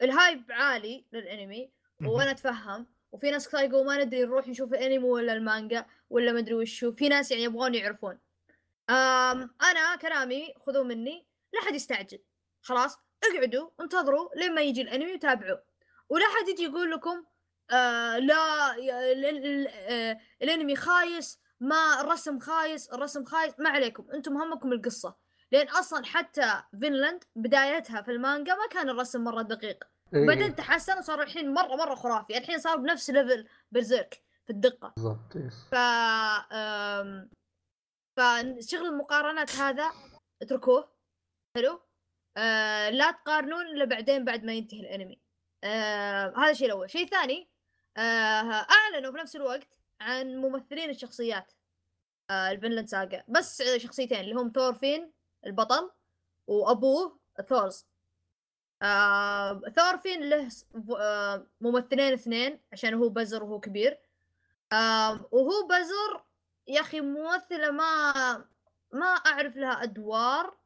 ال 0.01 0.10
hype 0.10 0.43
عالي 0.49 1.05
للأنمي. 1.13 1.69
وأنا 2.05 2.31
أتفهم. 2.31 2.85
وفي 3.11 3.31
ناس 3.31 3.47
كثير 3.47 3.59
يقولوا 3.59 3.83
ما 3.85 4.03
ندري 4.03 4.21
نروح 4.21 4.47
نشوف 4.47 4.73
الانمي 4.73 5.09
ولا 5.09 5.33
المانجا 5.33 5.85
ولا 6.09 6.31
ما 6.31 6.39
أدري 6.39 6.53
وشو 6.53 6.91
في 6.91 7.09
ناس 7.09 7.31
يعني 7.31 7.43
يبغون 7.43 7.75
يعرفون. 7.75 8.17
أنا 8.89 9.95
كلامي 10.01 10.53
خذوه 10.65 10.83
مني 10.83 11.27
لا 11.53 11.61
حد 11.61 11.75
يستعجل. 11.75 12.19
خلاص 12.61 12.97
اقعدوا 13.23 13.69
انتظروا 13.81 14.29
لين 14.35 14.55
ما 14.55 14.61
يجي 14.61 14.81
الأنمي 14.81 15.13
وتابعوه 15.13 15.63
ولا 16.09 16.25
حد 16.25 16.47
يجي 16.47 16.63
يقول 16.63 16.91
لكم 16.91 17.25
آه 17.71 18.17
لا 18.17 18.71
آه 19.89 20.19
الأنمي 20.41 20.75
خايس 20.75 21.39
ما 21.59 22.01
الرسم 22.01 22.39
خايس 22.39 22.89
الرسم 22.89 23.25
خايس. 23.25 23.53
ما 23.59 23.69
عليكم 23.69 24.11
أنتم 24.13 24.37
همكم 24.37 24.73
القصة. 24.73 25.15
لأن 25.51 25.67
أصلا 25.67 26.05
حتى 26.05 26.63
فينلاند 26.79 27.23
بدايتها 27.35 28.01
في 28.01 28.11
المانجا 28.11 28.55
ما 28.55 28.67
كان 28.71 28.89
الرسم 28.89 29.23
مرة 29.23 29.41
دقيق. 29.41 29.83
إيه، 30.13 30.27
بعدين 30.27 30.55
تحسن 30.55 30.97
وصار 30.97 31.21
الحين 31.21 31.53
مرة 31.53 31.75
مرة 31.75 31.95
خرافي. 31.95 32.37
الحين 32.37 32.59
صار 32.59 32.77
بنفس 32.77 33.09
level 33.09 33.47
Berserk 33.71 34.23
في 34.45 34.49
الدقة. 34.49 34.93
بالضبط. 34.97 35.37
ف. 35.71 35.75
فشغل 38.15 38.85
المقارنات 38.85 39.55
هذا 39.55 39.91
اتركوه. 40.41 40.89
حلو؟ 41.55 41.81
آه 42.37 42.89
لا 42.89 43.11
تقارنون 43.11 43.67
إلا 43.67 43.85
بعدين 43.85 44.25
بعد 44.25 44.43
ما 44.43 44.53
ينتهي 44.53 44.79
الانمي. 44.79 45.19
آه 45.63 46.33
هذا 46.37 46.51
الشيء 46.51 46.67
الأول. 46.67 46.89
شيء 46.89 47.07
ثاني 47.07 47.49
آه 47.97 48.67
أعلنوا 48.71 49.11
في 49.11 49.17
نفس 49.17 49.35
الوقت 49.35 49.79
عن 50.01 50.35
ممثلين 50.37 50.89
الشخصيات 50.89 51.53
آه 52.29 52.51
ال 52.51 52.56
Vinland 52.56 52.87
Saga. 52.87 53.23
بس 53.27 53.63
شخصيتين 53.77 54.19
اللي 54.19 54.35
هم 54.35 54.51
ثورفين 54.55 55.11
البطل 55.45 55.91
وأبوه 56.47 57.19
ثورز. 57.49 57.85
آه 58.81 59.61
ثورفين 59.75 60.29
له 60.29 60.49
آه 60.99 61.47
ممثلين 61.61 62.13
اثنين 62.13 62.61
عشان 62.73 62.93
هو 62.93 63.09
بزر 63.09 63.43
وهو 63.43 63.59
كبير. 63.59 63.99
آه 64.73 65.29
وهو 65.31 65.67
بزر 65.67 66.25
يا 66.67 66.81
أخي 66.81 67.01
ممثله 67.01 67.71
ما 67.71 68.13
ما 68.93 69.05
أعرف 69.05 69.55
لها 69.57 69.83
أدوار 69.83 70.57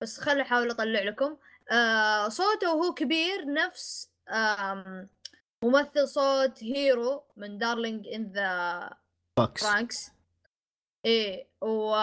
بس 0.00 0.20
خلي 0.20 0.42
أحاول 0.42 0.70
أطلع 0.70 1.02
لكم. 1.02 1.36
آه 1.70 2.28
صوته 2.28 2.74
وهو 2.74 2.94
كبير 2.94 3.52
نفس 3.52 4.10
آم 4.28 5.08
ممثل 5.64 6.08
صوت 6.08 6.64
هيرو 6.64 7.24
من 7.36 7.58
Darling 7.58 8.06
in 8.08 8.32
the 8.32 8.90
Franxx 9.56 10.10
إيه 11.04 11.48
و... 11.60 11.96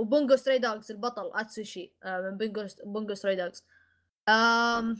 و 0.00 0.06
Bungo 0.06 0.36
Stray 0.36 0.58
Dogs 0.58 0.90
البطل 0.92 1.30
اتسوشي 1.34 1.92
آه 2.04 2.20
من 2.20 2.36
Bungo 2.36 2.66
Bungo 2.84 3.14
Stray 3.14 3.36
Dogs. 3.36 3.64
آم 4.28 4.96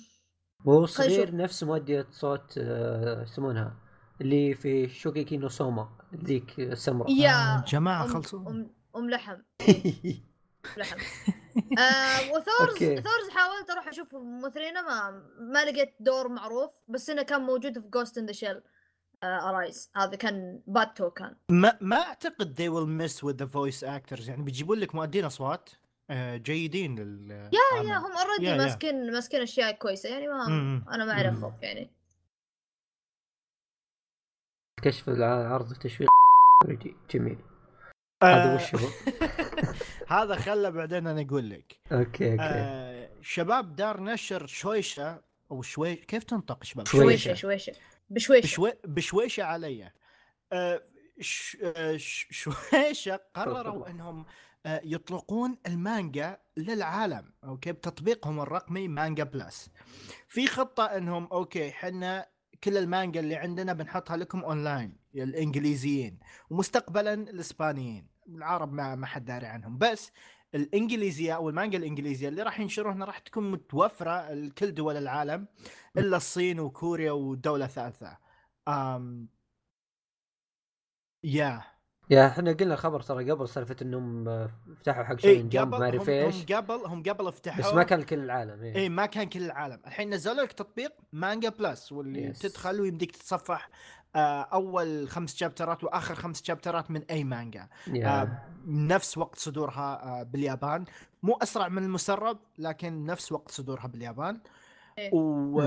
وهو 0.64 0.86
صغير. 0.86 1.36
نفس 1.36 1.62
مؤدية 1.62 2.06
صوت 2.10 2.58
آه، 2.58 3.22
يسمونها. 3.22 3.76
اللي 4.20 4.54
في 4.54 4.88
Shokugeki 4.88 5.36
no 5.36 5.48
Soma 5.48 5.88
ذيك 6.24 6.58
السمراء. 6.58 7.10
يا 7.10 7.64
جماعة 7.68 8.04
أم, 8.04 8.08
خلصوا. 8.08 8.50
أم, 8.50 8.70
أم 8.96 9.10
لحم. 9.10 9.36
لحم. 10.78 10.98
آه 11.78 12.18
وثورز 12.32 12.70
أوكي. 12.70 12.96
ثورز 12.96 13.28
حاولت 13.30 13.70
أروح 13.70 13.88
أشوف 13.88 14.14
ممثلينه 14.14 14.82
ما 14.82 15.22
ما 15.40 15.64
لقيت 15.64 15.94
دور 16.00 16.28
معروف 16.28 16.70
بس 16.88 17.10
إنه 17.10 17.22
كان 17.22 17.40
موجود 17.40 17.78
في 17.78 17.88
Ghost 17.88 18.18
in 18.18 18.26
the 18.26 18.32
Shell 18.32 18.60
Arise 19.24 19.90
هذا 19.96 20.16
كان 20.16 20.60
باتو 20.66 21.10
كان. 21.10 21.36
ما 21.50 21.78
ما 21.80 21.96
أعتقد 21.96 22.54
they 22.56 22.70
will 22.72 22.88
mess 23.02 23.16
with 23.22 23.36
the 23.36 23.46
voice 23.48 23.82
actors. 23.88 24.28
يعني 24.28 24.42
بيجيبون 24.42 24.78
لك 24.78 24.94
مؤدين 24.94 25.24
أصوات 25.24 25.70
آه، 26.10 26.36
جيدين 26.36 26.98
لل 26.98 27.30
يا 27.30 27.82
يا 27.84 27.98
هم 27.98 28.12
already. 28.16 28.58
ماسكين 28.58 29.12
ماسكين 29.12 29.42
أشياء 29.42 29.72
كويسة. 29.72 30.08
يعني 30.08 30.28
ما. 30.28 30.46
أنا 30.90 31.30
ما. 31.30 31.40
خوف 31.40 31.62
يعني. 31.62 31.90
كشف 34.80 35.08
العرض 35.08 35.70
وتشويق 35.70 36.08
جميل. 37.10 37.38
هذا 38.22 38.54
وش 38.54 38.74
هو؟ 38.74 38.88
هذا 40.18 40.36
خله 40.36 40.70
بعدين 40.70 41.06
أنا 41.06 41.20
أقول 41.20 41.50
لك. 41.50 41.78
أوكي 41.92 42.32
أوكي. 42.32 42.42
آه 42.42 43.10
شباب 43.22 43.76
دار 43.76 44.00
نشر 44.00 44.46
شويشة 44.46 45.22
أو 45.50 45.62
شوي 45.62 45.96
كيف 45.96 46.24
تنطق 46.24 46.64
شباب؟ 46.64 46.86
شويشة. 46.86 47.34
شويشة 47.34 47.34
شويشة. 47.34 47.72
بشويشة. 48.10 48.46
بشوي... 48.46 48.72
بشويشة 48.84 49.42
علي. 49.42 49.92
آه 50.52 50.82
ش... 51.20 51.56
آه 51.62 51.96
ش... 51.96 52.26
شويشة 52.30 53.20
قرروا. 53.34 53.90
إنهم 53.90 54.26
آه 54.66 54.80
يطلقون 54.84 55.58
المانجا 55.66 56.38
للعالم. 56.56 57.32
أوكي 57.44 57.72
بتطبيقهم 57.72 58.40
الرقمي 58.40 58.88
Manga 58.88 59.24
Plus 59.24 59.70
في 60.28 60.46
خطة 60.46 60.84
إنهم 60.84 61.28
أوكي 61.32 61.70
حنا 61.70 62.26
كل 62.64 62.76
المانجا 62.76 63.20
اللي 63.20 63.36
عندنا 63.36 63.72
بنحطها 63.72 64.16
لكم 64.16 64.40
اونلاين 64.40 64.96
الإنجليزيين 65.14 66.18
ومستقبلا 66.50 67.14
الإسبانيين. 67.14 68.06
العرب 68.28 68.72
ما 68.72 68.94
ما 68.94 69.06
حد 69.06 69.24
داري 69.24 69.46
عنهم. 69.46 69.78
بس 69.78 70.12
الإنجليزية 70.54 71.36
أو 71.36 71.48
المانجا 71.48 71.78
الإنجليزية 71.78 72.28
اللي 72.28 72.42
راح 72.42 72.60
ينشروها 72.60 73.04
راح 73.04 73.18
تكون 73.18 73.50
متوفرة 73.50 74.32
لكل 74.32 74.74
دول 74.74 74.96
العالم 74.96 75.46
إلا 75.98 76.16
الصين 76.16 76.60
وكوريا 76.60 77.12
ودوله 77.12 77.66
ثالثه. 77.66 78.18
أم... 78.68 79.28
يا 81.24 81.77
يا 82.10 82.26
إحنا 82.26 82.52
قلنا 82.52 82.74
الخبر 82.74 83.00
ترى 83.00 83.30
قبل 83.30 83.48
سالفة 83.48 83.76
إنهم 83.82 84.28
آه، 84.28 84.50
فتحوا 84.76 85.04
حق 85.04 85.16
إيه 85.24 85.42
Jump 85.42 85.74
قبل 85.74 85.78
ما 85.80 85.84
اعرف 85.84 86.08
إيش 86.08 86.36
هم 86.36 86.56
قبل 86.56 86.74
هم 86.86 87.02
قبل 87.02 87.26
افتحوا. 87.28 87.64
بس 87.64 87.74
ما 87.74 87.82
كان 87.82 88.00
لكل 88.00 88.18
العالم 88.18 88.62
إيه. 88.62 88.76
اي 88.76 88.88
ما 88.88 89.06
كان 89.06 89.28
كل 89.28 89.42
العالم. 89.42 89.80
الحين 89.86 90.14
نزلوا 90.14 90.42
لك 90.44 90.52
تطبيق 90.52 90.92
Manga 91.12 91.48
Plus 91.48 91.92
واللي 91.92 92.32
Yes. 92.34 92.38
تدخل 92.38 92.80
ويمديك 92.80 93.10
تتصفح 93.12 93.70
آه 94.16 94.42
أول 94.42 95.08
خمس 95.08 95.36
chapter 95.36 95.78
ات 95.78 95.84
وآخر 95.84 96.14
خمس 96.14 96.42
chapter 96.44 96.84
ات 96.84 96.90
من 96.90 97.02
أي 97.10 97.24
مانجا. 97.24 97.68
آه 97.96 98.42
نفس 98.66 99.18
وقت 99.18 99.38
صدورها 99.38 100.02
آه 100.20 100.22
باليابان. 100.22 100.84
مو 101.22 101.38
أسرع 101.42 101.68
من 101.68 101.84
المسرب 101.84 102.38
لكن 102.58 103.06
نفس 103.06 103.32
وقت 103.32 103.50
صدورها 103.50 103.86
باليابان. 103.86 104.40
إيه. 104.98 105.10
و 105.14 105.60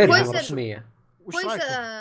رسمية. 0.00 0.86
وش 1.28 1.34
كويسة 1.34 1.48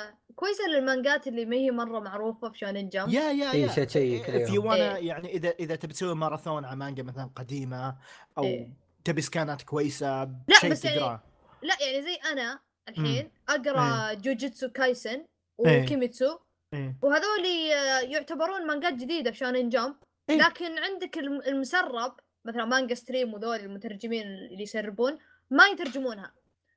رايكم؟ 0.01 0.15
كويسة 0.35 0.67
للمانجات 0.67 1.27
اللي 1.27 1.45
ما 1.45 1.55
هي 1.55 1.71
مرة 1.71 1.99
معروفة 1.99 2.49
في 2.51 2.57
Shonen 2.57 2.89
Jump 2.89 3.09
يا 3.09 3.21
يا 3.31 3.51
إيه، 3.51 3.61
يا 3.61 3.67
شيء- 3.67 3.87
شيء 3.87 4.45
في 4.45 4.53
يوم. 4.53 4.65
وأنا 4.65 4.95
إيه. 4.97 5.07
يعني 5.07 5.27
إذا 5.33 5.49
إذا 5.49 5.75
تبي 5.75 5.93
تسوي 5.93 6.15
ماراثون 6.15 6.65
على 6.65 6.75
مانجا 6.75 7.03
مثلا 7.03 7.29
قديمة 7.35 7.97
أو 8.37 8.43
إيه. 8.43 8.69
تبي 9.03 9.21
scan 9.21 9.53
ات 9.53 9.61
كويسة 9.61 10.23
لا، 10.23 10.55
شيء 10.61 10.71
بس 10.71 10.85
يعني 10.85 10.97
تقراه 10.99 11.23
لا 11.61 11.73
يعني 11.81 12.01
زي 12.03 12.15
أنا 12.31 12.59
الحين 12.89 13.31
أقرأ 13.49 14.13
جوجيتسو 14.13 14.69
كايسن 14.69 15.25
إيه. 15.65 15.83
وكيميتسو 15.83 16.37
إيه. 16.73 16.97
وهذول 17.01 17.45
يعتبرون 18.11 18.67
مانجات 18.67 18.93
جديدة 18.93 19.31
في 19.31 19.37
Shonen 19.37 19.69
Jump 19.69 19.95
إيه. 20.29 20.37
لكن 20.37 20.77
عندك 20.79 21.17
الم- 21.17 21.41
المسرب 21.41 22.15
مثلا 22.45 22.65
Manga 22.65 22.95
Stream 22.95 23.33
وذول 23.33 23.59
المترجمين 23.59 24.21
اللي 24.27 24.63
يسربون 24.63 25.17
ما 25.49 25.65
يترجمونها 25.65 26.31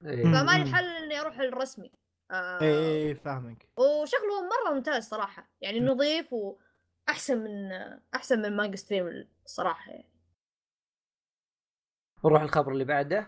إيه. 0.07 0.23
فما 0.25 0.59
لي 0.65 0.73
حل 0.73 0.85
إني 0.87 1.21
أروح 1.21 1.41
للرسمي 1.41 1.91
آه 2.31 2.61
إيه 2.63 3.15
فاهمك. 3.15 3.69
وشغله 3.77 4.43
مرة 4.43 4.75
ممتاز 4.75 5.09
صراحة 5.09 5.49
يعني 5.61 5.81
نظيف 5.81 6.33
وأحسن 6.33 7.39
من 7.39 7.73
أحسن 8.15 8.43
من 8.43 8.57
مانجا 8.57 8.77
ستريم 8.77 9.29
الصراحه 9.47 9.91
يعني. 9.91 10.11
نروح 12.25 12.43
الخبر 12.43 12.73
اللي 12.73 12.85
بعده. 12.85 13.27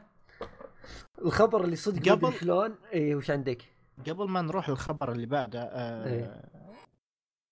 الخبر 1.19 1.65
اللي 1.65 1.77
صدق 1.77 2.09
قبل- 2.12 2.33
شلون؟ 2.33 2.77
اي 2.95 3.15
وش 3.15 3.31
عندك؟ 3.31 3.62
قبل 4.09 4.29
ما 4.29 4.43
نروح 4.43 4.69
الخبر 4.69 5.12
اللي 5.12 5.27
بعده 5.27 5.62
آه 5.62 6.07
إيه. 6.07 6.43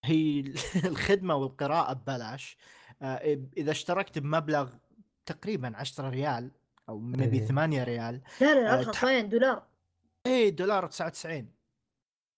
هي 0.05 0.41
الخدمة 0.91 1.35
والقراءة 1.35 1.93
ببلاش. 1.93 2.57
آه 3.03 3.39
إذا 3.57 3.71
اشتركت 3.71 4.19
بمبلغ 4.19 4.71
تقريبا 5.27 5.73
10 5.77 6.09
ريال 6.11 6.51
أو 6.89 7.01
نبي 7.01 7.39
إيه. 7.39 7.47
8 7.47 7.85
ريال 7.85 8.21
لا 8.41 8.55
لا 8.55 8.75
آه، 8.75 8.79
أرخص 8.79 8.93
تح- 8.93 9.05
one 9.05 9.29
دولار. 9.29 9.63
اي 10.27 10.51
دولار 10.51 10.87
99 10.87 11.49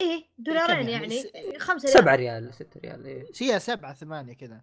إيه 0.01 0.25
دولارين 0.39 0.83
كم 0.83 0.89
يعني؟ 0.89 1.17
يعني؟ 1.17 1.59
خمسة 1.59 1.89
ريال. 1.89 1.99
7 1.99 2.15
ريال 2.17 2.55
6 2.55 2.81
ريال 2.81 3.07
إيه. 3.07 3.25
هي 3.41 3.61
7 3.61 3.95
8 3.95 4.33
كذا. 4.33 4.61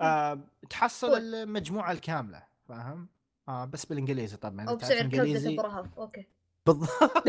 آه 0.00 0.40
تحصل 0.70 1.08
قول. 1.08 1.34
المجموعة 1.34 1.92
الكاملة 1.92 2.42
فاهم؟ 2.68 3.08
آه 3.48 3.64
بس 3.64 3.86
بالإنجليزي 3.86 4.36
طبعا 4.36 4.68
أو 4.68 4.76
بسعر 4.76 5.02
كبدة 5.02 5.22
إنجليزي. 5.22 5.56
أوكي. 5.98 6.26
بالضبط 6.66 7.24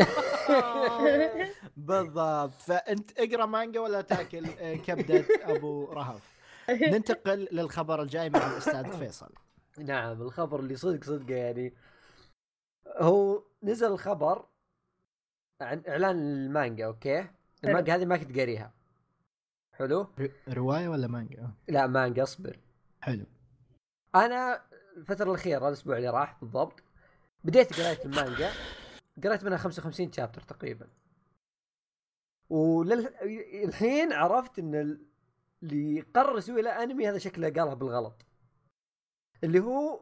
بالضبط. 1.76 2.62
فأنت 2.62 3.18
اقرأ 3.18 3.46
مانجا 3.46 3.80
ولا 3.80 4.00
تأكل 4.00 4.46
آه، 4.46 4.74
كبدة 4.74 5.24
أبو 5.42 5.84
رهف. 5.84 6.40
ننتقل 6.92 7.48
للخبر 7.52 8.02
الجاي 8.02 8.30
مع 8.30 8.50
الأستاذ 8.52 8.98
فيصل. 8.98 9.32
نعم 9.78 10.22
الخبر 10.22 10.60
اللي 10.60 10.76
صدق 10.76 11.04
صدق 11.04 11.30
يعني. 11.36 11.74
هو 12.96 13.42
نزل 13.62 13.92
الخبر 13.92 14.46
عن 15.60 15.82
إعلان 15.88 16.16
المانجا 16.18 16.86
أوكي؟ 16.86 17.28
المانجا 17.64 17.94
هذه 17.96 18.04
ما 18.04 18.16
كنت 18.16 18.38
قاريها. 18.38 18.72
حلو؟ 19.72 20.06
رواية 20.48 20.88
ولا 20.88 21.06
مانجا؟ 21.06 21.50
لا 21.68 21.86
مانجا 21.86 22.22
اصبر. 22.22 22.58
حلو. 23.00 23.26
أنا 24.14 24.62
الفترة 24.96 25.30
الأخيرة 25.30 25.68
الأسبوع 25.68 25.96
اللي 25.96 26.08
راح 26.10 26.38
بالضبط 26.40 26.82
بديت 27.44 27.80
قراية 27.80 28.04
المانجا. 28.04 28.50
قريت 29.24 29.44
منها 29.44 29.56
55 29.56 30.12
chapter 30.12 30.40
تقريبا. 30.42 30.86
وللحين 32.50 34.12
عرفت 34.12 34.58
إن 34.58 34.74
ال- 34.74 35.06
اللي 35.62 36.00
قرر 36.00 36.38
يسوي 36.38 36.62
له 36.62 36.82
انمي 36.82 37.08
هذا 37.08 37.18
شكله 37.18 37.48
قالها 37.50 37.74
بالغلط. 37.74 38.26
اللي 39.44 39.60
هو 39.60 40.00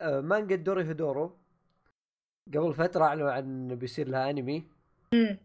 آه، 0.00 0.20
مانجا 0.20 0.56
دوري 0.56 0.84
هيدورو 0.84 1.36
قبل 2.54 2.74
فترة 2.74 3.04
أعلنوا 3.04 3.32
عن 3.32 3.68
بيصير 3.74 4.08
لها 4.08 4.30
انمي 4.30 4.66
مم. 5.12 5.38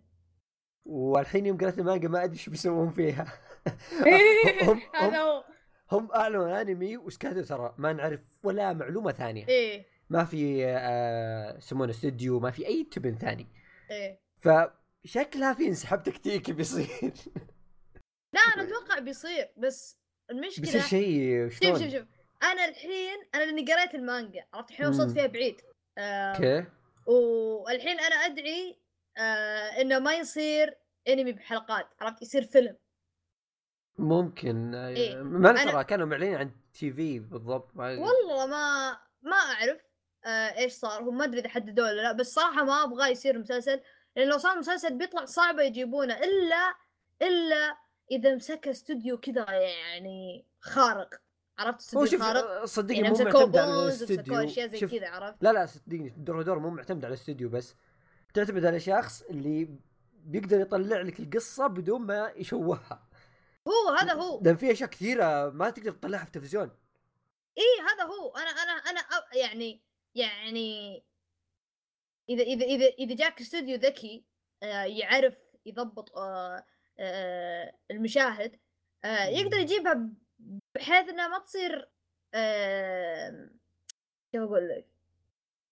والحين 0.86 1.46
يوم 1.46 1.58
قريت 1.58 1.80
المانجا 1.80 2.08
ما 2.08 2.24
أدري 2.24 2.34
إيش 2.34 2.50
بيسوون 2.50 2.90
فيها. 2.90 3.26
هم 4.68 4.82
هذا 4.96 5.08
هم 5.08 5.16
هو. 5.16 5.44
هم 5.92 6.12
أعلنوا 6.12 6.62
انمي 6.62 6.98
وسكتوا 6.98 7.42
ترى 7.42 7.76
ما 7.78 7.94
نعرف 7.94 8.22
ولا 8.44 8.74
معلومة 8.74 9.12
ثانية. 9.12 9.48
إيه. 9.48 9.86
ما 10.10 10.26
في 10.26 10.66
آه 10.66 11.58
يسمونه 11.58 11.92
استوديو 11.92 12.40
ما 12.40 12.52
في 12.52 12.68
أي 12.68 12.84
تبن 12.84 13.16
ثاني. 13.16 13.48
إيه. 13.92 14.20
فشكلها 14.40 15.54
في 15.54 15.68
انسحاب 15.68 16.04
تكتيكي 16.04 16.54
بيصير. 16.54 16.88
لا 18.34 18.40
أنا 18.40 18.64
أتوقع 18.64 19.00
بيصير 19.00 19.50
بس 19.58 19.98
المشكلة 20.32 20.66
بيصير 20.66 20.82
شيء 20.82 21.50
شوف 21.50 21.64
شوف 21.64 21.78
شوف. 21.78 22.06
أنا 22.44 22.66
الحين 22.66 23.18
أنا 23.36 23.44
لأني 23.44 23.74
قريت 23.74 23.96
المانجا 23.96 24.46
عرفت 24.54 24.72
الحين 24.72 24.88
وصلت. 24.88 25.14
فيها 25.14 25.28
بعيد. 25.28 25.62
آه 25.98 26.34
أوكي. 26.34 26.66
والحين 27.08 28.00
أنا 28.00 28.16
ادعي 28.16 28.78
آه 29.18 29.82
إنه 29.82 30.00
ما 30.00 30.14
يصير 30.16 30.78
انمي 31.08 31.32
بحلقات 31.32 31.88
عرفت؟ 32.02 32.22
يصير 32.22 32.44
فيلم. 32.44 32.76
ممكن 33.98 34.76
آه، 34.76 34.88
إيه. 34.88 35.16
ما 35.16 35.54
أنا- 35.58 35.72
ترى 35.72 35.84
كانوا 35.84 36.06
معلنين 36.06 36.36
عن 36.36 36.52
TV 36.74 37.20
بالضبط 37.20 37.76
ما 37.76 37.84
والله 37.90 38.46
ما 38.46 38.98
ما 39.22 39.36
أعرف 39.38 39.82
آه 40.26 40.58
إيش 40.58 40.74
صار 40.74 41.02
هم 41.04 41.18
ما 41.18 41.24
أدري 41.26 41.40
إذا 41.40 41.50
حددوا 41.50 41.86
ولا 41.86 42.02
لا 42.02 42.12
بس 42.12 42.34
صراحة 42.34 42.64
ما 42.64 42.84
أبغى 42.84 43.12
يصير 43.12 43.40
مسلسل 43.40 43.80
لأن 44.16 44.28
لو 44.28 44.38
صار 44.38 44.58
مسلسل 44.60 44.98
بيطلع 44.98 45.26
صعبه 45.26 45.64
يجيبونه 45.64 46.14
إلا 46.18 46.76
إلا 47.22 47.78
إذا 48.12 48.36
مسك 48.36 48.68
استوديو 48.68 49.18
كذا 49.18 49.46
يعني 49.52 50.46
خارق 50.60 51.14
عرفت؟ 51.60 51.80
استوديو 51.80 52.20
خارق. 52.20 52.44
آه، 52.50 52.66
صدقني 52.66 52.98
يعني 52.98 53.10
مو 53.10 53.24
معتمد 53.24 53.58
على 53.58 53.84
الاستوديو. 53.86 54.36
أشياء 54.40 54.68
زي 54.68 54.80
كذا 54.80 55.10
عرفت؟ 55.10 55.44
لا 55.44 55.54
لا 55.54 55.66
صدقني 55.66 56.10
دور 56.18 56.42
دور 56.42 56.60
مو 56.60 56.70
معتمد 56.70 57.06
على 57.06 57.14
الاستوديو 57.14 57.50
بس 57.50 57.76
تعتمد 58.34 58.66
على 58.66 58.80
شخص 58.80 59.22
اللي 59.22 59.70
بيقدر 60.14 60.60
يطلع 60.60 61.02
لك 61.02 61.20
القصة 61.20 61.68
بدون 61.68 62.02
ما 62.02 62.34
يشوهها. 62.36 63.08
هو 63.68 63.96
هذا 64.00 64.14
هو. 64.14 64.42
لأن 64.44 64.56
في 64.56 64.72
أشياء 64.72 64.90
كثيرة 64.90 65.50
ما 65.50 65.70
تقدر 65.70 65.92
تطلعها 65.92 66.22
في 66.22 66.28
التلفزيون. 66.28 66.72
إيه 67.58 67.86
هذا 67.94 68.04
هو. 68.04 68.36
أنا 68.36 68.50
أنا 68.50 68.72
أنا 68.72 69.02
يعني 69.34 69.82
يعني 70.16 71.04
إذا 72.30 72.44
إذا 72.44 72.66
إذا 72.66 72.86
إذا 72.86 73.16
جاك 73.16 73.42
استوديو 73.42 73.78
ذكي 73.78 74.24
آه، 74.64 74.84
يعرف 74.84 75.38
يضبط 75.66 76.18
آه، 76.18 76.66
آه، 77.00 77.74
المشاهد 77.92 78.60
يقدر 79.06 79.58
يجيبها 79.58 80.10
بحيث 80.76 81.10
إنها 81.10 81.28
ما 81.28 81.40
تصير 81.40 81.90
كيف 84.32 84.42
أقول 84.42 84.70
لك؟ 84.70 84.88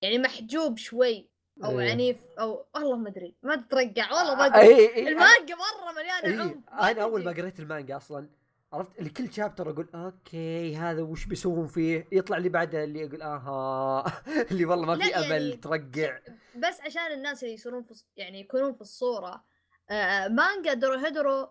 يعني 0.01 0.17
محجوب 0.17 0.77
شوي. 0.77 1.29
أو 1.63 1.79
إيه. 1.79 1.91
عنيف 1.91 2.17
أو 2.39 2.65
والله 2.75 2.97
ما 2.97 3.09
أدري 3.09 3.35
ما 3.43 3.55
تترقع 3.55 4.13
والله 4.13 4.35
ما 4.35 4.45
أدري 4.45 4.61
أي 4.61 4.95
أي 4.95 5.07
المانجا 5.09 5.55
مرة 5.55 5.91
مليانة 5.91 6.25
إيه. 6.25 6.41
عنف 6.41 6.55
ما 6.71 6.91
أنا 6.91 7.03
أول 7.03 7.23
ما. 7.23 7.31
قريت 7.31 7.59
المانجا 7.59 7.97
أصلا 7.97 8.29
عرفت 8.73 8.99
اللي 8.99 9.09
كل 9.09 9.33
chapter 9.33 9.69
أقول 9.69 9.89
أوكي 9.95 10.75
هذا 10.75 11.01
وش 11.01 11.25
بيسوون 11.25 11.67
فيه 11.67 12.07
يطلع 12.11 12.37
لي 12.37 12.49
بعده 12.49 12.83
اللي 12.83 13.05
أقول 13.05 13.21
آها 13.21 14.05
اللي 14.51 14.65
والله 14.65 14.85
ما 14.85 14.95
في 14.95 15.09
يعني 15.09 15.25
أمل 15.25 15.59
ترقع 15.59 16.19
بس 16.55 16.81
عشان 16.81 17.11
الناس 17.11 17.43
اللي 17.43 17.53
يصيرون 17.53 17.83
في 17.83 17.93
يعني 18.17 18.39
يكونون 18.39 18.73
في 18.73 18.81
الصورة 18.81 19.43
آه 19.89 20.27
مانجا 20.27 20.73
دورهيدرو 20.73 21.49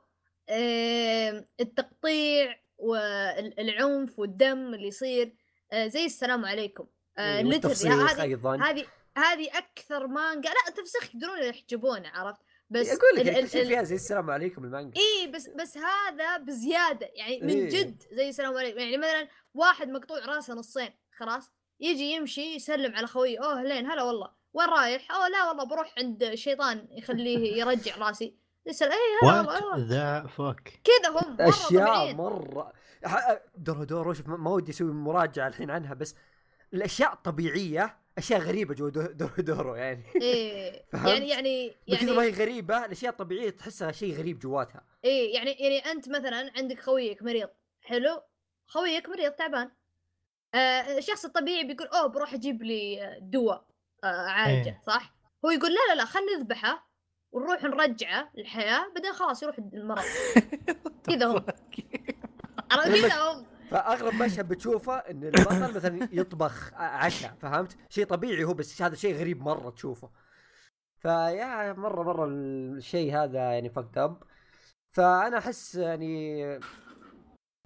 آه 0.48 1.44
التقطيع 1.60 2.56
والعنف 2.78 4.18
والدم 4.18 4.74
اللي 4.74 4.88
يصير 4.88 5.34
آه 5.72 5.86
زي 5.86 6.04
السلام 6.04 6.44
عليكم 6.44 6.86
آه 7.18 7.38
إيه، 7.38 7.60
هذه 7.86 8.22
أيضا 8.22 8.84
هذه 9.16 9.58
أكثر 9.58 10.06
مانجا. 10.06 10.48
لا 10.50 10.68
التفسيخ 10.68 11.14
يقدرون 11.14 11.38
يحجبونه 11.42 12.08
عرفت؟ 12.14 12.40
بس 12.70 12.86
أقول 12.88 13.16
لك 13.26 13.28
ال- 13.28 13.38
ال- 13.38 13.48
فيها 13.48 13.82
زي 13.82 13.94
السلام 13.94 14.30
عليكم 14.30 14.64
المانجا. 14.64 15.00
اي 15.00 15.26
بس 15.26 15.48
بس 15.48 15.78
هذا 15.78 16.36
بزيادة. 16.36 17.10
يعني 17.14 17.40
من 17.40 17.48
إيه. 17.50 17.68
جد 17.68 18.02
زي 18.12 18.28
السلام 18.28 18.56
عليكم. 18.56 18.78
يعني 18.78 18.96
مثلا 18.98 19.28
واحد 19.54 19.88
مقطوع 19.88 20.18
راسه 20.24 20.54
نصين 20.54 20.90
خلاص؟ 21.16 21.52
يجي 21.80 22.02
يمشي 22.12 22.54
يسلم 22.54 22.94
على 22.96 23.06
خويه 23.06 23.38
أوه 23.44 23.60
هلين 23.62 23.90
هلا 23.90 24.02
والله. 24.02 24.30
وين 24.52 24.68
رايح؟ 24.68 25.12
أوه 25.12 25.28
لا 25.28 25.48
والله 25.48 25.64
بروح 25.64 25.94
عند 25.98 26.34
شيطان 26.34 26.88
يخليه 26.90 27.38
يرجع 27.60 27.96
راسي. 27.96 28.36
يسأل 28.66 28.92
اي 28.92 28.98
هلا 29.22 29.40
والله. 29.40 29.76
the 29.88 30.26
fuck 30.26 30.60
كذا 30.60 31.08
هم 31.10 31.36
مرة 31.36 31.48
أشياء 31.48 31.86
طبيعيين. 31.86 32.16
مرة. 32.16 32.72
دورو 33.56 33.84
دورو 33.84 34.12
شوف 34.12 34.28
ما 34.28 34.36
ما 34.36 34.50
ودي 34.50 34.70
أسوي 34.72 34.92
مراجعة 34.92 35.48
الحين 35.48 35.70
عنها 35.70 35.94
بس 35.94 36.14
الأشياء 36.74 37.14
طبيعية 37.14 37.98
أشياء 38.18 38.40
غريبة 38.40 38.74
جوا 38.74 38.90
دو- 38.90 39.06
دورو 39.12 39.32
دورو 39.38 39.74
يعني. 39.74 40.04
إيه؟ 40.16 40.82
يعني 41.06 41.28
يعني 41.28 41.74
كثر 41.90 42.14
ما 42.14 42.24
يعني 42.24 42.36
هي 42.36 42.42
غريبة 42.42 42.84
الأشياء 42.84 43.12
الطبيعية 43.12 43.50
تحسها 43.50 43.92
شيء 43.92 44.14
غريب 44.18 44.38
جواتها. 44.38 44.84
إيه 45.04 45.34
يعني 45.34 45.50
يعني 45.50 45.78
أنت 45.78 46.08
مثلا 46.08 46.52
عندك 46.56 46.80
خويك 46.80 47.22
مريض 47.22 47.48
حلو؟ 47.82 48.22
خوي 48.66 48.90
يكبر 48.90 49.18
يصير 49.18 49.30
تعبان. 49.30 49.70
آه 50.54 50.98
الشخص 50.98 51.24
الطبيعي 51.24 51.64
بيقول 51.64 51.86
أوه 51.88 52.06
بروح 52.06 52.34
أجيب 52.34 52.62
لي 52.62 53.02
آه، 53.04 53.18
دواء 53.22 53.66
آه 54.04 54.06
عالجة. 54.06 54.68
إيه. 54.68 54.80
صح؟ 54.86 55.14
هو 55.44 55.50
يقول 55.50 55.70
لا 55.74 55.78
لا 55.88 55.94
لا 55.98 56.04
خلينا 56.04 56.36
نذبحه 56.36 56.88
ونروح 57.32 57.62
نرجعه 57.64 58.30
للحياة 58.34 58.92
بعدين 58.94 59.12
خلاص 59.12 59.42
يروح 59.42 59.58
المرض. 59.58 60.04
كذا 61.08 61.26
هم. 61.26 61.44
كذا 62.86 63.14
هم. 63.32 63.46
فاغرب 63.74 64.14
مشهد 64.14 64.48
بتشوفه 64.48 64.94
إن 64.96 65.24
البطل 65.24 65.74
مثلا 65.76 66.08
يطبخ 66.12 66.74
عشاء 66.74 67.34
فهمت؟ 67.34 67.76
شيء 67.90 68.06
طبيعي 68.06 68.44
هو 68.44 68.54
بس 68.54 68.82
هذا 68.82 68.94
شيء 68.94 69.14
غريب 69.16 69.42
مرة 69.42 69.70
تشوفه. 69.70 70.10
فيا 71.02 71.72
مرة 71.72 72.02
مرة 72.02 72.26
الشيء 72.26 73.16
هذا 73.16 73.38
يعني 73.38 73.68
fucked 73.68 73.98
up 73.98 74.22
فأنا 74.96 75.38
أحس 75.38 75.74
يعني 75.74 76.44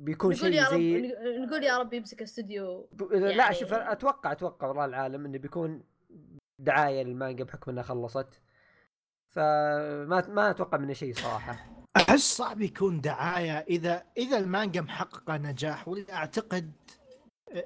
بيكون 0.03 0.31
نقول 0.35 0.37
شيء 0.53 0.53
يا 0.53 0.65
رب 0.65 0.71
زي 0.71 1.15
نقول 1.47 1.63
يا 1.65 1.79
رب 1.79 1.93
يمسك 1.93 2.23
استوديو 2.23 2.89
ب- 2.93 3.13
لا 3.13 3.31
يعني- 3.31 3.55
شوف 3.55 3.73
أتوقع 3.75 4.33
أتوقع 4.33 4.67
والله 4.69 4.85
العالم 4.85 5.25
إنه 5.25 5.39
بيكون 5.39 5.83
دعاية 6.61 7.03
للمانجا 7.03 7.45
بحكم 7.45 7.71
إنها 7.71 7.83
خلصت 7.83 8.41
فما 9.27 10.25
ما 10.29 10.51
أتوقع 10.51 10.79
منه 10.79 10.93
شيء 10.93 11.15
صراحة 11.15 11.78
أحس 11.97 12.37
صعب 12.37 12.61
يكون 12.61 13.01
دعاية. 13.01 13.59
إذا 13.59 14.05
إذا 14.17 14.39
المانجا 14.39 14.81
محققة 14.81 15.37
نجاح 15.37 15.89
ولا 15.89 16.15
أعتقد 16.15 16.73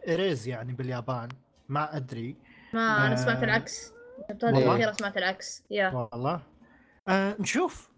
Aries 0.08 0.48
يعني 0.48 0.72
باليابان 0.72 1.28
ما 1.68 1.96
أدري. 1.96 2.36
ما 2.72 3.06
أنا 3.06 3.12
آه. 3.12 3.16
سمعت 3.16 3.42
العكس. 3.42 3.92
الأخيرة 4.30 4.92
سمعت 4.92 5.16
العكس 5.16 5.62
يا. 5.70 5.88
والله؟ 5.88 6.42
آه 7.08 7.36
نشوف. 7.40 7.92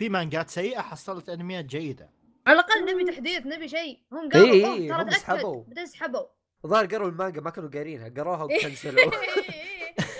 في 0.00 0.08
مانجات 0.08 0.50
سيئة 0.50 0.80
حصلت 0.80 1.28
انميات 1.28 1.64
جيدة. 1.64 2.10
على 2.46 2.60
الأقل 2.60 2.94
نبي 2.94 3.12
تحديث 3.12 3.46
نبي 3.46 3.68
شيء. 3.68 3.98
هم 4.12 4.28
قالوا 4.28 4.46
إي 4.52 4.64
أوه، 4.66 4.74
إي، 4.74 4.88
ترى 4.88 5.04
تاكد 5.04 5.16
سحبوا. 5.16 5.64
بعدين 5.64 5.86
سحبوا. 5.86 6.26
الظاهر 6.64 6.86
قروا 6.86 7.08
المانجا 7.08 7.40
ما 7.40 7.50
كانوا 7.50 7.70
قارينها 7.70 8.08
قروها 8.08 8.42
وكنسلوا. 8.44 9.10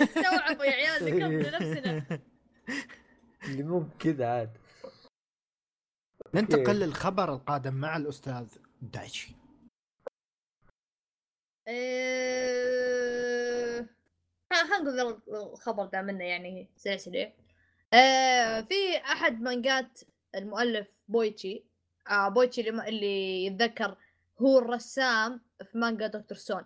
استوعبوا 0.01 0.65
يا 0.65 0.71
عيال 0.71 1.03
ذكرنا 1.05 1.59
نفسنا. 1.59 2.19
اللي 3.43 3.63
مو 3.63 3.79
بكذا 3.79 4.27
عاد. 4.27 4.57
ننتقل 6.35 6.75
للخبر 6.79 7.33
القادم 7.33 7.73
مع 7.73 7.97
الأستاذ 7.97 8.45
دايتشي. 8.81 9.35
إيه، 11.67 12.69
خلينا 14.53 14.77
نقول 14.79 15.21
الخبر 15.53 15.85
ده 15.85 16.01
منه 16.01 16.23
يعني 16.23 16.69
سريع 16.77 16.97
سريع 16.97 17.33
آه، 17.93 18.61
في 18.61 18.97
أحد 18.97 19.41
مانجات 19.41 19.99
المؤلف 20.35 20.87
بويتشي 21.07 21.63
آه 22.09 22.29
بويتشي 22.29 22.69
اللي, 22.69 23.45
يتذكر 23.45 23.97
هو 24.41 24.59
الرسام 24.59 25.41
في 25.71 25.77
مانجا 25.77 26.07
دكتور 26.07 26.37
ستون. 26.37 26.63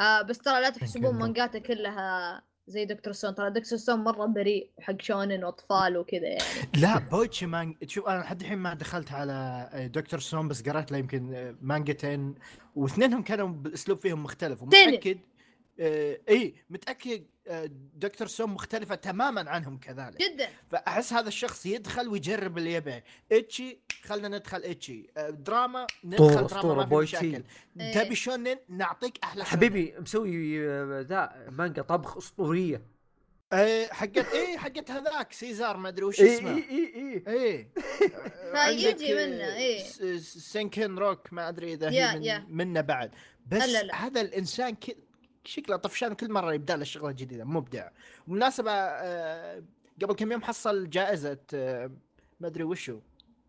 آه 0.00 0.22
بس 0.22 0.38
ترى 0.38 0.60
لا 0.60 0.70
تحسبون. 0.70 1.14
مانجاته 1.14 1.58
كلها 1.58 2.42
زي 2.68 2.84
دكتور 2.84 3.12
ستون. 3.12 3.34
ترى 3.34 3.50
دكتور 3.50 3.78
سون 3.78 3.98
مرة 3.98 4.26
بريء 4.26 4.70
وحق 4.78 5.02
shonen 5.02 5.44
وأطفال 5.44 5.96
وكذا 5.96 6.26
يعني. 6.26 6.70
لا 6.76 6.98
بويتشي 6.98 7.46
مانج 7.46 7.76
شوف 7.86 8.08
أنا 8.08 8.20
لحد 8.20 8.40
الحين 8.40 8.58
ما 8.58 8.74
دخلت 8.74 9.12
على 9.12 9.70
دكتور 9.94 10.20
ستون 10.20 10.48
بس 10.48 10.62
قرأت 10.62 10.92
له 10.92 10.98
يمكن 10.98 11.54
مانجتين. 11.62 12.34
واثنينهم 12.76 13.22
كانوا 13.22 13.48
بالاسلوب 13.48 13.98
فيهم 13.98 14.22
مختلف. 14.22 14.62
ومتأكد 14.62 15.18
آه 15.80 16.18
إي 16.28 16.54
متأكد 16.70 17.10
آه 17.20 17.24
دكتور 17.94 18.26
ستون 18.28 18.50
مختلفة 18.50 18.94
تماما 18.94 19.50
عنهم 19.50 19.78
كذلك 19.78 20.16
جدا 20.22 20.48
فأحس 20.68 21.12
هذا 21.12 21.28
الشخص 21.28 21.66
يدخل 21.66 22.08
ويجرب 22.08 22.58
اللي 22.58 22.72
يبيه 22.72 23.04
ecchi 23.32 23.78
خلنا 24.02 24.28
ندخل 24.28 24.62
ecchi 24.62 25.10
آه، 25.16 25.30
دراما 25.30 25.86
ندخل 26.04 26.46
دراما 26.46 26.74
ما 26.74 26.82
في 26.84 26.88
بويتشي. 26.88 27.16
مشاكل 27.16 27.44
إيه. 27.80 27.94
تبي 28.04 28.14
shonen 28.14 28.56
نعطيك 28.68 29.18
أحلى 29.24 29.44
shonen. 29.44 29.52
حبيبي 29.56 29.94
مسوي 29.98 30.68
آه، 30.68 31.00
ذا 31.08 31.46
مانجا 31.50 31.82
طبخ 31.82 32.16
أسطورية 32.16 32.82
إيه 33.52 33.86
حقت 33.92 34.32
إيه 34.34 34.56
حقت 34.58 34.90
هذاك 34.90 35.32
سيزار 35.32 35.76
ما 35.76 35.88
أدري 35.88 36.04
وش 36.04 36.20
اي 36.20 36.36
اسمه 36.36 36.50
اي 36.50 36.56
اي 36.70 37.22
اي 37.28 37.32
إيه 37.34 37.68
فيجي 38.92 39.14
منه، 39.14 39.44
آه، 39.44 39.56
إيه. 39.56 39.82
س- 39.84 40.02
س- 40.02 40.38
سن 40.52 40.75
كن 40.75 40.98
روك 40.98 41.32
ما 41.32 41.48
أدري 41.48 41.72
إذا 41.74 41.90
هي 41.90 42.18
من. 42.48 42.56
منه 42.56 42.80
بعد 42.80 43.10
بس 43.46 43.62
لا، 43.62 43.82
لا. 43.82 43.94
هذا 44.06 44.20
الإنسان 44.20 44.74
ك... 44.74 44.96
شكله 45.44 45.76
طفشان 45.76 46.14
كل 46.14 46.32
مرة 46.32 46.52
يبدأ 46.52 46.76
له 46.76 46.84
شغلة 46.84 47.12
جديدة 47.12 47.44
مبدع 47.44 47.88
بالمناسبه 48.26 48.70
آه، 48.72 49.62
قبل 50.02 50.14
كم 50.14 50.32
يوم 50.32 50.42
حصل 50.42 50.90
جائزة 50.90 51.38
آه، 51.54 51.90
ما 52.40 52.48
أدري 52.48 52.64
وشو 52.64 53.00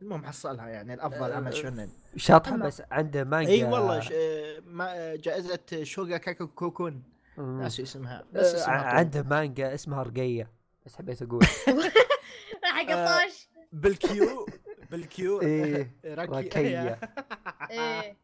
المهم 0.01 0.25
حصلها 0.25 0.67
يعني 0.69 0.93
الأفضل 0.93 1.31
آه، 1.31 1.35
عمل 1.35 1.53
shonen 1.53 1.89
شاطحه. 2.15 2.57
بس 2.57 2.81
عنده 2.91 3.23
مانجا 3.23 3.51
إي 3.51 3.63
والله 3.63 3.99
ش... 3.99 4.09
آه، 4.13 4.59
ما... 4.59 4.93
آه، 4.97 5.15
جائزة 5.15 5.59
شوغاكوكان. 5.83 7.03
ناسي 7.37 7.83
اسمها 7.83 8.23
بس 8.33 8.53
بس 8.53 8.61
اسمها. 8.61 8.75
عنده 8.75 9.23
مانجا 9.23 9.73
اسمها 9.73 10.03
رقية 10.03 10.51
بس 10.85 10.95
حبيت 10.95 11.21
أقول 11.21 11.45
حق 12.63 12.89
آه. 12.91 13.03
الطاش 13.03 13.49
بالكيو 13.71 14.45
بالكيو. 14.91 15.41
إيه 15.51 15.93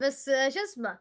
بس 0.00 0.28
آه، 0.28 0.48
شو 0.48 0.58
اسمه 0.64 0.90
آه، 0.90 0.98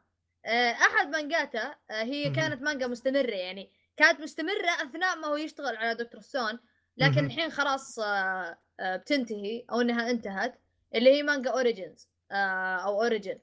أحد 0.72 1.10
مانجاته 1.10 1.76
آه، 1.92 2.04
هي. 2.04 2.30
كانت 2.30 2.62
مانجا 2.62 2.88
مستمرة 2.88 3.36
يعني 3.36 3.72
كانت 3.98 4.22
مستمرة 4.22 4.70
أثناء 4.82 5.16
ما 5.16 5.28
هو 5.28 5.36
يشتغل 5.36 5.78
على 5.78 5.96
دكتور 5.96 6.22
سون 6.22 6.60
لكن. 6.98 7.26
الحين 7.26 7.50
خلاص 7.50 8.00
آه، 8.00 8.58
آه، 8.80 8.96
بتنتهي 8.96 9.66
أو 9.72 9.82
إنها 9.82 10.10
انتهت 10.10 10.60
اللي 10.96 11.10
هي 11.16 11.24
مانجا 11.24 11.50
اوريجينز 11.50 12.10
أو 12.32 13.02
اوريجين 13.04 13.40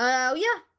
ويا 0.00 0.70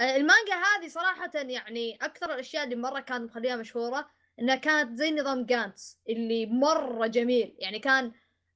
آه، 0.00 0.16
المانجا 0.16 0.54
هذه 0.54 0.88
صراحة 0.88 1.30
يعني 1.34 1.98
أكثر 2.02 2.34
الأشياء 2.34 2.64
اللي 2.64 2.76
مرة 2.76 3.00
كانت 3.00 3.30
مخليها 3.30 3.56
مشهورة 3.56 4.10
إنها 4.40 4.56
كانت 4.56 4.96
زي 4.96 5.10
نظام 5.10 5.46
جانتس 5.46 5.98
اللي 6.08 6.46
مرة 6.46 7.06
جميل 7.06 7.54
يعني 7.58 7.78
كان 7.78 8.12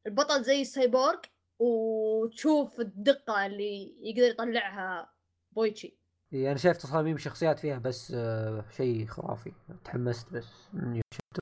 البطل 0.06 0.42
زي 0.42 0.60
السايبورغ 0.60 1.18
وتشوف 1.58 2.80
الدقة 2.80 3.46
اللي 3.46 3.94
يقدر 4.00 4.30
يطلعها 4.30 5.12
بويتشي 5.52 5.99
إيه، 6.32 6.50
أنا 6.50 6.58
شايف 6.58 6.76
تصاميم 6.76 7.18
شخصيات 7.18 7.58
فيها 7.58 7.78
بس 7.78 8.12
آه، 8.16 8.64
شيء 8.70 9.06
خرافي. 9.06 9.52
تحمست 9.84 10.32
بس 10.32 10.68
إني 10.74 11.00
شفت 11.14 11.40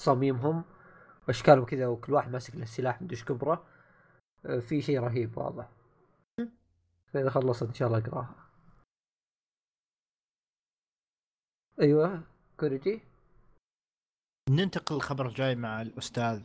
تصاميمهم 0.00 0.64
وأشكالهم 1.28 1.64
كذا 1.64 1.86
وكل 1.86 2.12
واحد 2.12 2.30
ماسك 2.30 2.56
له 2.56 2.64
سلاح 2.64 3.02
مدري 3.02 3.16
إيش 3.16 3.24
كبره. 3.24 3.66
آه، 4.46 4.58
في 4.58 4.82
شيء 4.82 5.00
رهيب 5.00 5.38
واضح. 5.38 5.68
فإذا 7.12 7.30
خلصت 7.30 7.62
إن 7.62 7.74
شاء 7.74 7.88
الله 7.88 7.98
أقرأها. 7.98 8.34
أيوه 11.80 12.22
كوريجي؟ 12.60 13.02
ننتقل 14.50 14.94
للخبر 14.94 15.26
الجاي 15.28 15.54
مع 15.54 15.82
الأستاذ 15.82 16.42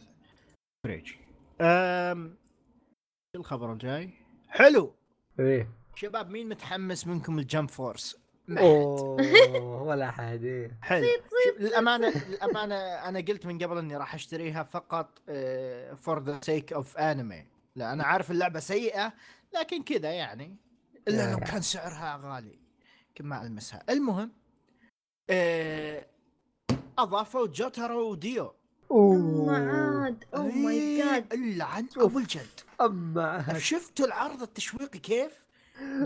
فريجي 0.84 1.18
أم... 1.62 2.38
الخبر 3.36 3.74
الجاي. 3.74 4.14
حلو! 4.48 4.96
إيه. 5.40 5.83
شباب 5.96 6.30
مين 6.30 6.50
متحمس 6.50 7.08
منكم 7.08 7.40
الجمب 7.40 7.70
فورس؟ 7.70 8.18
حد. 8.50 8.58
أوه 8.58 9.84
ولا 9.84 10.10
أحد 10.10 10.44
إيه. 10.44 10.78
حلو. 10.82 11.08
شوف، 11.46 11.62
للأمانة 11.62 12.14
للأمانة 12.30 12.76
أنا 12.76 13.20
قلت 13.20 13.46
من 13.46 13.64
قبل 13.64 13.78
إني 13.78 13.98
راح 13.98 14.14
أشتريها 14.16 14.64
فقط 14.64 15.20
for 15.96 16.24
the 16.24 16.40
sake 16.44 16.74
of 16.74 16.98
anime 16.98 17.46
لا 17.76 17.94
أنا 17.94 18.04
عارف 18.04 18.32
اللعبة 18.32 18.60
سيئة 18.60 19.14
لكن 19.56 19.84
كذا 19.84 20.12
يعني. 20.12 20.56
إلا 21.08 21.32
لو. 21.32 21.40
كان 21.40 21.62
سعرها 21.62 22.22
غالي 22.24 22.60
يمكن 23.08 23.26
ما 23.26 23.42
ألمسها. 23.42 23.84
المهم 23.90 24.32
آه، 25.30 26.06
أضافوا 26.98 27.48
جوترو 27.48 28.12
وديو. 28.12 28.54
أما 28.92 29.58
عاد. 30.04 30.24
oh 30.36 30.52
my 30.52 30.80
إيه، 30.80 31.04
جاد 31.04 31.34
الا 31.34 31.66
عن. 31.66 31.88
ابو 31.98 32.20
الجلد. 32.20 32.60
أما. 32.82 33.60
شفتوا 33.60 34.06
العرض 34.06 34.42
التشويقي 34.42 35.00
كيف؟ 35.00 35.43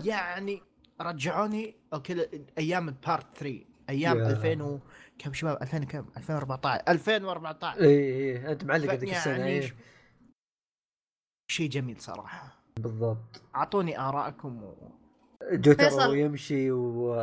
يعني 0.04 0.62
رجعوني 1.00 1.76
أوكي 1.94 2.28
أيام 2.58 2.88
ال 2.88 2.98
part 2.98 3.36
3 3.38 3.64
أيام 3.90 4.18
يا. 4.18 4.30
2000 4.30 4.62
و... 4.62 4.78
كم 5.18 5.32
شباب 5.32 5.62
2000 5.62 5.78
كم 5.84 6.06
2014 6.16 6.82
2014 6.88 7.80
إيه 7.80 7.86
إيه 8.14 8.52
انت 8.52 8.64
معلق 8.64 8.92
هذيك 8.92 9.10
السنة 9.10 9.38
يعني 9.46 9.62
ش- 9.62 9.74
شيء 11.50 11.68
جميل 11.70 12.00
صراحة 12.00 12.62
بالضبط 12.80 13.42
أعطوني 13.54 14.00
آرائكم 14.00 14.62
و... 14.62 14.74
جوترو 15.52 15.88
فيصل. 15.88 16.16
يمشي 16.16 16.70
و 16.70 17.14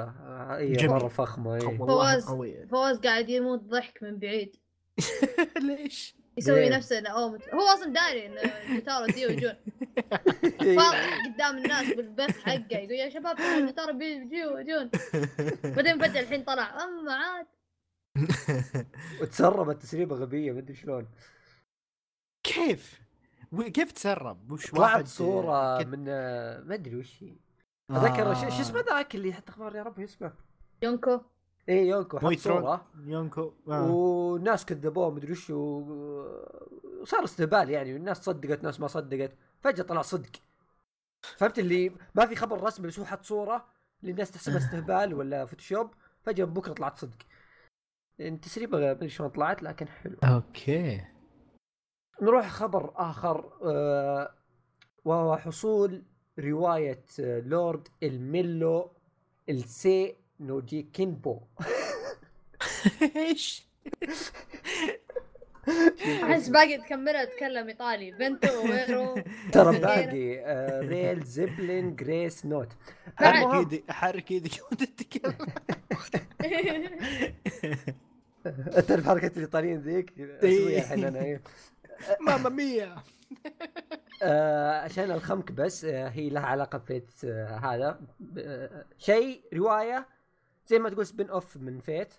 اي. 0.58 0.88
مره 0.88 1.08
فخمة 1.08 1.52
والله 1.52 2.20
فواز. 2.20 2.26
فواز 2.70 2.98
قاعد 3.00 3.30
يموت 3.30 3.60
ضحك 3.64 4.04
من 4.04 4.20
بعيد 4.20 4.56
ليش؟ 5.68 6.15
يسوي؟ 6.38 6.70
نفسه 6.70 6.98
إنه 7.00 7.10
أوه 7.10 7.32
مت- 7.32 7.50
هو 7.54 7.60
أصلا 7.62 7.94
داري 7.94 8.26
ان 8.28 8.36
جوترو 8.76 9.06
وديو 9.06 9.30
يجون. 9.30 9.54
فاضح 10.80 11.26
قدام 11.26 11.58
الناس 11.58 11.94
بالبث 11.94 12.40
حقه 12.44 12.78
يقول 12.78 12.92
يا 12.92 13.10
شباب 13.10 13.36
جيتارو 13.66 13.98
بيجوا 13.98 14.60
يجون 14.60 14.90
بعدين 15.64 16.00
فجأة 16.02 16.22
الحين 16.22 16.44
طلع 16.44 16.84
أما 16.84 17.14
عاد 17.14 17.46
وتسربت 19.22 19.82
تسريبه 19.82 20.16
غبيه 20.16 20.52
ما 20.52 20.60
أدري 20.60 20.76
شلون 20.76 21.08
كيف؟ 22.44 23.02
كيف 23.74 23.92
تسرب؟ 23.92 24.52
وش 24.52 24.72
طلعت 24.72 24.80
واحد 24.82 25.08
صورة 25.08 25.82
كت- 25.82 25.88
من 25.88 26.06
آه، 26.08 26.60
ما 26.60 26.74
أدري 26.74 26.96
وش 26.96 27.24
هي 27.24 27.36
أتذكر 27.92 28.34
ش- 28.34 28.56
شو 28.56 28.62
اسمه 28.62 28.80
آه. 28.80 28.84
ذاك 28.84 29.16
اللي 29.16 29.34
حتى 29.34 29.52
أخبار 29.52 29.76
يا 29.76 29.84
رب 29.84 30.00
اسمه 30.00 30.34
يونكو 30.84 31.20
اي 31.70 31.88
يونكو 31.88 32.20
حط. 32.20 32.34
صورة. 32.34 32.86
يونكو 33.06 33.54
آه. 33.68 33.92
وناس 33.92 34.66
كذبوه 34.66 35.10
مدري 35.12 35.32
وش 35.32 35.50
وصار 35.50 37.24
استهبال 37.24 37.70
يعني 37.70 37.94
والناس 37.94 38.18
صدقت 38.18 38.64
ناس 38.64 38.80
ما 38.80 38.88
صدقت. 38.88 39.32
فجأة 39.62 39.84
طلع 39.84 40.02
صدق. 40.02 40.30
فهمت 41.38 41.60
اللي 41.60 41.92
ما 42.16 42.26
في 42.26 42.36
خبر 42.36 42.64
رسمي 42.64 42.88
بس 42.88 43.00
هو 43.00 43.06
حط 43.06 43.24
صورة 43.24 43.66
اللي 44.02 44.12
الناس 44.12 44.32
تحسبها 44.32 44.58
استهبال 44.66 45.14
ولا 45.14 45.46
فوتوشوب. 45.46 45.92
فجأة 46.24 46.46
بكرة 46.46 46.74
طلعت 46.74 46.98
صدق. 46.98 47.18
يعني 48.20 48.38
تسريبة 48.38 48.80
ما 48.80 48.92
أدري 48.92 49.10
شلون 49.10 49.30
طلعت 49.30 49.64
لكن 49.64 49.88
حلو. 49.88 50.18
okay. 50.24 51.02
نروح 52.22 52.50
خبر 52.50 52.94
آخر 52.96 53.52
آه 53.64 54.36
وهو 55.06 55.38
حصول 55.38 56.04
رواية 56.40 57.06
آه، 57.20 57.40
Lord 57.40 57.88
El-Melloi 58.04 58.92
II 59.50 59.76
Sei 59.76 60.16
no 60.40 60.82
Jikenbo 60.94 61.40
إيش؟ 63.16 63.66
أحس 66.24 66.48
باقي 66.50 66.78
تكملها 66.78 67.26
تتكلم 67.26 67.68
إيطالي. 67.68 68.12
بنتو 68.12 68.60
وغيره 68.60 69.24
ترى 69.52 69.80
باقي 69.80 70.40
آه 70.40 70.82
Rail 70.82 71.24
Zeppelin 71.24 71.96
Grace 71.96 72.46
Note. 72.46 72.70
حرك 73.16 73.72
يدك 73.72 73.92
حرك 73.92 74.32
يدك 74.32 74.52
وانت 74.64 74.84
تتكلم؟ 74.84 75.48
تعرف 78.88 79.06
حركة 79.06 79.32
الإيطاليين 79.38 79.82
ذيك؟ 79.82 80.20
اسويها 80.20 80.94
الحين 80.94 81.06
أنا. 81.06 81.40
mamma 82.22 82.50
mia 82.50 82.96
آه 84.24 84.82
عشان 84.82 85.12
الخمك 85.12 85.52
بس 85.52 85.86
آه 85.86 86.08
هي 86.10 86.30
لها 86.30 86.46
علاقة 86.46 87.02
آه 87.26 87.58
هذا. 87.58 88.00
شيء 88.98 89.42
رواية 89.54 90.15
زي 90.68 90.80
ما 90.80 90.90
تقول 90.90 91.06
spin-off 91.06 91.58
من 91.58 91.80
Fate. 91.80 92.14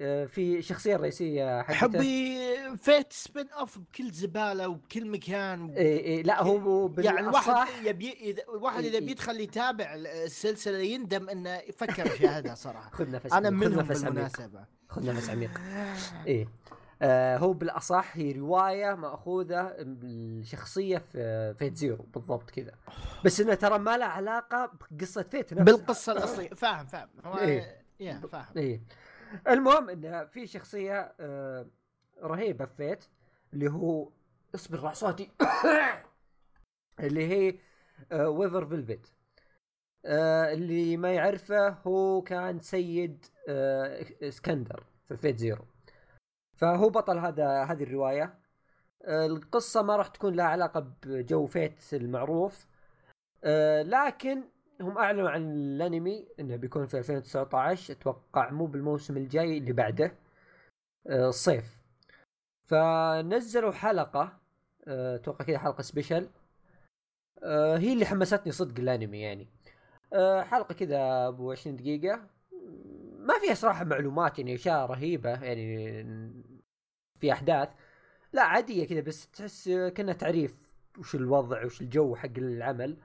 آه 0.00 0.24
في 0.24 0.62
شخصية 0.62 0.96
رئيسية 0.96 1.62
حقته. 1.62 1.74
حبي 1.74 2.36
Fate 2.76 3.12
spin-off 3.12 3.78
بكل 3.78 4.10
زبالة 4.10 4.68
وبكل 4.68 5.06
مكان 5.10 5.70
إيه 5.70 5.98
إيه 5.98 6.22
لا 6.22 6.42
هو 6.42 6.90
يعني 6.98 7.20
الواحد 7.20 7.66
الأصح- 7.68 7.86
يبي 7.86 8.12
اذا 8.12 8.42
الواحد 8.48 8.84
إذا 8.84 8.98
إيه. 8.98 9.06
بيدخل 9.06 9.40
يتابع 9.40 9.94
السلسلة 9.94 10.78
يندم 10.78 11.28
إنه 11.28 11.56
يفكر 11.56 12.06
يشاهدها 12.06 12.54
صراحة. 12.54 12.90
خذ 12.96 13.10
نفس 13.10 13.32
أنا 13.32 13.50
منهم 13.50 13.78
نفس 13.80 14.02
بالمناسبة. 14.02 14.64
خذ 14.88 15.06
نفس 15.06 15.30
عميق. 15.30 15.50
إيه. 16.26 16.48
آه 17.02 17.36
هو 17.36 17.52
بالأصح 17.52 18.16
هي 18.16 18.32
رواية 18.32 18.94
مأخوذة 18.94 19.74
الشخصيه 19.78 20.98
في 20.98 21.54
Fate 21.58 21.76
Zero 21.76 22.06
بالضبط 22.14 22.50
كذا. 22.50 22.72
بس 23.24 23.40
انها 23.40 23.54
ترى 23.54 23.78
ما 23.78 23.96
لها 23.96 24.06
علاقة 24.06 24.72
بقصة 24.90 25.22
Fate 25.22 25.52
نفسها. 25.52 25.64
بالقصة 25.64 26.12
الأصلية. 26.12 26.48
فاهم 26.48 26.86
فاهم. 26.86 27.08
هو 27.24 27.38
إيه. 27.38 27.81
يا 28.00 28.20
فاهم. 28.20 28.46
إيه. 28.56 28.82
المهم 29.48 29.90
إنه 29.90 30.24
في 30.24 30.46
شخصية 30.46 31.14
آه 31.20 31.66
رهيبة 32.22 32.64
في 32.64 32.74
Fate 32.74 33.04
اللي 33.52 33.70
هو 33.70 34.08
اصبر 34.54 34.80
راح 34.80 34.94
صوتي. 34.94 35.30
اللي 37.00 37.26
هي 37.26 37.58
آه 38.12 38.28
Waver 38.28 38.66
Velvet. 38.66 39.06
آه 40.04 40.52
اللي 40.52 40.96
ما 40.96 41.12
يعرفه 41.12 41.68
هو 41.68 42.22
كان 42.22 42.58
سيد 42.58 43.26
آه 43.48 44.06
اسكندر 44.22 44.84
في 45.04 45.16
Fate 45.16 45.36
Zero. 45.36 45.64
فهو 46.56 46.90
بطل 46.90 47.18
هذا 47.18 47.64
هذه 47.64 47.82
الرواية. 47.82 48.38
آه 49.04 49.26
القصة 49.26 49.82
ما 49.82 49.96
راح 49.96 50.08
تكون 50.08 50.34
لها 50.34 50.44
علاقة 50.46 50.80
بجو 51.06 51.46
Fate 51.46 51.94
المعروف. 51.94 52.66
آه 53.44 53.82
لكن 53.82 54.42
هم 54.82 54.98
أعلنوا 54.98 55.30
عن 55.30 55.52
الأنمي 55.52 56.28
إنه 56.40 56.56
بيكون 56.56 56.86
في 56.86 56.98
2019 56.98 57.92
أتوقع 57.94 58.50
مو 58.50 58.66
بالموسم 58.66 59.16
الجاي 59.16 59.58
اللي 59.58 59.72
بعده. 59.72 60.14
آه، 61.06 61.28
الصيف. 61.28 61.82
فنزلوا 62.62 63.72
حلقة. 63.72 64.38
آه، 64.88 65.16
أتوقع 65.16 65.44
كذا 65.44 65.58
حلقة 65.58 65.82
سبيشل 65.82 66.28
آه، 67.42 67.78
هي 67.78 67.92
اللي 67.92 68.06
حمستني 68.06 68.52
صدق 68.52 68.80
الأنمي 68.80 69.20
يعني. 69.20 69.48
حلقة 70.42 70.74
كذا 70.74 71.28
أبو 71.28 71.52
20 71.52 71.76
دقيقة. 71.76 72.26
ما 73.18 73.38
فيها 73.38 73.54
صراحة 73.54 73.84
معلومات 73.84 74.38
يعني 74.38 74.54
أشياء 74.54 74.86
رهيبة 74.86 75.30
يعني 75.44 75.84
في 77.20 77.32
أحداث. 77.32 77.68
لا 78.32 78.42
عادية 78.42 78.86
كذا 78.86 79.00
بس 79.00 79.30
تحس 79.30 79.68
كأنها 79.68 80.14
تعريف 80.14 80.74
وش 80.98 81.14
الوضع 81.14 81.64
وش 81.64 81.80
الجو 81.80 82.16
حق 82.16 82.38
العمل. 82.38 82.96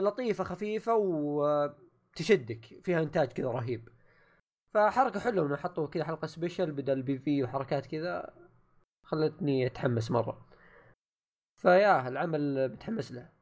لطيفة 0.00 0.44
خفيفة 0.44 0.96
وتشدك 0.96 2.64
فيها 2.82 3.02
إنتاج 3.02 3.32
كذا 3.32 3.50
رهيب. 3.50 3.88
فحركة 4.74 5.20
حلوة 5.20 5.46
إنه 5.46 5.56
حطوا 5.56 5.86
كذا 5.86 6.04
حلقة 6.04 6.26
سبيشل 6.26 6.72
بدل 6.72 7.02
بي 7.02 7.18
في 7.18 7.42
وحركات 7.42 7.86
كذا 7.86 8.34
خلتني 9.04 9.66
أتحمس 9.66 10.10
مرة. 10.10 10.48
فيا 11.62 12.08
العمل 12.08 12.68
متحمس 12.72 13.12
له. 13.12 13.32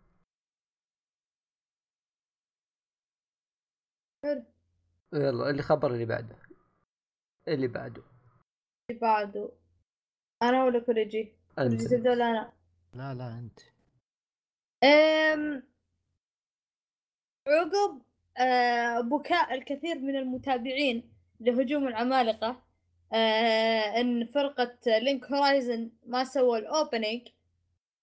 حلو. 4.25 4.45
يلا 5.13 5.51
اللي 5.51 5.63
خبر 5.63 5.91
اللي 5.95 6.05
بعده. 6.05 6.37
اللي 7.49 7.69
بعده. 7.69 8.03
اللي 8.91 9.01
بعده. 9.01 9.53
أنا 10.43 10.65
ولا 10.65 10.85
كوريجي؟ 10.85 11.33
أنت. 11.59 11.93
ولا 11.93 12.31
أنا؟ 12.31 12.53
لا 12.95 13.15
لا 13.15 13.39
أنت. 13.39 13.61
أم... 14.85 15.70
عقب 17.51 18.03
آه، 18.39 19.01
بكاء 19.01 19.55
الكثير 19.55 19.99
من 19.99 20.17
المتابعين 20.17 21.11
لهجوم 21.41 21.89
العمالقة 21.89 22.63
آه، 23.13 24.01
إن 24.01 24.27
فرقة 24.27 24.77
Linked 24.87 25.25
Horizon 25.33 25.91
ما 26.07 26.25
سووا 26.25 26.59
ال 26.59 26.68
opening 26.68 27.29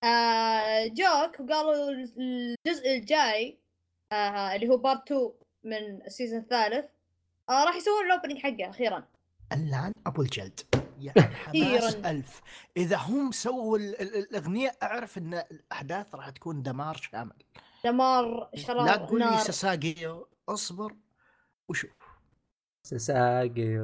آه، 0.04 0.88
جوك 0.88 1.40
وقالوا 1.40 1.90
الجزء 1.90 2.96
الجاي 2.98 3.58
اللي 4.56 4.70
هو 4.70 4.78
part 4.78 5.12
2 5.12 5.32
من 5.64 6.02
ال 6.06 6.11
season 6.11 6.40
الثالث 6.40 6.86
راح 7.50 7.76
يسوون 7.76 8.06
ال 8.06 8.10
opening 8.10 8.38
حقه 8.38 8.70
أخيرا. 8.70 9.04
اللعن 9.54 9.92
أبو 10.08 10.22
الجلد. 10.22 10.60
يعني 11.02 11.36
حماس 11.36 11.84
أخيراً. 11.96 12.10
ألف. 12.10 12.42
إذا 12.78 12.98
هم 12.98 13.32
سووا 13.32 13.78
ال- 13.78 14.02
ال- 14.02 14.16
الأغنية 14.16 14.72
أعرف 14.84 15.18
إن 15.18 15.34
الأحداث 15.52 16.16
راح 16.16 16.30
تكون 16.30 16.64
دمار 16.64 16.96
شامل. 16.96 17.34
دمار 17.84 18.50
شرار 18.56 18.86
لا 18.86 18.96
تقول 18.96 19.20
لي 19.20 19.38
ساساجيو 19.38 20.28
اصبر 20.50 20.94
وشوف 21.70 21.92
ساساجي 22.84 23.80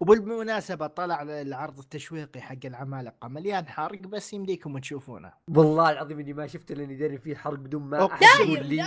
وبالمناسبة 0.00 0.86
طلع 0.86 1.22
العرض 1.22 1.78
التشويقي 1.78 2.40
حق 2.40 2.56
العمالقة 2.64 3.28
مليان 3.28 3.68
حرق 3.68 3.98
بس 4.00 4.32
يمديكم 4.32 4.78
تشوفونه 4.78 5.32
والله 5.48 5.90
العظيم 5.90 6.18
إني 6.20 6.32
ما 6.32 6.46
شفته 6.46 6.74
لاني 6.74 6.96
داري 6.96 7.18
فيه 7.18 7.36
حرق 7.36 7.58
بدون 7.58 7.82
ما. 7.82 8.06
أحد 8.06 8.22
يقول 8.22 8.66
لي 8.66 8.86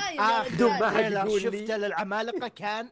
بدون 0.51 0.71
ما 0.71 0.89
تريلر 0.93 1.25
يقول 1.27 1.41
لي. 1.41 1.59
شفته 1.59 1.77
للعمالقة 1.77 2.47
كان 2.47 2.91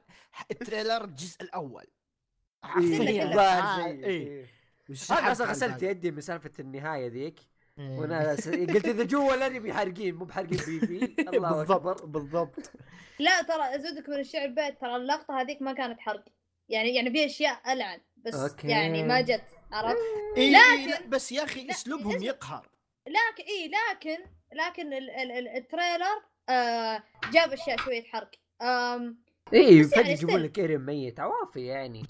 ال 0.51 0.58
trailer 0.58 1.03
الجزء 1.03 1.41
الأول 1.43 1.83
إيه، 1.83 2.69
حرفياً. 2.71 3.23
آه، 3.25 3.77
زي- 3.77 3.85
إيه. 3.91 4.05
إيه. 4.05 4.45
وسحبت 4.89 5.19
أنا 5.21 5.31
أصلا 5.31 5.45
على 5.47 5.53
غسلت 5.55 5.63
الباقي. 5.73 5.87
يدي 5.91 6.11
من 6.11 6.21
سالفة 6.21 6.51
النهاية 6.59 7.07
ذيك 7.07 7.39
إيه. 7.39 7.58
وأنا 7.79 8.35
س... 8.35 8.49
قلت 8.49 8.85
إذا 8.87 9.03
جوا 9.03 9.33
الأنمي 9.33 9.73
حارقين 9.73 10.15
مو 10.15 10.25
بحارقين 10.25 10.57
PV 10.57 11.15
الله 11.29 11.61
أكبر. 11.61 11.61
بالضبط. 11.61 12.05
بالضبط 12.05 12.71
لا 13.19 13.41
ترى 13.41 13.75
ازودك 13.75 14.09
من 14.09 14.19
الشعر 14.19 14.47
بيت 14.47 14.81
ترى 14.81 14.95
اللقطة 14.95 15.41
هذيك 15.41 15.61
ما 15.61 15.73
كانت 15.73 15.99
حرق. 15.99 16.23
يعني 16.69 16.95
يعني 16.95 17.11
في 17.11 17.25
أشياء 17.25 17.73
ألعن 17.73 17.99
بس 18.17 18.35
okay. 18.35 18.67
يعني 18.67 19.03
ما 19.03 19.21
جت 19.21 19.43
عرفت؟ 19.71 19.97
إيه 20.37 20.49
لكن- 20.51 20.89
لا 20.91 21.07
بس 21.07 21.31
يا 21.31 21.43
أسلوبهم 21.69 22.15
اسمع. 22.15 22.27
يقهر. 22.27 22.69
لكن 23.07 23.43
إي 23.49 23.71
لكن 23.91 24.17
لكن 24.53 24.93
ال 24.93 25.09
ال 25.09 25.31
ال 25.31 25.47
ال 25.47 25.57
trailer 25.57 26.21
آه 26.49 27.03
جاب 27.33 27.53
أشياء 27.53 27.77
شوية 27.77 28.03
حرق. 28.03 28.31
آم 28.61 29.23
اي 29.53 29.81
بس 29.81 29.87
فجاه 29.87 30.01
يعني 30.01 30.13
يجيبون. 30.13 30.39
لك 30.39 30.59
ايرين 30.59 30.79
ميت 30.81 31.19
عوافي 31.19 31.65
يعني. 31.65 32.03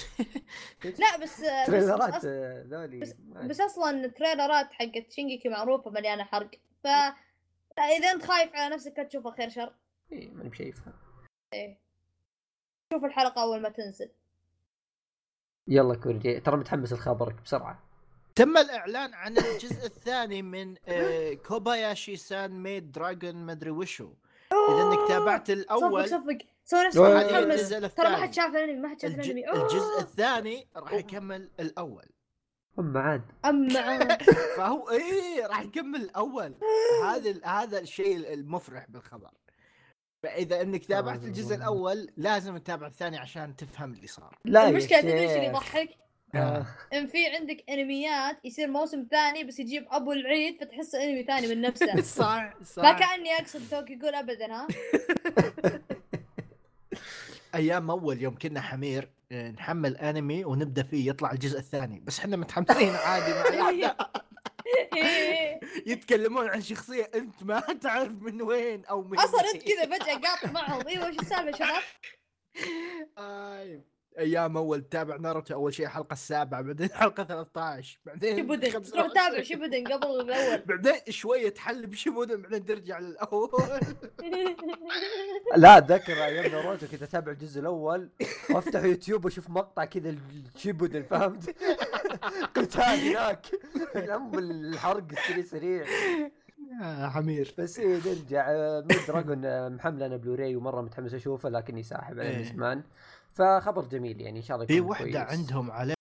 لا 0.99 1.17
بس 1.23 1.37
تريلرات 1.67 2.25
ذولي 2.65 2.99
بس- 2.99 3.15
بس 3.43 3.61
أصلا 3.61 4.05
التريلرات 4.05 4.73
حقت 4.73 5.11
شينجيكي 5.11 5.49
معروفة 5.49 5.91
مليانة 5.91 6.23
حرق. 6.23 6.49
ف 6.83 6.87
إذا 7.97 8.11
أنت 8.11 8.25
خايف 8.25 8.55
على 8.55 8.75
نفسك 8.75 8.93
لا 8.97 9.03
تشوفها 9.03 9.31
خير 9.31 9.49
شر. 9.49 9.73
إيه، 10.11 10.29
ماني 10.29 10.49
بشايفها. 10.49 10.93
شوف 12.93 13.05
الحلقة 13.05 13.41
أول 13.41 13.61
ما 13.61 13.69
تنزل. 13.69 14.09
يلا 15.67 15.95
كورجي 15.95 16.39
ترى 16.39 16.57
متحمس 16.57 16.93
لخبرك 16.93 17.35
بسرعة. 17.45 17.83
تم 18.35 18.57
الإعلان 18.57 19.13
عن 19.13 19.37
الجزء 19.37 19.85
الثاني 19.85 20.41
من 20.41 20.75
Kobayashi-san 21.35 22.63
Maid 22.63 22.91
Dragon 22.91 23.45
مدري 23.45 23.69
وشو. 23.69 24.09
إذا 24.69 24.81
إنك 24.81 25.07
تابعت 25.07 25.51
صفق 25.51 25.59
الأول 25.59 26.09
صفق. 26.09 26.37
سوي 26.69 26.87
نفسك. 26.87 26.99
متحمس 26.99 27.59
الجزء 27.59 27.69
ترى 27.69 27.79
ما 27.79 27.85
الثاني. 27.87 28.17
حد 28.17 28.33
شاف 28.33 28.55
الأنمي 28.55 28.79
ما 28.79 28.89
حد 28.89 29.01
شاف. 29.01 29.11
الأنمي. 29.15 29.51
الجزء 29.51 29.99
الثاني 29.99 30.67
راح 30.75 30.93
يكمل 30.93 31.49
الأول 31.59 32.05
اما 32.79 32.99
عاد 32.99 33.21
اما 33.45 33.79
عاد. 33.79 34.23
فهو 34.57 34.89
إيه 34.89 35.45
راح 35.47 35.61
يكمل 35.61 36.01
الأول 36.01 36.55
هذا 37.03 37.29
ال- 37.29 37.45
هذا 37.45 37.79
الشيء 37.79 38.33
المفرح 38.33 38.85
بالخبر 38.89 39.31
فإذا 40.23 40.61
إنك 40.61 40.85
تابعت 40.85 41.23
الجزء 41.23 41.55
الأول 41.55 42.11
لازم 42.17 42.57
تتابع 42.57 42.87
الثاني 42.87 43.17
عشان 43.17 43.55
تفهم 43.55 43.93
اللي 43.93 44.07
صار 44.07 44.37
لا 44.45 44.69
المشكلة 44.69 45.01
تدري 45.01 45.19
إيش 45.19 45.31
اللي. 45.31 45.45
يضحك؟ 45.45 45.89
آه. 46.35 46.65
إن 46.93 47.07
في 47.07 47.27
عندك 47.27 47.63
أنميات 47.69 48.37
يصير 48.45 48.67
موسم 48.67 49.07
ثاني 49.11 49.43
بس 49.43 49.59
يجيب 49.59 49.85
أبو 49.91 50.11
العيد 50.11 50.63
فتحس 50.63 50.95
أنمي 50.95 51.23
ثاني 51.23 51.47
من 51.47 51.61
نفسه 51.61 52.01
صح 52.19 52.53
ما 52.59 52.63
صح 52.63 52.99
كأني 52.99 53.33
أقصد 53.33 53.61
توك 53.71 53.89
يقول 53.89 54.15
ابدا 54.15 54.53
ها 54.53 54.67
أيام 57.55 57.91
أول 57.91 58.21
يوم 58.21 58.37
كنا 58.37 58.61
حمير 58.61 59.09
آه، 59.31 59.51
نحمل 59.51 59.97
أنمي 59.97 60.45
ونبدأ 60.45 60.83
فيه 60.83 61.09
يطلع 61.09 61.31
الجزء 61.31 61.59
الثاني 61.59 61.99
بس 61.99 62.19
إحنا 62.19 62.37
متحمسين 62.37 62.95
عادي 62.95 63.33
مع. 63.33 63.95
يتكلمون 65.91 66.49
عن 66.49 66.61
شخصية 66.61 67.11
أنت 67.15 67.43
ما 67.43 67.59
تعرف 67.59 68.11
من 68.11 68.41
وين 68.41 68.85
أو 68.85 69.03
من 69.03 69.19
أصلا. 69.19 69.41
أنت 69.53 69.63
كذا 69.63 69.85
فجأة 69.85 70.29
قاطع 70.29 70.51
معهم 70.51 70.87
أيوه 70.87 71.07
إيش 71.07 71.19
السالفة 71.19 71.49
يا 71.49 71.55
شباب؟ 71.55 71.83
أيام 74.19 74.57
أول 74.57 74.81
تتابع 74.81 75.15
ناروتو 75.17 75.53
أول 75.53 75.73
شيء 75.73 75.85
الحلقة 75.85 76.13
السابعة 76.13 76.61
بعدين 76.61 76.85
الحلقة 76.91 77.23
13 77.23 77.99
بعدين 78.05 78.35
شيبودن 78.35 78.71
25. 78.71 79.09
تروح 79.09 79.13
تابع؟ 79.27 79.43
شيبودن 79.43 79.87
قبل 79.87 80.07
الأول 80.07 80.57
بعدين 80.67 80.93
شوية 81.09 81.49
تحل 81.49 81.87
بشيبودن 81.87 82.41
بعدين 82.41 82.65
ترجع 82.65 82.99
للأول. 82.99 83.49
لا 85.57 85.77
أتذكر 85.77 86.13
أيام 86.25 86.51
ناروتو 86.51 86.87
كنت 86.87 87.03
أتابع 87.03 87.31
الجزء 87.31 87.59
الأول 87.61 88.09
وأفتح 88.49 88.83
يوتيوب 88.83 89.25
وأشوف 89.25 89.49
مقطع 89.49 89.85
كذا 89.85 90.15
الشيبودن 90.55 91.03
فهمت؟ 91.03 91.55
قتال 92.55 92.81
هناك. 92.81 93.45
الام 93.95 94.39
الحرق 94.39 95.05
سريع 95.27 95.43
سريع. 95.45 95.85
يا 96.81 97.09
حمير. 97.09 97.53
بس 97.57 97.79
إيه 97.79 97.99
نرجع. 98.05 98.47
Maid 98.81 98.99
Dragon 99.07 99.45
آه، 99.45 99.69
محمل 99.69 100.03
أنا 100.03 100.17
بلوراي 100.17 100.55
ومرة 100.55 100.81
متحمس 100.81 101.13
أشوفه 101.13 101.49
لكني 101.49 101.83
ساحب 101.83 102.19
عليه 102.19 102.53
من 102.53 102.63
إيه. 102.63 102.83
فخبر 103.33 103.85
جميل 103.85 104.21
يعني 104.21 104.37
إن 104.39 104.43
شاء 104.43 104.55
الله 104.55 104.67
في 104.67 104.81
وحدة 104.81 105.23
كويس. 105.23 105.39
عندهم 105.39 105.71
عليه 105.71 105.93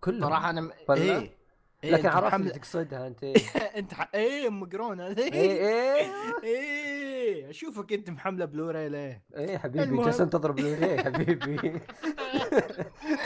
كلهم؟ 0.00 0.28
صراحة 0.28 0.50
أنا 0.50 0.60
م... 0.60 0.70
إيه. 0.90 1.44
إيه 1.84 1.90
لكن 1.90 2.08
عرفت 2.08 2.34
اللي 2.34 2.50
تقصدها 2.50 3.06
أنت. 3.06 3.24
أنت 3.78 3.94
ح... 3.94 4.08
إيه 4.14 4.48
أم 4.48 4.64
قرونه 4.70 5.06
إيه 5.06 5.32
إيه. 5.32 6.12
إيه. 6.44 7.50
أشوفك 7.50 7.92
أنت 7.92 8.10
محملة 8.10 8.44
بلوراي 8.44 8.88
ليه؟ 8.88 9.22
إيه 9.36 9.58
حبيبي 9.58 9.84
المهم. 9.84 10.04
جالس 10.04 10.20
انتظر 10.20 10.52
بلوراي 10.52 11.04
حبيبي. 11.04 11.56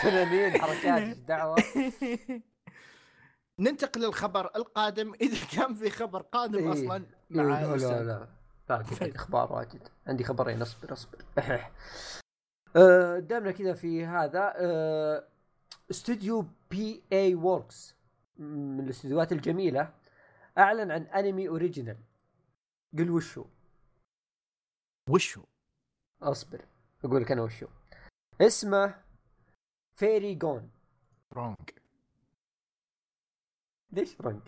تنانين 0.03 0.61
حركات 0.61 1.03
إيش 1.03 1.17
دعوة؟ 1.17 1.57
ننتقل 3.59 4.01
للخبر 4.01 4.51
القادم. 4.57 5.15
إذا 5.21 5.47
كان 5.57 5.75
في 5.75 5.91
خبر 5.91 6.23
قادم 6.23 6.59
إيه. 6.59 6.73
أصلا 6.73 7.05
لا 7.31 7.43
مع 7.43 7.61
لا 7.61 7.71
الأستاذ. 7.75 8.03
لا. 8.03 8.29
باقي 8.69 8.85
عندي 9.01 9.17
أخبار 9.17 9.53
واجد. 9.53 9.89
عندي 10.07 10.25
خبرين 10.25 10.63
أصبر 10.63 10.93
أصبر. 10.93 11.19
آه، 12.77 13.17
قدامنا 13.17 13.53
كذا 13.53 13.75
في 13.75 14.05
هذا 14.05 14.55
آه، 14.57 15.25
استوديو 15.91 16.47
P.A. 16.71 17.03
Works 17.13 17.95
من 18.39 18.85
الاستديوهات 18.85 19.33
الجميلة. 19.33 19.95
أعلن 20.59 20.91
عن 20.91 21.03
انمي 21.03 21.49
original 21.49 21.97
قل 22.99 23.11
وشو؟ 23.11 23.45
وشو؟ 25.11 25.43
أصبر 26.23 26.65
أقول 27.05 27.23
لك 27.23 27.33
أنا 27.33 27.43
وشو. 27.43 27.67
اسمه 28.41 28.95
Fairy 29.95 30.35
Gone 30.35 30.71
wrong. 31.33 31.71
ليش 33.93 34.21
رنج 34.21 34.43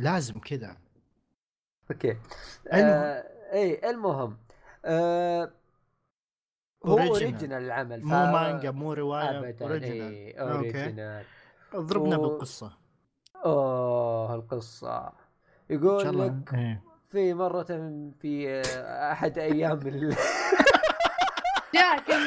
لازم 0.00 0.40
كذا. 0.40 0.76
okay. 1.90 2.20
آه 2.72 3.52
اي 3.52 3.90
المهم. 3.90 4.38
آه 4.84 5.52
هو. 6.92 6.98
original 6.98 7.62
العمل 7.62 8.04
مو 8.04 8.26
مانجا 8.32 8.70
مو 8.70 8.92
رواية 8.92 9.38
ابدا 9.38 9.64
original 9.66 10.12
اي 10.12 10.30
original 10.32 11.24
اضربنا 11.74 12.16
و- 12.16 12.22
بالقصة. 12.28 12.72
أوه 13.44 14.34
القصة. 14.34 15.12
يقول 15.70 16.18
لك 16.18 16.54
إيه. 16.54 16.82
في 17.12 17.34
مرة 17.34 17.62
في 18.20 18.48
آه، 18.66 19.12
أحد 19.12 19.38
أيام 19.38 19.80
ال... 19.86 20.16
جاك 21.74 22.10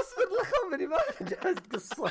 أصبر 0.00 0.28
لخمني 0.42 0.86
ما 0.86 0.96
جهزت 1.20 1.72
قصة. 1.74 2.10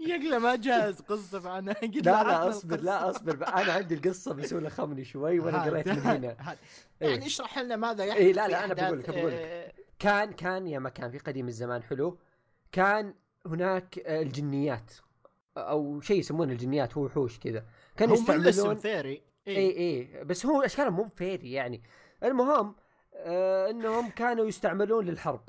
يقلة 0.00 0.38
ما 0.38 0.56
جاهز 0.56 1.00
قصة 1.00 1.40
فأنا 1.40 1.72
لا 1.82 2.00
لا 2.00 2.48
أصبر 2.48 2.80
لا 2.80 3.10
أصبر 3.10 3.48
أنا 3.48 3.72
عندي 3.72 3.94
القصة 3.94 4.34
بس 4.34 4.52
هو 4.54 4.60
لخمني 4.60 5.04
شوي 5.04 5.38
وأنا 5.40 5.62
قريت 5.62 5.88
من 5.88 5.98
هنا. 5.98 6.36
إيه. 7.02 7.08
يعني 7.08 7.26
اشرح 7.26 7.58
لنا 7.58 7.76
ماذا 7.76 8.04
يحدث 8.04 8.20
إيه، 8.22 8.32
لا، 8.32 8.44
في 8.46 8.52
لا، 8.52 8.64
أنا 8.64 8.72
أحداث، 8.72 8.84
بقول 8.86 8.98
لك، 8.98 9.10
بقول 9.10 9.30
لك. 9.32 9.38
آه، 10.00 10.02
كان 10.02 10.32
كان 10.32 10.66
يا 10.66 10.78
ما 10.78 10.88
كان 10.88 11.10
في 11.10 11.18
قديم 11.18 11.48
الزمان 11.48 11.82
حلو. 11.82 12.18
كان 12.72 13.14
هناك 13.46 13.98
آه، 13.98 14.22
الجنيات. 14.22 14.92
أو 15.56 16.00
شيء 16.00 16.18
يسمونه 16.18 16.52
الجنيات 16.52 16.96
هو 16.96 17.04
وحوش 17.04 17.38
كذا. 17.38 17.64
كانوا 17.96 18.14
يستعملون 18.14 18.74
fairy. 18.76 19.22
اي 19.48 19.56
إيه. 19.56 20.18
اي 20.18 20.24
بس 20.24 20.46
هو 20.46 20.62
أشكالهم 20.62 20.94
مو 20.96 21.04
fairy 21.04 21.52
يعني. 21.52 21.82
المهم 22.24 22.74
آه 23.14 23.70
إنهم 23.70 24.10
كانوا 24.10 24.46
يستعملون 24.46 25.04
للحرب. 25.04 25.48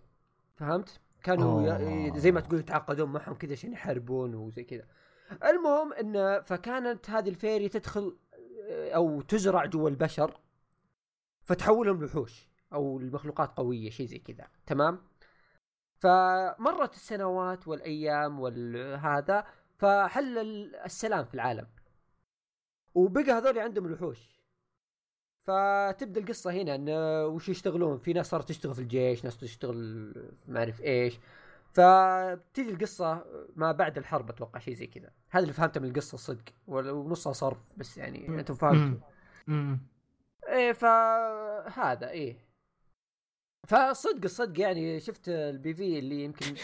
فهمت؟ 0.56 1.00
كانوا 1.24 1.62
أوه. 1.72 1.82
ي- 1.82 2.20
زي 2.20 2.32
ما 2.32 2.40
تقول 2.40 2.60
يتعاقدون 2.60 3.12
معهم 3.12 3.34
كذا 3.34 3.52
عشان 3.52 3.74
يحاربون 3.74 4.36
وزي 4.36 4.64
كذا. 4.64 4.86
المهم 5.46 5.94
إن 5.94 6.42
فكانت 6.42 7.10
هذه 7.10 7.30
الفيري 7.30 7.70
تدخل 7.70 8.18
آه، 8.70 8.92
أو 8.92 9.22
تزرع 9.22 9.66
جوا 9.66 9.90
البشر 9.90 10.38
فتحولهم 11.42 12.02
لوحوش 12.02 12.51
أو 12.74 12.98
المخلوقات 12.98 13.58
قوية 13.58 13.90
شيء 13.90 14.08
زي 14.08 14.20
كذا. 14.20 14.48
تمام؟ 14.66 15.02
فمرت 16.00 16.94
السنوات 16.94 17.68
والأيام 17.68 18.40
والهذا 18.40 19.46
فحل 19.78 20.38
ال- 20.38 20.76
السلام 20.76 21.26
في 21.26 21.34
العالم. 21.34 21.68
وبقى 22.96 23.32
هذول 23.32 23.60
عندهم 23.60 23.86
الوحوش. 23.86 24.42
فتبدأ 25.40 26.22
القصة 26.22 26.52
هنا 26.52 26.76
ان 26.76 26.90
وش 27.26 27.50
يشتغلون؟ 27.50 27.98
في 27.98 28.14
ناس 28.14 28.30
صارت 28.30 28.50
تشتغل 28.50 28.74
في 28.74 28.82
الجيش 28.82 29.24
ناس 29.24 29.38
تشتغل 29.38 30.14
ما 30.48 30.60
أعرف 30.60 30.82
إيش. 30.82 31.20
فتجي 31.72 32.70
القصة 32.70 33.26
ما 33.56 33.72
بعد 33.72 33.98
الحرب 33.98 34.30
أتوقع 34.30 34.60
شيء 34.60 34.74
زي 34.74 34.88
كذا. 34.88 35.12
هذا 35.30 35.44
اللي 35.44 35.54
فهمته 35.54 35.80
من 35.80 35.88
القصة 35.88 36.18
صدق 36.18 36.44
ونصها 36.68 37.34
صرف 37.34 37.58
بس 37.78 37.98
يعني 37.98 38.28
أنتم 38.28 38.54
فهمتوا. 38.54 39.08
إيه 40.48 40.72
فهذا 40.74 42.10
إيه. 42.10 42.51
فصدق 43.72 44.24
الصدق 44.24 44.60
يعني 44.60 45.00
شفت 45.00 45.30
البي 45.30 45.74
في 45.74 46.00
اللي 46.00 46.24
يمكن 46.24 46.56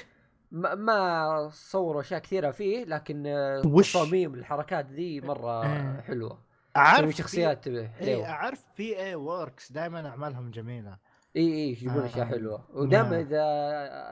ما, 0.51 0.75
ما 0.75 1.49
صوروا 1.53 2.01
أشياء 2.01 2.19
كثيرة 2.19 2.51
فيه 2.51 2.85
لكن 2.85 3.23
آه، 3.27 3.61
وش؟ 3.65 3.95
التصاميم 3.95 4.33
الحركات 4.33 4.91
ذي 4.91 5.21
مرة 5.21 5.63
إيه. 5.63 6.01
حلوة 6.01 6.39
اعرف 6.77 7.15
شخصيات 7.15 7.67
اي 7.67 7.87
حلوة 7.87 8.29
اعرف 8.29 8.65
P.A. 8.77 8.99
Works 8.99 9.71
دائما 9.71 10.07
أعمالهم 10.07 10.51
جميلة 10.51 10.97
إي 11.35 11.41
إي 11.41 11.69
يجيبون 11.69 12.01
آه. 12.01 12.05
اشياء 12.05 12.25
حلوة 12.25 12.67
ودائما 12.73 13.09
نعم. 13.09 13.19
إذا 13.19 13.43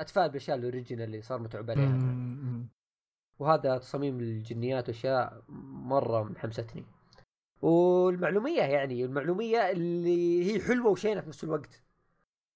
أتفائل 0.02 0.30
بالأشياء 0.30 0.58
ال 0.58 0.63
original 0.63 1.06
اللي 1.06 1.22
صار 1.22 1.40
متعوب 1.40 1.72
عليها. 1.72 2.00
وهذا 3.40 3.78
تصاميم 3.78 4.20
الجنيات 4.20 4.90
وأشياء 4.90 5.44
مرة 5.70 6.24
محمستني 6.24 6.86
والمعلومية 7.62 8.62
يعني 8.62 9.06
المعلومية 9.06 9.72
اللي 9.72 10.54
هي 10.54 10.62
حلوة 10.62 10.92
وشينة 10.92 11.22
في 11.22 11.28
نفس 11.28 11.44
الوقت 11.44 11.85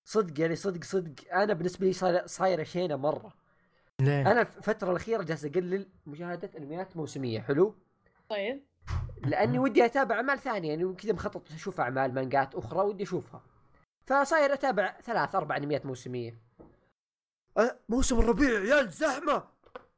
صدق 0.10 0.42
يعني 0.42 0.56
صدق 0.56 0.84
صدق. 0.84 1.34
أنا 1.34 1.54
بالنسبة 1.54 1.88
لي 1.88 1.94
صايره 2.28 2.64
شينه 2.64 2.96
مرة. 2.96 3.34
ليه؟ 4.02 4.32
أنا 4.32 4.42
الفترة 4.42 4.92
الأخيرة 4.92 5.24
جالس 5.24 5.46
أقلل 5.46 5.90
مشاهدة 6.06 6.52
أنميات 6.58 6.98
موسمية. 6.98 7.42
حلو؟ 7.42 7.76
طيب. 8.30 8.64
لأني 9.26 9.60
ودي 9.60 9.86
أتابع 9.86 10.16
أعمال 10.16 10.40
ثانية. 10.40 10.70
يعني 10.70 10.94
كذا 10.94 11.14
مخطط 11.14 11.52
أشوف 11.52 11.80
أعمال 11.80 12.14
مانجات 12.14 12.56
أخرى 12.56 12.80
ودي 12.80 13.04
أشوفها. 13.04 13.42
فصاير 14.06 14.54
أتابع 14.54 14.98
ثلاث 15.02 15.36
أربع 15.36 15.58
أنميات 15.58 15.86
موسمية. 15.86 16.42
أه 17.58 17.80
موسم 17.90 18.20
الربيع. 18.20 18.50
يا 18.50 18.76
عيال 18.76 18.90
زحمة! 18.90 19.44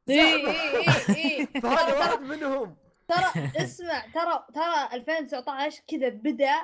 اي 0.08 0.20
اي 0.20 0.88
اي 1.08 1.46
فهذا 1.46 1.98
واحد 1.98 2.20
منهم. 2.20 2.76
ترى 3.08 3.50
اسمع 3.56 4.06
ترى 4.14 4.46
ترى 4.54 4.88
2019 4.92 5.82
كذا 5.88 6.08
بدأ 6.08 6.54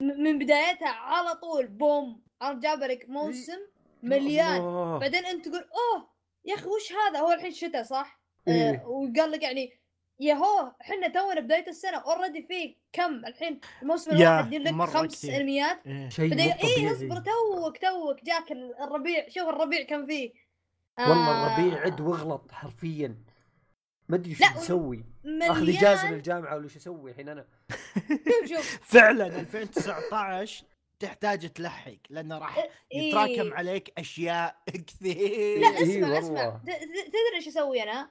من 0.00 0.38
بدايتها 0.38 0.88
على 0.88 1.34
طول. 1.34 1.66
بوم. 1.66 2.27
عرفت 2.40 2.62
جاب 2.62 2.82
لك 2.82 3.08
موسم 3.08 3.58
مليان. 4.02 4.56
الله. 4.60 4.98
بعدين 4.98 5.24
انت 5.26 5.48
تقول 5.48 5.60
أوه 5.62 6.08
يا 6.44 6.54
أخي 6.54 6.66
وش 6.66 6.92
هذا؟ 6.92 7.18
هو 7.18 7.32
الحين 7.32 7.50
شتاء 7.52 7.82
صح؟ 7.82 8.20
إيه. 8.48 8.70
آه 8.70 8.88
وقال 8.88 9.30
لك 9.30 9.42
يعني 9.42 9.72
يا 10.20 10.34
هو 10.34 10.72
إحنا 10.80 11.08
تونا 11.08 11.40
بداية 11.40 11.68
السنة 11.68 11.96
اوريدي 11.98 12.42
في 12.42 12.76
كم 12.92 13.24
الحين؟ 13.26 13.60
الموسم 13.82 14.10
الواحد 14.10 14.46
يجيب 14.52 14.62
لك 14.62 14.88
خمس. 14.88 15.24
انميات 15.24 15.86
إيه. 15.86 16.08
شيء 16.08 16.30
بعدين 16.30 16.52
طبيعي. 16.52 16.92
اصبر 16.92 17.16
توك 17.16 17.78
توك 17.78 18.24
جاك 18.24 18.52
ال- 18.52 18.74
الربيع. 18.80 19.28
شوف 19.28 19.48
الربيع 19.48 19.82
كم 19.82 20.06
فيه. 20.06 20.32
والله 20.98 21.30
آه، 21.30 21.56
الربيع 21.56 21.80
عد 21.80 22.00
واغلط 22.00 22.52
حرفيا. 22.52 23.16
ما 24.08 24.16
أدري 24.16 24.36
لا، 24.40 24.48
تسوي 24.56 25.04
آخذ 25.42 25.68
إجازة 25.76 26.10
من 26.10 26.14
الجامعة 26.16 26.54
ولا 26.56 26.64
إيش 26.64 26.76
أسوي 26.76 27.10
الحين 27.10 27.28
أنا؟ 27.28 27.46
شوف 28.48 28.48
شوف. 28.48 28.78
فعلا 28.82 29.26
2019 29.26 30.64
تحتاج 31.00 31.52
تلحق 31.52 31.92
لأنه 32.10 32.38
راح 32.38 32.58
إيه. 32.92 33.08
يتراكم 33.08 33.54
عليك 33.54 33.92
أشياء 33.98 34.56
كثير. 34.86 35.58
لا 35.60 35.68
إيه 35.68 35.82
اسمع 35.82 36.18
اسمع 36.18 36.46
والله. 36.46 36.58
ت- 36.58 36.70
ت- 36.70 37.06
تدري 37.08 37.36
إيش 37.36 37.48
أسوي 37.48 37.82
أنا؟ 37.82 38.10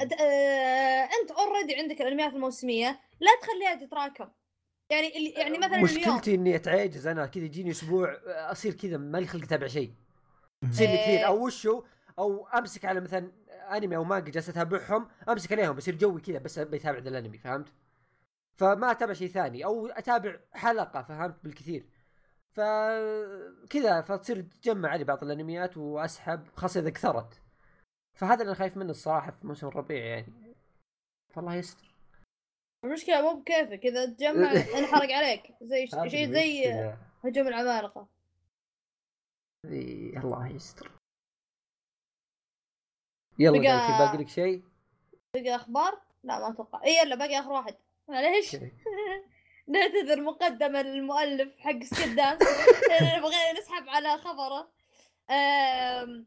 آه، 0.00 1.08
أنت 1.22 1.30
already 1.30 1.74
عندك 1.74 2.00
الأنميات 2.00 2.32
الموسمية 2.32 3.00
لا 3.20 3.30
تخليها 3.42 3.86
تتراكم. 3.86 4.28
يعني 4.90 5.16
اللي- 5.16 5.30
يعني 5.30 5.58
مثلا 5.58 5.74
اليوم 5.74 5.84
مشكلتي 5.84 6.34
إني 6.34 6.56
أتعجز 6.56 7.06
أنا 7.06 7.26
كذا 7.26 7.44
يجيني 7.44 7.70
أسبوع 7.70 8.18
أصير 8.26 8.72
كذا 8.74 8.96
مالي 8.96 9.26
خلق 9.26 9.42
أتابع 9.44 9.66
شيء. 9.66 9.92
يصير 10.62 10.88
لي 10.88 10.94
إيه. 10.94 11.02
كثير 11.04 11.26
أو 11.26 11.46
وشو؟ 11.46 11.82
أو 12.18 12.46
أمسك 12.46 12.84
على 12.84 13.00
مثلا 13.00 13.32
أنمي 13.76 13.96
أو 13.96 14.04
مانجا 14.04 14.30
جالس 14.30 14.48
أتابعهم 14.48 15.08
أمسك 15.28 15.52
عليهم 15.52 15.76
بصير 15.76 15.94
جوي 15.94 16.20
كذا 16.20 16.38
بس 16.38 16.58
بيتابع 16.58 16.98
ذا 16.98 17.08
الأنمي 17.08 17.38
فهمت؟ 17.38 17.68
فما 18.54 18.90
أتابع 18.90 19.12
شيء 19.12 19.28
ثاني. 19.28 19.64
أو 19.64 19.86
أتابع 19.86 20.36
حلقة 20.52 21.02
فهمت؟ 21.02 21.36
بالكثير. 21.44 21.84
فكذا 22.56 24.00
فتصير 24.00 24.42
تجمع 24.42 24.88
علي 24.88 25.04
بعض 25.04 25.24
الأنميات 25.24 25.76
وأسحب 25.76 26.48
خاصة 26.56 26.80
إذا 26.80 26.90
كثرت. 26.90 27.40
فهذا 28.18 28.42
اللي 28.42 28.54
خايف 28.54 28.76
منه 28.76 28.90
الصراحة 28.90 29.30
في 29.30 29.46
موسم 29.46 29.66
الربيع 29.68 30.04
يعني. 30.04 30.54
فالله 31.34 31.54
يستر. 31.54 31.94
المشكلة 32.84 33.22
مو 33.22 33.40
بكيفك 33.40 33.86
إذا 33.86 34.06
تجمع 34.06 34.50
انحرق 34.78 35.10
عليك. 35.12 35.42
زي 35.62 35.86
شيء 35.86 36.30
زي. 36.32 36.68
هجوم 37.24 37.48
العمالقة. 37.48 38.08
الله 39.64 40.48
يستر. 40.48 40.90
يلا 43.38 43.58
بقى- 43.58 43.62
باقي 43.62 43.98
باقي 44.06 44.18
لك 44.18 44.28
شيء؟ 44.28 44.62
بقى 45.36 45.56
أخبار؟ 45.56 46.00
لا 46.24 46.38
ما 46.38 46.50
أتوقع. 46.50 46.84
اي 46.84 46.96
يلا 47.02 47.14
باقي 47.16 47.38
آخر 47.40 47.50
واحد. 47.52 47.74
معليش. 48.08 48.56
نعتذر 49.68 50.20
مقدما 50.20 50.82
للمؤلف 50.82 51.58
حق 51.58 51.82
Sket 51.82 52.16
Dance 52.16 52.38
بغينا 53.22 53.52
نسحب 53.60 53.88
على 53.88 54.18
خبره. 54.18 54.68
آم، 55.30 56.26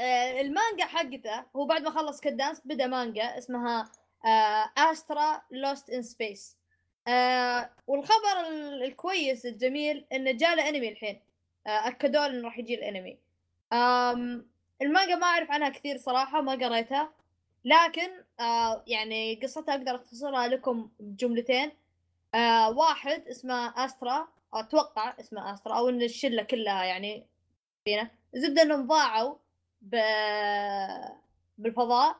آه، 0.00 0.40
المانجا 0.40 0.84
حقته 0.84 1.44
هو 1.56 1.64
بعد 1.66 1.82
ما 1.82 1.90
خلص 1.90 2.16
Sket 2.18 2.36
Dance 2.36 2.62
بدا 2.64 2.86
مانجا 2.86 3.38
اسمها 3.38 3.92
Astra 4.78 5.42
Lost 5.50 5.90
in 5.90 6.02
Space 6.02 6.56
والخبر 7.86 8.40
ال- 8.48 8.82
الكويس 8.84 9.46
الجميل 9.46 10.06
إنه 10.12 10.32
جاء 10.32 10.54
له 10.56 10.68
انمي 10.68 10.88
الحين. 10.88 11.20
آه، 11.66 11.88
اكدوا 11.88 12.26
انه 12.26 12.44
راح 12.44 12.58
يجي 12.58 12.74
الانمي 12.74 13.18
آم، 13.72 14.46
المانجا 14.82 15.14
ما 15.16 15.26
أعرف 15.26 15.50
عنها 15.50 15.68
كثير 15.68 15.96
صراحة 15.98 16.40
ما 16.40 16.52
قريتها. 16.52 17.12
لكن 17.64 18.10
آه 18.40 18.84
يعني 18.86 19.40
قصتها 19.42 19.74
أقدر 19.74 19.94
أختصرها 19.94 20.46
لكم 20.48 20.88
بجملتين. 21.00 21.72
آه 22.34 22.70
واحد 22.70 23.28
اسمه 23.28 23.84
أسترا 23.84 24.28
أتوقع 24.54 25.14
اسمه 25.20 25.54
أسترا 25.54 25.78
أو 25.78 25.88
إن 25.88 26.02
الشلة 26.02 26.42
كلها 26.42 26.84
يعني 26.84 27.26
فينا 27.84 28.10
زبدة 28.34 28.62
إنهم 28.62 28.86
ضاعوا 28.86 29.34
ب... 29.82 29.96
بالفضاء 31.58 32.16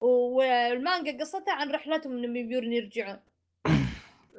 والمانجا 0.00 1.18
قصتها 1.20 1.54
عن 1.54 1.70
رحلتهم 1.70 2.12
إنهم 2.12 2.36
يبون 2.36 2.72
يرجعون 2.72 3.18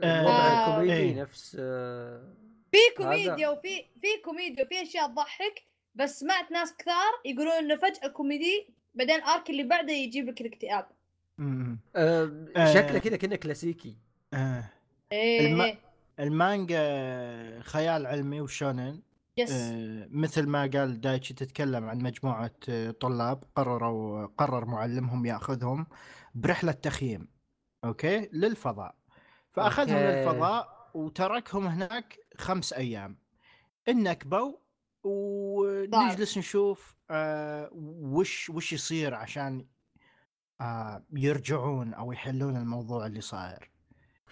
الوضع 0.03 0.31
آه. 0.37 0.69
الكوميدي 0.69 0.93
إيه. 0.93 1.21
نفس 1.21 1.57
آه، 1.59 2.33
في 2.71 2.77
كوميديا 2.97 3.49
وفي 3.49 3.85
في 4.01 4.07
كوميديا 4.25 4.65
وفي 4.65 4.81
أشياء 4.81 5.07
تضحك 5.07 5.63
بس 5.95 6.19
سمعت 6.19 6.51
ناس 6.51 6.75
كثار 6.77 7.21
يقولون 7.25 7.53
إنه 7.53 7.75
فجأة 7.75 8.07
كوميدي 8.07 8.67
بعدين 8.93 9.23
arc 9.23 9.49
اللي 9.49 9.63
بعده 9.63 9.93
يجيب 9.93 10.29
لك 10.29 10.41
الاكتئاب. 10.41 10.87
آه، 11.39 12.47
آه. 12.55 12.73
شكله 12.73 12.99
كذا 12.99 13.17
كأنه 13.17 13.35
كلاسيكي 13.35 13.95
آه. 14.33 14.63
إيه 15.13 15.47
الم- 15.47 15.61
إيه. 15.61 15.77
المانجا 16.19 17.61
خيال 17.61 18.05
علمي 18.05 18.41
وشونن. 18.41 19.01
yes. 19.37 19.51
آه، 19.51 20.07
مثل 20.11 20.47
ما 20.47 20.61
قال 20.61 21.01
دايتشي 21.01 21.33
تتكلم 21.33 21.89
عن 21.89 21.97
مجموعة 21.97 22.51
آه، 22.69 22.91
طلاب 22.91 23.43
قرروا 23.55 24.25
قرر 24.25 24.65
معلمهم 24.65 25.25
يأخذهم 25.25 25.87
برحلة 26.35 26.71
تخييم. 26.71 27.27
okay؟ 27.85 28.29
للفضاء. 28.33 28.95
فأخذهم 29.51 29.95
okay. 29.95 30.05
للفضاء 30.25 30.89
وتركهم 30.93 31.67
هناك 31.67 32.19
خمس 32.37 32.73
أيام. 32.73 33.17
النكبوا 33.87 34.53
ونجلس 35.03 36.37
نشوف 36.37 36.95
آه 37.11 37.69
وش 38.01 38.49
وش 38.49 38.73
يصير 38.73 39.13
عشان 39.13 39.65
آه 40.61 41.03
يرجعون 41.13 41.93
أو 41.93 42.11
يحلون 42.11 42.57
الموضوع 42.57 43.05
اللي 43.05 43.21
صاير. 43.21 43.71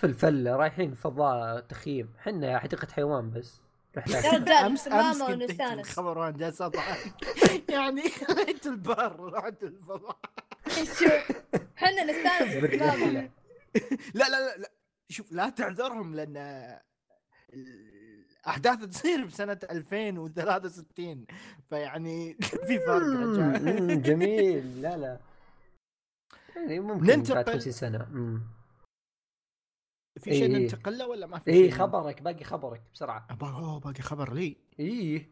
في 0.01 0.07
الفله 0.07 0.55
رايحين 0.55 0.93
فضاء 0.93 1.59
تخييم. 1.59 2.13
حنا 2.19 2.59
حديقة 2.59 2.87
حيوان 2.91 3.31
بس. 3.31 3.61
رحلات 3.97 4.23
يا 4.25 4.31
رجال 4.31 4.51
امس 4.51 4.87
أمس 4.87 5.17
ماما 5.21 5.45
كنت 5.45 5.61
الخبر 5.61 6.17
وأنا 6.17 6.37
جالس 6.37 6.61
أضحك. 6.61 7.13
يعني 7.69 8.09
خليت 8.09 8.65
البر 8.67 9.33
رحت 9.33 9.63
الفضاء. 9.63 10.19
شوف 10.77 11.31
إحنا 11.77 12.03
نستانس 12.03 12.53
لا 14.13 14.29
لا 14.29 14.29
لا, 14.29 14.57
لا. 14.57 14.71
شوف 15.09 15.31
لا 15.31 15.49
تعذرهم 15.49 16.15
لأن 16.15 16.37
الأحداث 17.53 18.79
تصير 18.85 19.25
بسنة 19.25 19.59
2063 19.71 21.25
فيعني 21.69 22.33
في 22.67 22.79
فرق 22.79 23.03
رجال. 23.03 24.01
جميل. 24.03 24.81
لا 24.81 24.97
لا. 24.97 25.17
يعني 26.55 26.79
ممكن 26.79 27.05
ننتقل- 27.05 27.33
بعد 27.35 27.49
50 27.49 27.71
سنة. 27.73 28.07
مم. 28.11 28.41
في 30.21 30.31
شيء 30.33 30.41
إيه. 30.43 30.47
ننتقل 30.63 30.97
له 30.97 31.07
ولا 31.07 31.27
ما 31.27 31.39
في 31.39 31.51
اي 31.51 31.69
شيء؟ 31.71 31.71
خبرك 31.79 32.21
باقي 32.21 32.43
خبرك 32.43 32.81
بسرعة. 32.93 33.27
أبا- 33.31 33.43
أوه 33.43 33.79
باقي 33.79 34.01
خبر 34.01 34.33
لي؟ 34.33 34.57
اي 34.79 35.29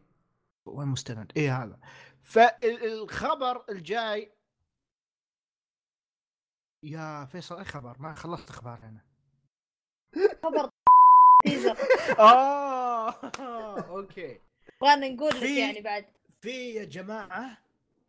وين 0.66 0.88
مستند؟ 0.88 1.32
إيه 1.36 1.62
هذا. 1.62 1.78
فالخبر 2.20 3.64
الجاي. 3.68 4.32
يا 6.84 7.24
فيصل 7.24 7.58
اي 7.58 7.64
خبر؟ 7.64 7.96
ما 7.98 8.14
خلصت 8.14 8.50
أخبار 8.50 8.78
أنا. 8.82 9.04
خبر 10.42 10.70
teaser. 11.44 11.76
آه 12.18 13.10
okay. 13.88 14.40
بغينا 14.80 15.08
نقول 15.08 15.28
لك 15.36 15.42
يعني 15.42 15.80
بعد. 15.80 16.06
في 16.40 16.50
يا 16.74 16.84
جماعة 16.84 17.58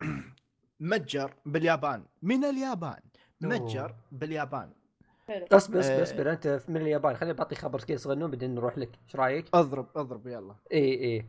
متجر 0.80 1.34
باليابان. 1.46 2.06
من 2.22 2.46
اليابان. 2.46 3.00
متجر. 3.42 3.96
باليابان. 4.12 4.74
اصبر 5.30 5.80
اصبر 5.80 6.00
آه. 6.00 6.04
اصبر 6.04 6.32
انت 6.32 6.62
من 6.68 6.78
اليابان. 6.82 7.16
خليني 7.16 7.34
بعطي 7.34 7.56
خبر 7.56 7.82
كذا 7.84 7.98
صغنون 7.98 8.32
بعدين 8.32 8.56
نروح 8.56 8.78
لك. 8.78 8.90
إيش 9.08 9.16
رأيك؟ 9.16 9.46
اضرب 9.54 9.88
اضرب 9.96 10.28
يلا. 10.28 10.56
إي 10.74 10.94
إي. 11.04 11.26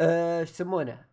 آه، 0.00 0.40
إيش 0.40 0.50
يسمونه؟ 0.50 1.04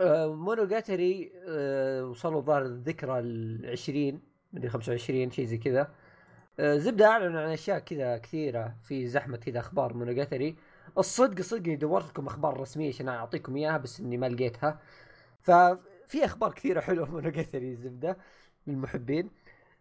آه 0.00 0.34
مونوجاتري 0.34 1.32
آه 1.48 2.04
وصلوا 2.04 2.40
ظهر 2.40 2.62
الذكرى 2.62 3.18
ال 3.18 3.66
20 3.70 4.22
مدري 4.52 4.68
25 4.68 5.30
شيء 5.30 5.44
زي 5.46 5.58
كذا. 5.58 5.90
آه 6.60 6.76
زبدة 6.76 7.06
أعلنوا 7.06 7.40
عن 7.40 7.48
أشياء 7.50 7.78
كذا 7.78 8.18
كثيرة 8.18 8.76
في 8.82 9.06
زحمة 9.06 9.36
كذا 9.36 9.60
أخبار 9.60 9.94
مونوجاتري 9.94 10.56
الصدق 10.98 11.42
صدق 11.42 11.64
إني 11.66 11.76
دورت 11.76 12.06
لكم 12.08 12.26
أخبار 12.26 12.60
رسمية 12.60 12.88
عشان 12.88 13.08
أعطيكم 13.08 13.56
إياها 13.56 13.76
بس 13.78 14.00
إني 14.00 14.16
ما 14.16 14.28
لقيتها. 14.28 14.80
ففي 15.42 16.24
أخبار 16.24 16.52
كثيرة 16.52 16.80
حلوة 16.80 17.10
مونوجاتري 17.14 17.70
الزبده 17.72 18.16
للمحبين. 18.66 19.30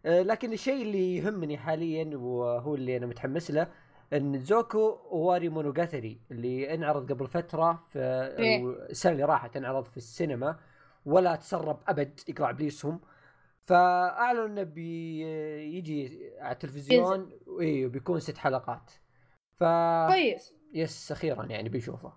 لكن 0.06 0.54
الشيء 0.54 0.82
اللي 0.82 1.16
يهمني 1.16 1.58
حاليا 1.58 2.18
وهو 2.18 2.76
اللي 2.76 2.98
أنا 2.98 3.06
متحمس 3.06 3.52
له 3.52 3.68
إن 4.14 4.40
زوكو 4.40 5.00
واري 5.12 5.50
مونوجاتري 5.50 6.20
اللي 6.32 6.74
انعرض 6.74 7.12
قبل 7.12 7.28
فترة 7.28 7.84
في 7.90 8.00
إيه. 8.40 8.70
السنة 8.90 9.12
اللي 9.12 9.24
راحت 9.24 9.58
انعرض 9.58 9.84
في 9.84 9.98
السينما 9.98 10.60
ولا 11.06 11.36
تسرب 11.36 11.80
أبد 11.88 12.20
يقلع 12.28 12.50
ابليسهم 12.50 13.00
فاعلنوا 13.62 14.46
إنه 14.46 14.64
بيجي 14.64 16.32
على 16.40 16.54
التلفزيون 16.54 17.32
اي 17.62 17.88
بيكون 17.88 18.20
ست 18.20 18.38
حلقات. 18.38 18.92
ف 19.54 19.64
كويس. 20.08 20.54
yes 20.74 21.12
أخيرا 21.12 21.46
يعني 21.46 21.70
بيشوفه. 21.70 22.14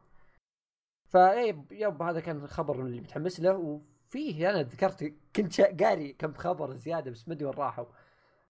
فايه 1.08 1.64
yep 1.70 2.02
هذا 2.02 2.20
كان 2.20 2.36
الخبر 2.36 2.80
اللي 2.80 3.00
متحمس 3.00 3.40
له 3.40 3.82
وفيه 4.08 4.50
أنا 4.50 4.62
ذكرت 4.62 5.14
كنت 5.36 5.60
قاري 5.60 6.12
كم 6.12 6.34
خبر 6.34 6.76
زيادة 6.76 7.10
بس 7.10 7.28
ما 7.28 7.34
أدري 7.34 7.46
وين 7.46 7.54
راحوا. 7.54 7.84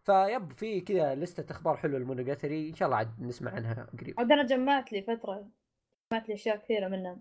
ف 0.02 0.15
yep 0.15 0.52
في 0.52 0.80
كذا 0.80 1.14
لستة 1.14 1.52
أخبار 1.52 1.76
حلوة 1.76 1.98
المونوجاتري 1.98 2.68
إن 2.68 2.74
شاء 2.74 2.86
الله 2.86 2.96
عاد 2.96 3.22
نسمع 3.22 3.50
عنها 3.50 3.86
قريب. 4.00 4.20
عاد 4.20 4.32
أنا 4.32 4.46
جمعت 4.46 4.92
لي 4.92 5.02
فترة 5.02 5.48
جمعت 6.12 6.28
لي 6.28 6.34
أشياء 6.34 6.56
كثيرة 6.56 6.88
منها. 6.88 7.18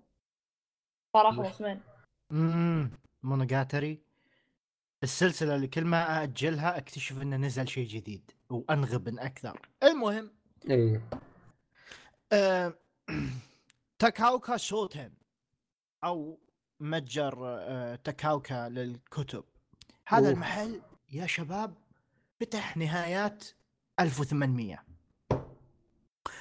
صراحة؟ 1.13 1.35
موسمين 1.41 1.81
امم 2.31 2.91
مونوجاتري 3.23 3.99
السلسلة 5.03 5.55
اللي 5.55 5.67
كل 5.67 5.85
ما 5.85 6.23
اجلها 6.23 6.77
أكتشف 6.77 7.21
إنه 7.21 7.37
نزل 7.37 7.67
شيء 7.67 7.87
جديد 7.87 8.31
وانغبن 8.49 9.19
أكثر. 9.19 9.61
المهم. 9.83 10.31
إيه. 10.69 11.01
آه، 12.33 12.73
تاكاوكا 13.99 14.57
شوتن 14.57 15.11
أو 16.03 16.39
متجر 16.79 17.37
آه، 17.45 17.95
تاكاوكا 17.95 18.69
للكتب. 18.69 19.43
هذا 20.07 20.27
أوف. 20.27 20.35
المحل 20.35 20.81
يا 21.11 21.27
شباب 21.27 21.73
فتح 22.39 22.77
نهايات 22.77 23.43
1800 23.99 24.83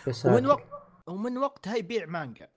بس 0.08 0.26
ومن 0.26 0.46
وقت 0.46 0.66
ومن 1.06 1.38
وقتها 1.38 1.76
يبيع 1.76 2.06
مانجا. 2.06 2.48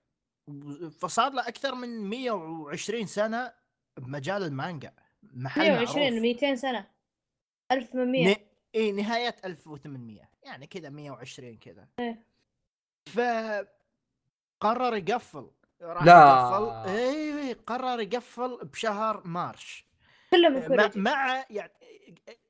فصار 0.98 1.32
له 1.32 1.48
أكثر 1.48 1.74
من 1.74 2.10
120 2.10 3.06
سنة 3.06 3.52
بمجال 3.96 4.42
المانجا. 4.42 4.92
محل 5.22 5.60
120 5.62 6.10
معروف. 6.10 6.22
200 6.22 6.54
سنة. 6.54 6.86
1800 7.72 8.34
ن... 8.34 8.36
إي 8.74 8.92
نهايات 8.92 9.44
1800 9.44 10.30
يعني 10.42 10.66
كذا 10.66 10.88
120 10.88 11.56
كذا. 11.56 11.88
إيه. 11.98 12.26
ف 13.06 13.20
قرر 14.60 14.96
يقفل. 14.96 15.50
راح 15.82 16.02
لا. 16.04 16.12
يقفل. 16.12 16.88
اي 16.90 17.52
قرر 17.52 18.00
يقفل 18.00 18.58
بشهر 18.72 19.22
مارش. 19.26 19.86
كلهم 20.30 20.52
مع, 20.52 20.58
انكورج 20.58 20.98
مع 20.98 21.44
يعني 21.50 21.72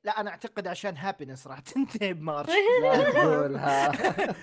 لا 0.03 0.19
أنا 0.21 0.29
أعتقد 0.29 0.67
عشان 0.67 0.97
هابينس 0.97 1.47
راح 1.47 1.59
تنتهي 1.69 2.13
بمارش. 2.13 2.49
لا 2.83 3.11
تقولها. 3.11 3.91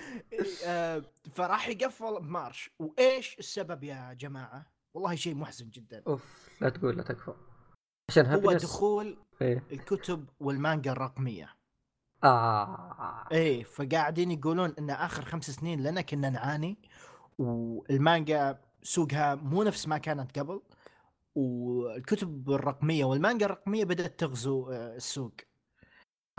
آه، 0.65 1.03
فراح 1.35 1.67
يقفل 1.69 2.19
بمارش. 2.21 2.71
وإيش 2.79 3.39
السبب 3.39 3.83
يا 3.83 4.13
جماعة؟ 4.13 4.65
والله 4.93 5.15
شيء 5.15 5.35
محزن 5.35 5.69
جدا. 5.69 6.03
أوف 6.07 6.49
لا 6.61 6.69
تقول 6.69 6.97
لا 6.97 7.03
تكفى. 7.03 7.33
عشان 8.09 8.25
هو 8.25 8.53
دخول 8.53 9.17
إيه. 9.41 9.63
الكتب 9.71 10.29
والمانجا 10.39 10.91
الرقمية. 10.91 11.55
آه. 12.23 13.27
إيه 13.31 13.63
فقاعدين 13.63 14.31
يقولون 14.31 14.73
إن 14.79 14.89
آخر 14.89 15.25
خمس 15.25 15.51
سنين 15.51 15.83
لنا 15.83 16.01
كنا 16.01 16.29
نعاني 16.29 16.77
والمانجا 17.37 18.59
سوقها 18.83 19.35
مو 19.35 19.63
نفس 19.63 19.87
ما 19.87 19.97
كانت 19.97 20.39
قبل 20.39 20.61
والكتب 21.35 22.51
الرقمية 22.51 23.05
والمانجا 23.05 23.45
الرقمية 23.45 23.85
بدأت 23.85 24.19
تغزو 24.19 24.69
آه، 24.71 24.95
السوق 24.95 25.33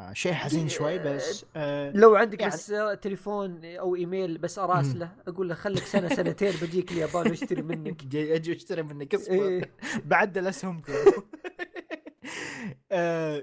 آه، 0.01 0.13
شيء 0.13 0.33
حزين 0.33 0.69
شوي 0.69 0.99
بس 0.99 1.47
آه، 1.57 1.91
لو 1.95 2.17
عندك 2.17 2.41
يعني- 2.41 2.53
بس 2.53 2.67
تليفون 3.03 3.65
أو 3.65 3.97
إيميل 3.97 4.39
بس 4.39 4.59
أراسله 4.59 5.13
أقول 5.29 5.49
له 5.49 5.55
خليك 5.55 5.85
سنة 5.85 6.09
سنتين 6.09 6.53
بجيك 6.63 6.93
اليابان 6.93 7.27
واشتري 7.31 7.63
منك 7.63 8.05
جاي 8.05 8.37
أجي 8.37 8.57
اشتري 8.57 8.83
منك 8.83 9.15
اصبر 9.15 9.33
إيه. 9.49 9.75
بعدل 10.05 10.47
اسهمكم 10.47 10.93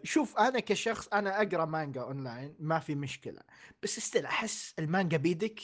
شوف 0.04 0.38
أنا 0.40 0.60
كشخص 0.60 1.08
أنا 1.08 1.42
أقرأ 1.42 1.66
مانجا 1.66 2.02
أونلاين 2.02 2.56
ما 2.60 2.80
في 2.80 2.96
مشكلة 2.96 3.40
بس 3.84 3.98
still 3.98 4.26
أحس 4.26 4.74
المانجا 4.80 5.18
بيدك 5.18 5.60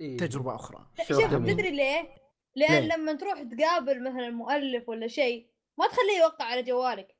إيه. 0.00 0.16
تجربة 0.16 0.54
أخرى 0.54 0.86
شوف. 1.08 1.24
تدري 1.24 1.70
ليه؟ 1.70 2.21
لأن 2.56 2.82
ليه؟ 2.82 2.96
لما 2.96 3.12
تروح 3.12 3.42
تقابل 3.42 4.02
مثلا 4.02 4.30
مؤلف 4.30 4.88
ولا 4.88 5.06
شيء 5.06 5.46
ما 5.78 5.86
تخليه 5.86 6.18
يوقع 6.22 6.44
على 6.44 6.62
جوالك 6.62 7.16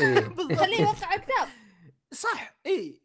إيه. 0.00 0.20
بالضبط. 0.36 0.58
خليه 0.58 0.80
يوقع 0.80 1.06
على 1.06 1.20
كتاب 1.20 1.48
صح 2.12 2.56
إي 2.66 3.02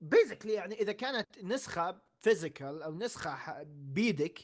basically 0.00 0.52
يعني 0.52 0.74
إذا 0.74 0.92
كانت 0.92 1.26
نسخة 1.42 2.00
physical 2.20 2.82
أو 2.82 2.94
نسخة 2.94 3.62
بيدك 3.66 4.38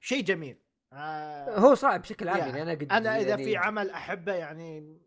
شيء 0.00 0.24
جميل 0.24 0.58
آه، 0.92 1.58
هو 1.58 1.74
صعب 1.74 2.02
بشكل 2.02 2.28
عام. 2.28 2.38
يعني 2.38 2.62
أنا 2.62 2.70
قد 2.70 2.92
أنا 2.92 3.20
إذا 3.20 3.28
يعني 3.28 3.44
في 3.44 3.56
عمل 3.56 3.90
أحبه 3.90 4.34
يعني 4.34 4.98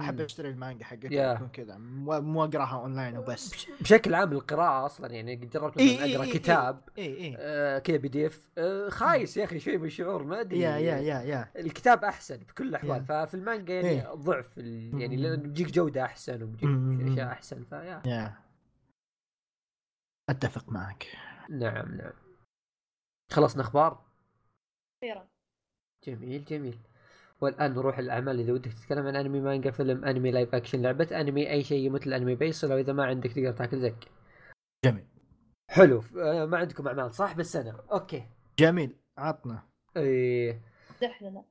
أحب. 0.00 0.20
أشتري 0.20 0.48
المانجا 0.48 0.84
حقتها. 0.84 1.34
تكون 1.34 1.48
كذا. 1.48 1.76
مو 1.78 2.20
مو 2.20 2.44
أقراها 2.44 2.80
أونلاين 2.80 3.18
وبس. 3.18 3.50
بش- 3.54 3.70
بشكل 3.80 4.14
عام 4.14 4.32
القراءة 4.32 4.86
أصلا 4.86 5.06
يعني 5.12 5.34
قد 5.36 5.50
جربت 5.50 5.78
إيه، 5.78 6.02
إيه، 6.02 6.16
أقرأ 6.16 6.24
إيه، 6.24 6.32
كتاب 6.32 6.88
إي 6.98 7.16
إي. 7.16 7.36
آه 7.38 7.78
كذا 7.78 7.96
PDF. 7.96 8.48
آه 8.58 8.88
خايس 8.88 9.36
يا 9.36 9.44
أخي 9.44 9.58
شوي 9.60 9.78
من 9.78 9.84
الشعور 9.86 10.22
ما 10.24 10.40
أدري. 10.40 10.60
yeah 10.60 10.76
yeah 10.76 10.96
yeah 10.98 11.20
yeah. 11.22 11.50
الكتاب 11.56 12.04
أحسن 12.04 12.38
في 12.44 12.54
كل 12.54 12.68
الأحوال. 12.68 12.98
yeah. 12.98 13.02
ففي 13.02 13.34
المانجا 13.34 13.74
يعني 13.74 13.88
إيه. 13.88 14.14
ضعف 14.14 14.58
ال- 14.58 15.00
يعني. 15.00 15.16
لأن 15.16 15.42
بيجيك 15.42 15.70
جودة 15.70 16.04
أحسن 16.04 16.42
وبيجيك. 16.42 17.12
أشياء 17.12 17.26
أحسن 17.32 17.64
ف 17.64 18.02
yeah. 18.06 18.21
yeah. 18.21 18.36
أتفق 20.30 20.68
معك. 20.72 21.06
نعم 21.50 21.94
نعم. 21.96 22.12
خلصنا 23.32 23.62
أخبار؟ 23.62 24.04
جميل 26.06 26.44
جميل. 26.44 26.78
والآن 27.40 27.74
نروح 27.74 27.98
للأعمال 27.98 28.40
إذا 28.40 28.52
ودك 28.52 28.72
تتكلم 28.72 29.06
عن 29.06 29.16
أنمي 29.16 29.40
مانجا 29.40 29.70
فيلم 29.70 30.04
أنمي 30.04 30.30
live 30.30 30.54
action 30.54 30.82
لعبة 30.82 31.20
أنمي 31.20 31.50
أي 31.50 31.64
شيء 31.64 31.90
مثل 31.90 32.12
انمي 32.12 32.34
بيصل 32.34 32.72
واذا 32.72 32.92
ما 32.92 33.04
عندك 33.04 33.32
تقدر 33.32 33.52
تاكل 33.52 33.80
زق 33.80 34.08
جميل. 34.84 35.06
حلو. 35.70 36.02
آه 36.18 36.46
ما 36.46 36.58
عندكم 36.58 36.88
أعمال 36.88 37.14
صح؟ 37.14 37.56
أنا. 37.56 37.84
okay. 37.92 38.28
جميل. 38.58 38.96
عطنا. 39.18 39.62
إيه. 39.96 40.62
دح 41.02 41.22
لنا. 41.22 41.44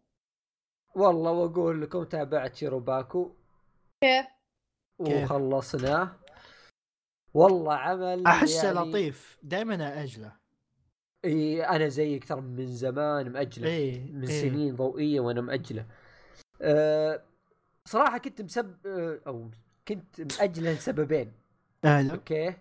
والله 0.96 1.32
وأقول 1.32 1.82
لكم 1.82 2.04
تابعت 2.04 2.56
شيروباكو. 2.56 3.36
كيف؟ 4.04 4.26
كيف؟ 5.06 5.32
وخلصناه 5.32 6.16
والله 7.34 7.74
عمل 7.74 8.26
أحسه 8.28 8.68
يعني 8.68 8.90
لطيف. 8.90 9.40
دائما 9.44 10.04
أجله. 10.04 10.39
إي 11.26 11.64
أنا 11.64 11.88
زيك 11.88 12.28
ترى 12.28 12.42
من 12.42 12.66
زمان 12.68 13.32
مأجله 13.32 13.68
إي 13.70 14.12
من 14.14 14.28
إيه. 14.28 14.42
سنين 14.42 14.76
ضوئية 14.76 15.20
وأنا 15.20 15.42
مأجله 15.42 15.86
أه 16.62 17.24
صراحة 17.86 18.18
كنت 18.18 18.42
مسب 18.42 18.76
آه، 18.86 19.20
أو 19.28 19.50
كنت 19.88 20.40
مأجله 20.40 20.72
لسببين 20.74 21.32
أهلا. 21.86 22.12
okay 22.14 22.54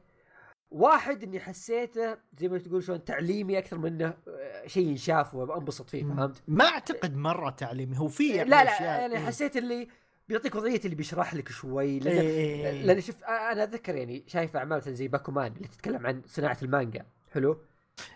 واحد 0.71 1.23
إني 1.23 1.41
حسيته 1.41 2.17
زي 2.39 2.49
ما 2.49 2.59
تقول 2.59 2.83
شلون 2.83 3.05
تعليمي 3.05 3.59
أكثر 3.59 3.79
منه 3.79 4.15
آه، 4.29 4.67
شيء 4.67 4.87
ينشاف 4.89 5.35
وانبسط 5.35 5.91
فيه 5.91 6.05
فهمت؟ 6.05 6.43
ما 6.49 6.65
أعتقد 6.65 7.17
مرة 7.17 7.51
تعليمي 7.51 7.99
هو 7.99 8.09
في 8.09 8.29
يعني 8.37 8.51
لا 8.51 8.65
لا 8.65 8.71
أشياء- 8.79 8.83
يعني 8.83 9.15
إيه. 9.17 9.27
حسيت 9.27 9.57
اللي 9.57 9.89
بيعطيك 10.29 10.55
وضعية 10.55 10.81
اللي 10.85 10.95
بيشرح 10.97 11.35
لك 11.35 11.49
شوي 11.49 11.85
إيه، 11.85 12.01
لأن 12.01 12.17
إيه، 12.19 12.67
إيه. 12.67 12.83
لأن 12.85 13.01
شوف 13.01 13.25
أنا 13.25 13.63
أتذكر 13.63 13.95
يعني 13.97 14.25
شايف 14.27 14.57
أعمال 14.57 14.81
زي 14.83 15.09
باكومان 15.09 15.53
اللي 15.57 15.69
تتكلم 15.69 16.07
عن 16.07 16.23
صناعة 16.27 16.59
المانجا 16.63 17.07
حلو 17.33 17.61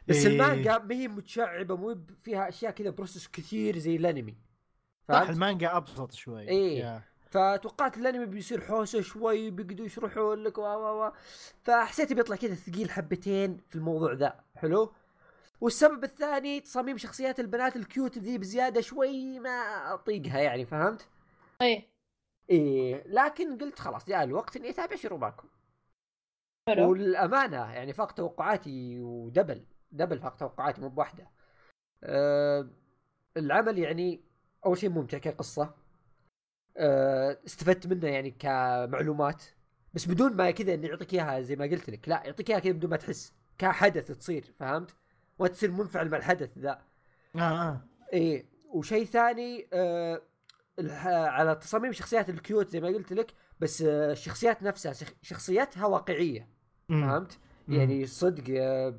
بس 0.08 0.26
إيه. 0.26 0.32
المانجا 0.32 0.78
ما 0.78 0.94
هي 0.94 1.08
متشعبة 1.08 1.76
مو 1.76 1.96
فيها 2.22 2.48
أشياء 2.48 2.72
كذا 2.72 2.90
process 2.90 3.28
كثير 3.28 3.78
زي 3.78 3.96
الأنمي 3.96 4.36
صح؟ 5.08 5.28
المانجا 5.28 5.76
أبسط 5.76 6.12
شوي 6.12 6.48
إيه. 6.48 6.78
yeah. 6.78 7.02
فتوقعت 7.30 7.96
الأنمي 7.96 8.26
بيصير 8.26 8.60
حوسة 8.60 9.00
شوي 9.00 9.50
بيقدروا 9.50 9.86
يشرحوا 9.86 10.34
لك 10.34 10.58
و 10.58 10.62
و 10.62 11.06
و 11.06 11.12
فحسيت 11.62 12.12
بيطلع 12.12 12.36
كذا 12.36 12.54
ثقيل 12.54 12.90
حبتين 12.90 13.60
في 13.68 13.76
الموضوع 13.76 14.12
ذا 14.12 14.40
حلو 14.56 14.92
والسبب 15.60 16.04
الثاني 16.04 16.60
تصاميم 16.60 16.98
شخصيات 16.98 17.40
البنات 17.40 17.76
ال 17.76 17.85
cute 17.85 18.18
ذي 18.18 18.38
بزيادة 18.38 18.80
شوي 18.80 19.38
ما 19.38 19.50
أطيقها 19.94 20.40
يعني 20.40 20.66
فهمت؟ 20.66 21.08
إيه 21.62 21.88
إيه 22.50 23.04
لكن 23.06 23.58
قلت 23.58 23.78
خلاص 23.78 24.06
جاء 24.06 24.24
الوقت 24.24 24.56
إني 24.56 24.70
أتابع 24.70 24.96
شيروباكو 24.96 25.46
حلو 26.68 26.90
والأمانة 26.90 27.72
يعني 27.72 27.92
فاق 27.92 28.12
توقعاتي 28.12 29.00
و 29.00 29.09
double 29.09 29.64
double 29.92 30.18
فاق 30.18 30.36
توقعاتي 30.36 30.80
مو 30.80 30.88
بواحدة. 30.88 31.30
أه 32.04 32.68
العمل 33.36 33.78
يعني 33.78 34.20
أول 34.66 34.78
شيء 34.78 34.90
ممتع 34.90 35.18
كقصة. 35.18 35.74
أه 36.76 37.38
استفدت 37.46 37.86
منه 37.86 38.08
يعني 38.08 38.30
كمعلومات 38.30 39.42
بس 39.94 40.06
بدون 40.06 40.36
ما 40.36 40.50
كذا 40.50 40.74
انه 40.74 40.86
يعطيك 40.88 41.14
إياها 41.14 41.40
زي 41.40 41.56
ما 41.56 41.64
قلت 41.64 41.90
لك 41.90 42.08
لا 42.08 42.22
يعطيك 42.24 42.50
إياها 42.50 42.58
كذا 42.60 42.72
بدون 42.72 42.90
ما 42.90 42.96
تحس 42.96 43.32
كحدث 43.58 44.06
تصير 44.12 44.44
فهمت؟ 44.58 44.94
وانت 45.38 45.52
تصير 45.54 45.70
منفعل 45.70 46.08
مع 46.10 46.16
الحدث 46.16 46.58
ذا. 46.58 46.82
آه 47.36 47.40
آه 47.40 47.80
إيه 48.12 48.46
وشيء 48.74 49.04
ثاني 49.04 49.68
آه 49.72 50.22
على 51.06 51.54
تصاميم 51.54 51.92
شخصيات 51.92 52.30
ال 52.30 52.38
cute 52.38 52.68
زي 52.68 52.80
ما 52.80 52.88
قلت 52.88 53.12
لك 53.12 53.34
بس 53.60 53.82
آه 53.82 54.12
الشخصيات 54.12 54.62
نفسها 54.62 54.92
شخ- 54.92 55.14
شخصياتها 55.22 55.86
واقعية. 55.86 56.48
فهمت؟ 56.88 57.38
يعني 57.68 58.06
صدق 58.06 58.44
آه 58.50 58.94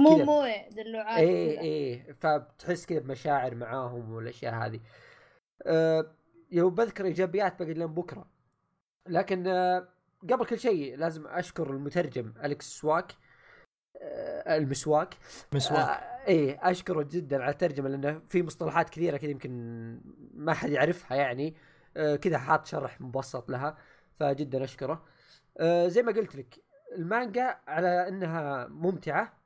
مو. 0.00 0.16
مو 0.16 0.44
دلوعات 0.70 1.18
إيه 1.18 1.54
كذا. 1.54 1.60
إيه 1.60 2.12
فبتحس 2.12 2.86
كذا 2.86 2.98
بمشاعر 2.98 3.54
معاهم 3.54 4.12
والأشياء 4.12 4.54
هذه. 4.54 4.80
يوم 6.50 6.74
بذكر 6.74 7.04
ايجابيات 7.04 7.58
باقي 7.58 7.74
لين 7.74 7.86
بكرة. 7.86 8.30
لكن 9.08 9.46
آه 9.46 9.88
قبل 10.30 10.46
كل 10.46 10.58
شيء 10.58 10.96
لازم 10.96 11.26
أشكر 11.26 11.70
المترجم 11.70 12.32
الكس 12.44 12.66
سواك 12.66 13.12
آه 14.02 14.56
المسواك 14.56 15.14
مسواك 15.52 15.80
آه 15.80 16.26
إيه 16.28 16.70
أشكره 16.70 17.02
جدا 17.02 17.42
على 17.42 17.52
الترجمة 17.52 17.88
لأنه 17.88 18.22
في 18.28 18.42
مصطلحات 18.42 18.90
كثيرة 18.90 19.16
كذا 19.16 19.30
يمكن 19.30 19.50
ما 20.34 20.52
حد 20.54 20.70
يعرفها 20.70 21.16
يعني 21.16 21.54
آه 21.96 22.16
كذا 22.16 22.38
حاط 22.38 22.66
شرح 22.66 23.00
مبسط 23.00 23.50
لها 23.50 23.78
فجدا 24.14 24.64
أشكره 24.64 25.04
آه 25.58 25.88
زي 25.88 26.02
ما 26.02 26.12
قلت 26.12 26.36
لك 26.36 26.54
المانجا 26.96 27.58
على 27.66 28.08
إنها 28.08 28.66
ممتعة 28.66 29.37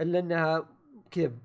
إلا 0.00 0.18
إنها 0.18 0.68
كذا. 1.10 1.38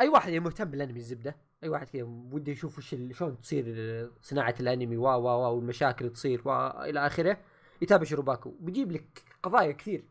أي 0.00 0.08
واحد 0.08 0.32
يعني 0.32 0.44
مهتم 0.44 0.64
بالأنمي 0.70 0.98
الزبدة. 0.98 1.36
أي 1.64 1.68
واحد 1.68 1.88
كذا 1.88 2.02
وده 2.02 2.52
يشوف 2.52 2.78
وش 2.78 2.96
شلون 3.12 3.40
تصير 3.40 4.10
صناعة 4.20 4.54
الأنمي 4.60 4.96
و 4.96 5.02
و 5.04 5.26
و 5.26 5.54
والمشاكل 5.56 6.10
تصير 6.12 6.48
والى 6.48 7.06
آخره. 7.06 7.38
يتابع 7.82 8.04
شروباكو 8.04 8.50
بيجيب 8.50 8.92
لك 8.92 9.22
قضايا 9.42 9.72
كثير. 9.72 10.04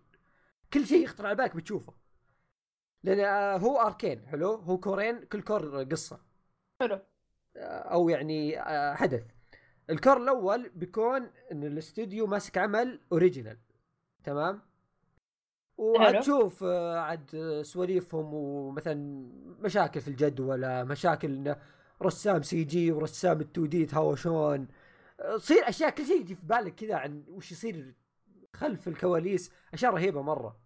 كل 0.74 0.86
شيء 0.86 1.03
يخطر 1.03 1.26
على 1.26 1.36
بالك 1.36 1.55
بتشوفه. 1.55 1.93
لأن 3.03 3.19
آه، 3.19 3.57
هو 3.57 3.78
arc 3.82 4.09
ين 4.09 4.28
حلو؟ 4.28 4.55
هو 4.55 4.78
cour 4.78 5.08
ين 5.08 5.24
كل 5.26 5.41
cour 5.41 5.84
قصة. 5.84 6.19
حلو. 6.82 6.99
آه، 7.57 7.59
أو 7.93 8.09
يعني 8.09 8.59
آه، 8.59 8.93
حدث. 8.95 9.24
ال 9.89 9.95
cour 9.95 10.18
الأول 10.17 10.69
بيكون 10.69 11.32
إن 11.51 11.63
الاستوديو 11.63 12.28
ماسك 12.28 12.57
عمل 12.57 12.99
original. 13.12 13.58
تمام؟ 14.24 14.61
وهتشوف 15.82 16.64
آه، 16.64 17.00
عاد 17.00 17.36
آه، 17.36 17.62
سواليفهم 17.64 18.34
ومثلا 18.34 18.96
مشاكل 19.60 20.02
في 20.02 20.08
الجدولة 20.08 20.84
مشاكل 20.84 21.32
انه 21.34 21.56
رسام 22.02 22.42
CG 22.41 22.91
ورسام 22.92 23.42
ال 23.41 23.66
2D 23.66 23.86
تهاوشون 23.86 24.68
آه، 25.20 25.38
تصير 25.38 25.70
أشياء 25.70 25.90
كل 25.90 26.06
شيء 26.06 26.22
يجي 26.22 26.36
في 26.36 26.46
بالك 26.46 26.76
كذا 26.76 26.96
عن 26.96 27.24
وش 27.28 27.52
يصير 27.52 27.94
خلف 28.54 28.88
الكواليس 28.88 29.52
أشياء 29.74 29.94
رهيبة 29.94 30.22
مرة 30.22 30.58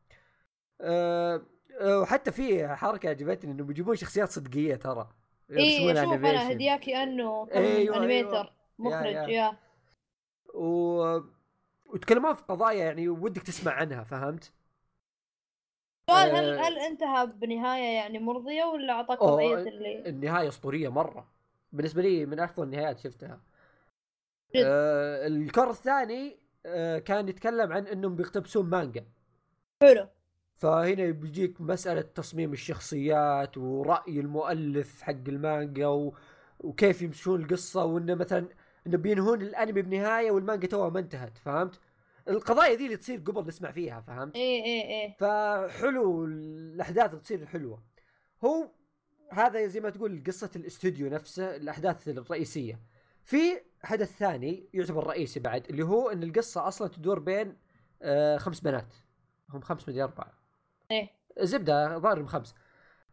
أه 0.81 1.41
وحتى 1.81 2.31
في 2.31 2.67
حركة 2.67 3.09
عجبتني 3.09 3.51
إنهم 3.51 3.71
يجيبون 3.71 3.95
شخصيات 3.95 4.29
صدقية 4.29 4.75
ترى 4.75 5.09
اي 5.51 5.63
يرسمون 5.65 5.97
أشوف 5.97 6.13
أنا. 6.25 6.51
هدياكي 6.51 6.95
انه 7.03 7.47
أيوة، 7.53 7.97
انيميتر 7.97 8.35
أيوة. 8.37 8.49
مخرج 8.79 9.05
يا- 9.05 9.27
يا 9.27 9.57
و... 10.53 11.19
وتكلمون 11.85 12.33
في 12.33 12.41
قضايا 12.43 12.83
يعني 12.85 13.09
ودك 13.09 13.41
تسمع 13.41 13.71
عنها 13.71 14.03
فهمت؟ 14.03 14.51
سؤال 16.09 16.35
هل 16.35 16.49
آه. 16.59 16.67
هل 16.67 16.77
انتهى 16.79 17.27
بنهاية 17.27 17.95
يعني 17.95 18.19
مرضية 18.19 18.63
ولا 18.63 18.93
أعطاك 18.93 19.21
وضعية 19.21 19.55
اللي 19.55 20.09
النهاية 20.09 20.47
أسطورية 20.47 20.89
مرة 20.89 21.27
بالنسبة 21.71 22.01
لي 22.01 22.25
من 22.25 22.39
أفضل 22.39 22.63
النهايات 22.63 22.99
شفتها. 22.99 23.41
آه 24.55 25.27
الكور 25.27 25.69
الثاني 25.69 26.39
آه 26.65 26.99
كان 26.99 27.29
يتكلم 27.29 27.71
عن 27.73 27.87
إنهم 27.87 28.15
بيقتبسون 28.15 28.69
مانجا 28.69 29.05
حلو 29.81 30.07
فهنا 30.53 31.11
بيجيك 31.11 31.61
مسألة 31.61 32.01
تصميم 32.01 32.53
الشخصيات 32.53 33.57
ورأي 33.57 34.19
المؤلف 34.19 35.01
حق 35.01 35.11
المانجا 35.27 35.87
و... 35.87 36.13
وكيف 36.59 37.01
يمشون 37.01 37.41
القصة 37.41 37.85
وإنه 37.85 38.15
مثلا 38.15 38.47
إنه 38.87 38.97
بينهون 38.97 39.41
الأنمي 39.41 39.81
بنهاية 39.81 40.31
والمانجا 40.31 40.67
توها 40.67 40.89
ما 40.89 40.99
انتهت 40.99 41.37
فهمت؟ 41.37 41.79
القضايا 42.29 42.75
ذي 42.75 42.85
اللي 42.85 42.97
تصير 42.97 43.19
قبل 43.19 43.47
نسمع 43.47 43.71
فيها 43.71 44.01
فهمت؟ 44.01 44.35
اي 44.35 44.65
اي 44.65 45.03
اي 45.03 45.15
فحلو 45.19 46.25
الأحداث 46.25 47.09
اللي 47.09 47.21
تصير 47.21 47.45
حلوة. 47.45 47.83
هو 48.43 48.71
هذا 49.31 49.67
زي 49.67 49.79
ما 49.79 49.89
تقول 49.89 50.23
قصة 50.27 50.49
الاستوديو 50.55 51.09
نفسه 51.09 51.55
الأحداث 51.55 52.07
الرئيسية. 52.07 52.79
في 53.23 53.61
حدث 53.83 54.17
ثاني 54.17 54.69
يعتبر 54.73 55.07
رئيسي 55.07 55.39
بعد 55.39 55.65
اللي 55.69 55.83
هو 55.83 56.09
إن 56.09 56.23
القصة 56.23 56.67
أصلا 56.67 56.87
تدور 56.87 57.19
بين 57.19 57.57
آه 58.01 58.37
خمس 58.37 58.59
بنات. 58.59 58.93
هم 59.49 59.61
خمس 59.61 59.89
مدري 59.89 60.03
أربعة. 60.03 60.33
إيه. 60.91 61.09
زبدة 61.39 61.97
ظاهر 61.97 62.25
خمس. 62.25 62.55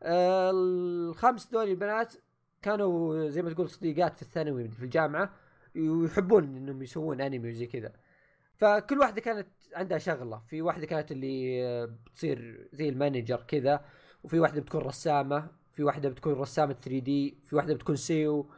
آه 0.03 0.51
الخمس 0.55 1.47
دول 1.47 1.69
البنات 1.69 2.15
كانوا 2.63 3.29
زي 3.29 3.43
ما 3.43 3.53
تقول 3.53 3.71
صديقات 3.71 4.17
في 4.17 4.23
الثانوي 4.23 4.69
في 4.69 4.85
الجامعة 4.85 5.33
ويحبون 5.77 6.45
إنهم 6.45 6.83
يسوون 6.83 7.21
انمي 7.21 7.51
وزي 7.51 7.67
كذا. 7.67 7.93
فكل 8.63 8.99
واحدة 8.99 9.21
كانت 9.21 9.49
عندها 9.75 9.99
شغلة. 9.99 10.39
في 10.39 10.63
واحدة 10.63 10.87
كانت 10.87 11.13
اللي 11.13 11.65
آه، 11.67 11.85
بتصير 11.85 12.69
زي 12.73 12.89
المانجر 12.89 13.43
كذا 13.49 13.85
وفي 14.25 14.41
واحدة 14.41 14.61
بتكون 14.61 14.81
رسامة 14.81 15.49
في 15.73 15.85
واحدة 15.85 16.09
بتكون 16.09 16.33
رسامة 16.33 16.73
3 16.73 16.99
دي 16.99 17.39
في 17.45 17.57
واحدة 17.57 17.75
بتكون 17.75 17.97
سيو. 17.97 18.51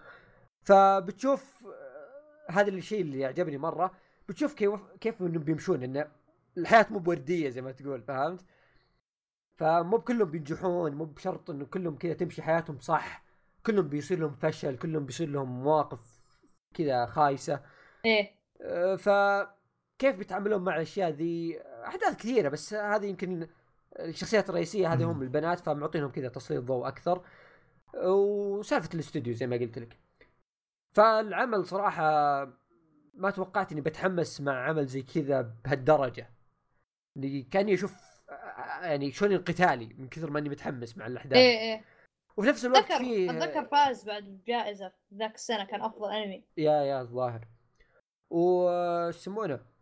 فبتشوف 0.62 1.66
آه، 1.66 2.52
هذا 2.52 2.68
الشيء 2.70 3.00
اللي 3.00 3.24
عجبني 3.24 3.58
مرة. 3.58 3.90
بتشوف 4.28 4.54
كيف 4.54 4.80
كيف 5.00 5.22
إنهم 5.22 5.42
بيمشون 5.42 5.82
إن 5.82 6.08
الحياة 6.58 6.86
مو 6.90 6.98
بوردية 6.98 7.48
زي 7.48 7.62
ما 7.62 7.72
تقول 7.72 8.02
فهمت؟ 8.02 8.44
فمو 9.56 9.96
بكلهم 9.96 10.30
بينجحون 10.30 10.92
مو 10.92 11.04
بشرط 11.04 11.50
إنه 11.50 11.64
كلهم 11.64 11.96
كذا 11.98 12.12
تمشي 12.14 12.42
حياتهم 12.42 12.78
صح. 12.78 13.24
كلهم 13.66 13.88
بيصير 13.88 14.18
لهم 14.18 14.32
فشل 14.32 14.78
كلهم 14.78 15.06
بيصير 15.06 15.28
لهم 15.28 15.62
مواقف 15.62 16.18
كذا 16.74 17.06
خايسة. 17.06 17.60
إيه. 18.04 18.30
أه، 18.62 18.96
فكيف 19.98 20.16
بيتعاملون 20.16 20.64
مع 20.64 20.76
الأشياء 20.76 21.10
ذي؟ 21.10 21.60
أحداث 21.62 22.16
كثيرة 22.16 22.48
بس 22.48 22.74
هذه 22.74 23.06
يمكن 23.06 23.48
الشخصيات 23.98 24.50
الرئيسية 24.50 24.92
هذه 24.92 25.04
هم 25.04 25.22
البنات 25.22 25.60
فمعطينهم 25.60 26.10
كذا 26.10 26.28
تسليط 26.28 26.64
ضوء 26.64 26.88
أكثر. 26.88 27.24
وسالفة 27.94 28.88
الاستوديو 28.94 29.34
زي 29.34 29.46
ما 29.46 29.56
قلت 29.56 29.78
لك. 29.78 29.98
فالعمل 30.96 31.66
صراحة 31.66 32.04
ما 33.14 33.30
توقعت 33.30 33.72
إني 33.72 33.80
بتحمس 33.80 34.40
مع 34.40 34.68
عمل 34.68 34.86
زي 34.86 35.02
كذا 35.02 35.40
بهالدرجة. 35.64 36.30
اني 37.16 37.42
كأني 37.42 37.74
أشوف 37.74 37.94
يعني 38.82 39.12
شلون 39.12 39.32
انقتالي 39.32 39.94
من 39.98 40.08
كثر 40.08 40.30
ما 40.30 40.38
إني 40.38 40.48
متحمس 40.48 40.98
مع 40.98 41.06
الأحداث. 41.06 41.36
إيه 41.36 41.58
إيه. 41.58 41.84
وفي 42.36 42.48
نفس 42.48 42.64
الوقت 42.64 42.84
اتذكر 42.84 42.98
فيه 42.98 43.30
أتذكر 43.30 43.64
فاز 43.64 44.04
بعد 44.04 44.40
جائزة 44.46 44.92
ذاك 45.14 45.34
السنة 45.34 45.64
كان 45.64 45.82
أفضل 45.82 46.10
أنمي. 46.10 46.44
يا 46.56 46.72
يا 46.82 47.00
الظاهر. 47.00 47.48
وش 48.30 49.16
يسمونه؟ 49.16 49.73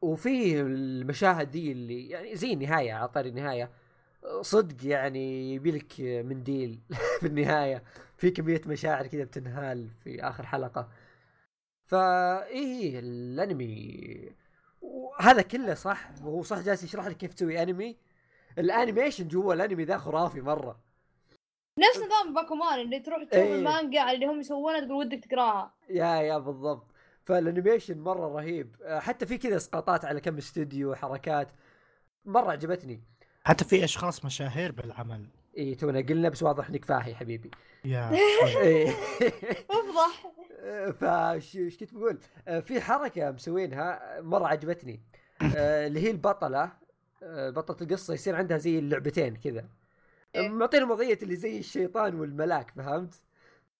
وفيه 0.00 0.60
المشاهد 0.60 1.50
دي 1.50 1.72
اللي 1.72 2.08
يعني 2.08 2.36
زي 2.36 2.52
النهاية 2.52 2.92
على 2.92 3.08
طاري 3.08 3.28
النهاية. 3.28 3.70
صدق 4.40 4.86
يعني 4.86 5.54
يبي 5.54 5.70
لك 5.70 6.00
منديل 6.00 6.80
في 7.20 7.26
النهاية. 7.26 7.82
في 8.16 8.30
كمية 8.30 8.60
مشاعر 8.66 9.06
كذا 9.06 9.24
بتنهال 9.24 9.88
في 10.04 10.22
آخر 10.22 10.46
حلقة. 10.46 10.88
فا 11.84 12.44
إيه 12.46 12.98
الأنمي. 12.98 14.32
وهذا 14.82 15.42
كله 15.42 15.74
صح؟ 15.74 16.10
وهو 16.24 16.42
صح 16.42 16.58
جالس 16.60 16.82
يشرح 16.84 17.06
لك 17.06 17.16
كيف 17.16 17.34
تسوي 17.34 17.62
أنمي؟ 17.62 17.96
ال 18.58 18.65
animation 18.65 19.28
جوا 19.28 19.54
الأنمي 19.54 19.84
ذا 19.84 19.98
خرافي 19.98 20.40
مرة. 20.40 20.80
نفس 21.78 21.96
نظام 22.06 22.34
باكومان 22.34 22.80
اللي 22.80 23.00
تروح 23.00 23.22
تشوف 23.22 23.34
إيه. 23.34 23.54
المانجا 23.54 24.10
اللي 24.12 24.26
هم 24.26 24.40
يسوونها 24.40 24.80
تقول 24.80 25.06
ودك 25.06 25.24
تقراها. 25.24 25.74
yeah 25.90 26.16
yeah 26.16 26.38
بالضبط. 26.38 26.86
فال 27.28 27.41
animation 27.41 27.98
مرة 27.98 28.28
رهيب. 28.28 28.76
آه، 28.82 28.98
حتى 28.98 29.26
في 29.26 29.38
كذا 29.38 29.56
اسقاطات 29.56 30.04
على 30.04 30.20
كم 30.20 30.36
استوديو 30.36 30.90
وحركات. 30.90 31.48
مرة 32.24 32.50
عجبتني. 32.50 33.02
حتى 33.44 33.64
في 33.64 33.84
أشخاص 33.84 34.24
مشاهير 34.24 34.72
بالعمل. 34.72 35.26
إي 35.58 35.74
تونا 35.74 36.00
قلنا 36.00 36.28
بس 36.28 36.42
واضح 36.42 36.68
إنك 36.68 36.84
فاهي 36.84 37.14
حبيبي. 37.14 37.50
yeah 37.84 38.10
إيه. 38.62 38.88
افضح 39.70 40.32
فايش 41.00 41.56
إيش 41.56 41.78
كنت 41.78 41.94
بقول؟ 41.94 42.18
آه، 42.48 42.60
في 42.60 42.80
حركة 42.80 43.30
مسوينها 43.30 44.20
مرة 44.20 44.46
عجبتني. 44.46 45.02
آه، 45.56 45.86
اللي 45.86 46.00
هي 46.00 46.10
البطلة. 46.10 46.72
آه، 47.22 47.50
بطلة 47.50 47.76
القصة 47.80 48.14
يصير 48.14 48.36
عندها 48.36 48.58
زي 48.58 48.78
اللعبتين 48.78 49.36
كذا. 49.36 49.68
إيه. 50.34 50.48
معطينا 50.48 50.92
وضعية 50.92 51.18
اللي 51.22 51.36
زي 51.36 51.58
الشيطان 51.58 52.20
والملاك 52.20 52.70
فهمت؟ 52.70 53.14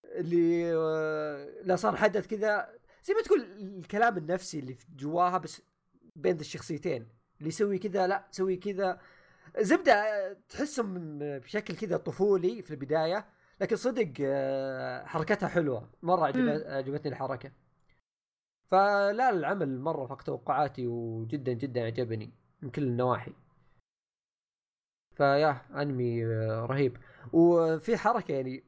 اللي 0.05 0.73
آه، 0.75 1.49
لا 1.65 1.77
صار 1.77 1.97
حدث 1.97 2.27
كذا 2.27 2.78
زي 3.09 3.15
ما 3.15 3.23
تقول 3.23 3.43
الكلام 3.79 4.17
النفسي 4.19 4.59
اللي 4.59 4.77
جواها 4.97 5.39
بس 5.39 5.63
بين 6.17 6.41
الشخصيتين. 6.41 7.09
اللي 7.39 7.49
يسوي 7.49 7.79
كذا 7.79 8.07
لا 8.07 8.27
سوي 8.31 8.57
كذا. 8.57 9.01
زبدة 9.59 10.33
تحسهم 10.49 11.19
بشكل 11.19 11.77
كذا 11.77 11.97
طفولي 11.97 12.63
في 12.63 12.71
البداية 12.71 13.27
لكن 13.61 13.77
صدق 13.77 14.13
آه، 14.21 15.05
حركتها 15.05 15.49
حلوة. 15.49 15.91
مرة. 16.03 16.27
عجبتني 16.67 17.13
الحركة. 17.13 17.53
فلا 18.71 19.31
العمل 19.31 19.81
مرة 19.81 20.07
فوق 20.07 20.23
توقعاتي 20.23 20.87
وجدا 20.87 21.53
جدا 21.53 21.87
عجبني 21.87 22.31
من 22.63 22.71
كل 22.71 22.83
النواحي. 22.83 23.33
ف 25.17 25.26
yeah 25.26 25.63
أنمي 25.83 26.27
آه، 26.27 26.67
رهيب. 26.67 26.97
وفي 27.33 27.97
حركة 27.97 28.33
يعني 28.33 28.65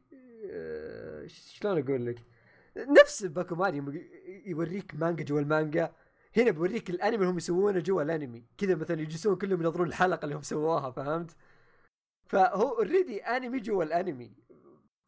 آه، 0.51 1.26
شلون 1.26 1.78
أقول 1.78 2.07
لك؟ 2.07 2.30
نفس 2.76 3.24
باكومان 3.24 3.74
يم- 3.74 4.08
يوريك 4.46 4.94
مانجا 4.94 5.24
جوا 5.24 5.40
المانجا 5.40 5.92
هنا 6.36 6.50
بوريك 6.50 6.90
الانمي 6.90 7.16
اللي 7.16 7.28
هم 7.28 7.36
يسوونه 7.36 7.80
جوا 7.80 8.02
الانمي. 8.02 8.44
كذا 8.58 8.74
مثلا 8.74 9.00
يجلسون 9.00 9.36
كلهم 9.36 9.62
ينظرون 9.62 9.86
الحلقة 9.88 10.24
اللي 10.24 10.34
هم 10.34 10.42
سووها 10.42 10.90
فهمت؟ 10.90 11.36
فهو 12.26 12.68
already 12.68 13.22
انمي 13.22 13.58
جوا 13.60 13.84
الانمي. 13.84 14.32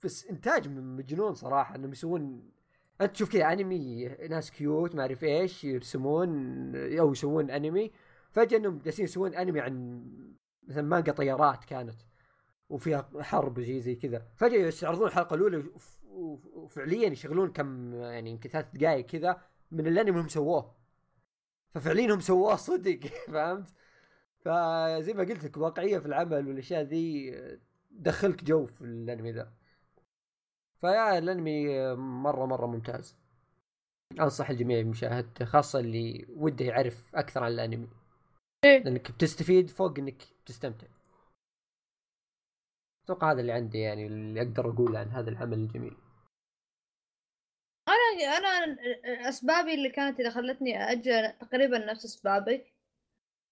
بس 0.04 0.26
إنتاج 0.26 0.68
مجنون 0.68 1.34
صراحة 1.34 1.74
إنهم 1.74 1.92
يسوون 1.92 2.50
أنت 3.00 3.12
تشوف 3.12 3.32
كذا 3.32 3.52
انمي 3.52 4.04
ناس 4.08 4.50
cute 4.50 4.94
ما 4.94 5.02
أعرف 5.02 5.24
إيش 5.24 5.64
يرسمون 5.64 6.28
أو 6.76 7.12
يسوون 7.12 7.50
انمي 7.50 7.90
فجأة 8.30 8.58
إنهم 8.58 8.78
جالسين 8.78 9.04
يسوون 9.04 9.34
انمي 9.34 9.60
عن 9.60 10.04
مثلا 10.68 10.82
مانجا 10.82 11.12
طيارات 11.12 11.64
كانت 11.64 11.96
وفيها 12.68 13.10
حرب 13.20 13.60
زي 13.60 13.80
زي 13.80 13.94
كذا. 13.94 14.26
فجأة 14.36 14.58
يستعرضون 14.58 15.06
الحلقة 15.06 15.34
الأولى 15.34 15.64
وفعليا 16.12 17.08
يشغلون 17.08 17.52
كم 17.52 17.94
يعني 17.94 18.30
يمكن 18.30 18.50
ثلاث 18.50 18.68
دقائق 18.74 19.06
كذا 19.06 19.42
من 19.70 19.86
الانمي 19.86 20.20
هم 20.20 20.28
سووه. 20.28 20.74
ففعليا 21.74 22.14
هم 22.14 22.20
سووه 22.20 22.56
صدق 22.56 23.00
فهمت؟ 23.32 23.68
فزي 24.40 25.14
ما 25.14 25.24
قلت 25.24 25.44
لك 25.44 25.56
واقعية 25.56 25.98
في 25.98 26.06
العمل 26.06 26.48
والأشياء 26.48 26.82
ذي 26.82 27.34
دخلك 27.90 28.44
جو 28.44 28.66
في 28.66 28.80
الأنمي 28.80 29.32
ذا. 29.32 29.52
فيا 30.80 31.18
الأنمي 31.18 31.94
مرة 31.94 32.46
مرة 32.46 32.66
ممتاز. 32.66 33.16
أنصح 34.20 34.50
الجميع 34.50 34.82
بمشاهدته 34.82 35.44
خاصة 35.44 35.78
اللي 35.80 36.26
وده 36.36 36.64
يعرف 36.64 37.16
أكثر 37.16 37.44
عن 37.44 37.52
الأنمي. 37.52 37.88
إيه. 38.64 38.78
لأنك 38.82 39.12
بتستفيد 39.12 39.70
فوق 39.70 39.98
إنك 39.98 40.22
تستمتع. 40.46 40.86
أتوقع 43.04 43.32
هذا 43.32 43.40
اللي 43.40 43.52
عندي 43.52 43.78
يعني 43.78 44.06
اللي 44.06 44.42
أقدر 44.42 44.70
اقوله 44.70 44.98
عن 44.98 45.08
هذا 45.08 45.30
العمل 45.30 45.58
الجميل. 45.58 45.96
أنا 48.12 48.22
يعني 48.22 48.36
أنا 49.04 49.28
أسبابي 49.28 49.74
اللي 49.74 49.90
كانت 49.90 50.20
اللي 50.20 50.30
خلتني 50.30 50.92
أجل 50.92 51.32
تقريبا 51.40 51.78
نفس 51.78 52.04
اسبابك 52.04 52.72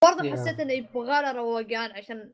برضه 0.04 0.24
يا. 0.24 0.32
حسيت 0.32 0.61
انه 0.61 0.72
يبغى 0.72 1.22
له 1.22 1.32
روقان 1.32 1.90
عشان 1.90 2.32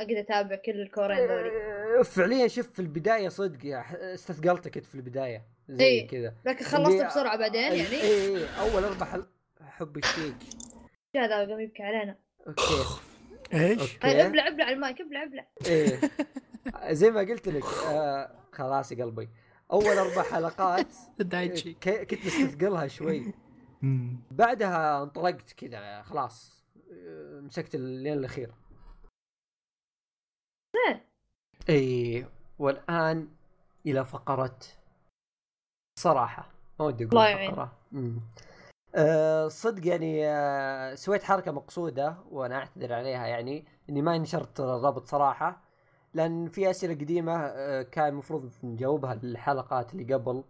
أقدر 0.00 0.20
أتابع 0.20 0.56
كل 0.56 0.80
الكورين 0.80 1.18
ذولي 1.18 1.50
آه، 1.98 2.02
فعليا 2.02 2.48
شوف 2.48 2.70
في 2.72 2.78
البداية 2.78 3.28
صدق 3.28 3.84
استثقلتك 3.92 4.76
انت 4.76 4.86
في 4.86 4.94
البداية 4.94 5.46
زي 5.68 5.84
إيه. 5.84 6.08
كذا. 6.08 6.34
لكن 6.44 6.64
خلصت 6.64 7.04
بسرعة 7.04 7.36
بعدين 7.36 7.64
اي 7.64 7.78
يعني. 7.78 8.02
اي 8.02 8.36
إي، 8.36 8.46
أول 8.60 8.84
أربع 8.84 9.06
حل... 9.06 9.26
حب 9.60 9.96
الشيك. 9.96 10.36
هذا 11.16 11.36
قام 11.36 11.60
يبكي 11.60 11.82
علينا. 11.82 12.16
أوكي. 12.46 12.62
إيش؟ 13.54 13.94
أوكي. 13.94 14.26
ابلع 14.26 14.48
ابلع 14.48 14.64
على 14.64 14.74
المايك 14.74 15.00
ابلع 15.00 15.22
ابلع. 15.22 15.46
إيه. 15.66 16.00
زي 16.90 17.10
ما 17.10 17.20
قلت 17.20 17.48
لك 17.48 17.64
آه 17.86 18.30
خلاص 18.52 18.92
يا 18.92 19.04
قلبي. 19.04 19.28
أول 19.72 19.98
أربع 19.98 20.22
حلقات 20.22 20.86
كنت 22.04 22.26
مستثقلها 22.26 22.86
شوي. 22.86 23.34
بعدها 24.30 25.02
انطلقت 25.02 25.52
كذا 25.52 26.02
خلاص 26.02 26.64
مسكت 27.40 27.74
الليل 27.74 28.18
الأخير. 28.18 28.54
إي 31.68 32.26
والآن 32.58 33.28
إلى 33.86 34.04
فقرة 34.04 34.58
صراحة 35.98 36.50
ما 36.80 36.86
ودي 36.86 37.04
أقول. 37.04 37.14
فقرة. 37.50 37.72
أه 38.94 39.48
صدق 39.48 39.86
يعني 39.86 40.26
أه 40.26 40.94
سويت 40.94 41.22
حركة 41.22 41.52
مقصودة 41.52 42.16
وأنا 42.30 42.56
أعتذر 42.56 42.92
عليها 42.92 43.26
يعني 43.26 43.64
إني 43.90 44.02
ما 44.02 44.18
نشرت 44.18 44.60
الرابط 44.60 45.04
صراحة 45.06 45.65
لأن 46.14 46.48
في 46.48 46.70
أسئلة 46.70 46.94
قديمة 46.94 47.36
أه 47.36 47.82
كان 47.82 48.08
المفروض 48.08 48.52
نجاوبها 48.62 49.12
الحلقات 49.12 49.94
اللي 49.94 50.14
قبل 50.14 50.44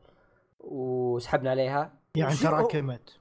وسحبنا 0.60 1.50
عليها. 1.50 1.92
يعني 2.14 2.34
تراكمت 2.34 3.20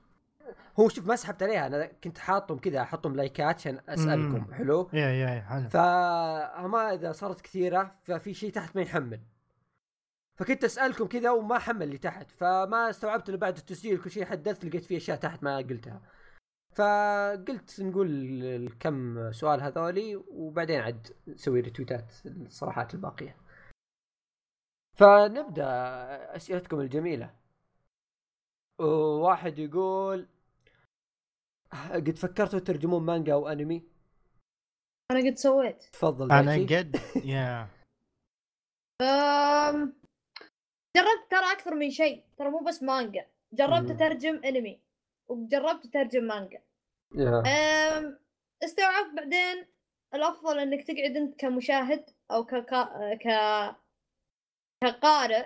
هو 0.79 0.89
شوف 0.89 1.07
ما 1.07 1.15
سحبت 1.15 1.43
عليها. 1.43 1.67
أنا 1.67 1.85
كنت 2.03 2.17
حاطهم 2.17 2.57
كذا 2.57 2.81
أحطهم 2.81 3.15
لايكات 3.15 3.55
عشان 3.55 3.79
أسألكم. 3.89 4.45
مم. 4.47 4.53
حلو؟ 4.53 4.89
يا 4.93 4.99
يا 4.99 5.29
يا 5.29 5.41
حلو. 5.41 5.69
فما 5.69 6.93
إذا 6.93 7.11
صارت 7.11 7.41
كثيرة 7.41 7.91
ففي 8.03 8.33
شيء 8.33 8.51
تحت 8.51 8.75
ما 8.75 8.81
يحمل. 8.81 9.19
فكنت 10.35 10.63
أسألكم 10.63 11.05
كذا 11.05 11.31
وما 11.31 11.59
حمل 11.59 11.83
اللي 11.83 11.97
تحت 11.97 12.31
فما 12.31 12.89
استوعبت 12.89 13.29
الا 13.29 13.37
بعد 13.37 13.57
التسجيل 13.57 14.01
كل 14.01 14.11
شيء 14.11 14.25
حدثت 14.25 14.65
لقيت 14.65 14.85
في 14.85 14.97
أشياء 14.97 15.17
تحت 15.17 15.43
ما 15.43 15.57
قلتها. 15.57 16.01
فقلت 16.75 17.81
نقول 17.81 18.07
الكم 18.43 19.31
سؤال 19.31 19.61
هذولي 19.61 20.15
وبعدين 20.15 20.79
عاد 20.79 21.07
نسوي 21.27 21.59
ريتويتات 21.59 22.11
الصراحات 22.25 22.93
الباقية 22.93 23.37
فنبدأ 24.97 25.65
أسئلتكم 26.35 26.79
الجميلة 26.79 27.35
واحد 29.21 29.59
يقول 29.59 30.27
قد 31.91 32.17
فكرتوا 32.17 32.59
ترجمون 32.59 33.03
مانجا 33.03 33.33
أو 33.33 33.47
أنمي 33.47 33.83
أنا 35.11 35.29
قد 35.29 35.35
سويت 35.35 35.83
تفضل 35.83 36.31
أنا. 36.31 36.53
قد 36.53 36.95
يا. 37.25 37.69
جربت 40.95 41.31
ترى 41.31 41.51
أكثر 41.51 41.75
من 41.75 41.89
شيء 41.89 42.23
ترى 42.37 42.49
مو 42.49 42.59
بس 42.59 42.83
مانجا 42.83 43.27
جربت. 43.53 43.91
أترجم 43.91 44.41
أنمي 44.45 44.84
وجربت 45.27 45.85
اترجم 45.85 46.23
مانجا. 46.23 46.61
أم... 47.19 48.19
استوعبت 48.63 49.15
بعدين 49.15 49.65
الأفضل 50.13 50.59
إنك 50.59 50.87
تقعد 50.87 51.17
أنت 51.17 51.39
كمشاهد 51.39 52.09
أو 52.31 52.45
كقا... 52.45 53.15
ك 53.15 53.27
كقارئ 54.83 55.45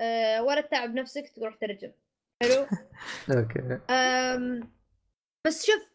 أه... 0.00 0.42
ولا 0.42 0.60
تتعب 0.60 0.94
نفسك 0.94 1.32
تروح 1.36 1.54
ترجم. 1.54 1.92
حلو؟ 2.42 2.66
أوكي. 3.38 3.80
أم... 3.90 4.72
بس 5.46 5.66
شوف 5.66 5.90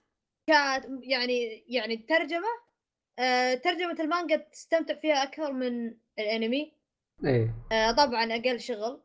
ك 0.50 0.52
يعني 1.04 1.66
يعني 1.68 1.94
الترجمه 1.94 2.64
أه... 3.20 3.54
ترجمة 3.54 3.98
المانجا 4.00 4.36
تستمتع 4.36 4.96
فيها 4.96 5.24
أكثر 5.24 5.52
من 5.52 5.96
الأنمي. 6.20 6.74
إيه. 7.26 7.56
آه 7.72 7.92
طبعا 7.92 8.36
أقل 8.36 8.60
شغل. 8.60 9.02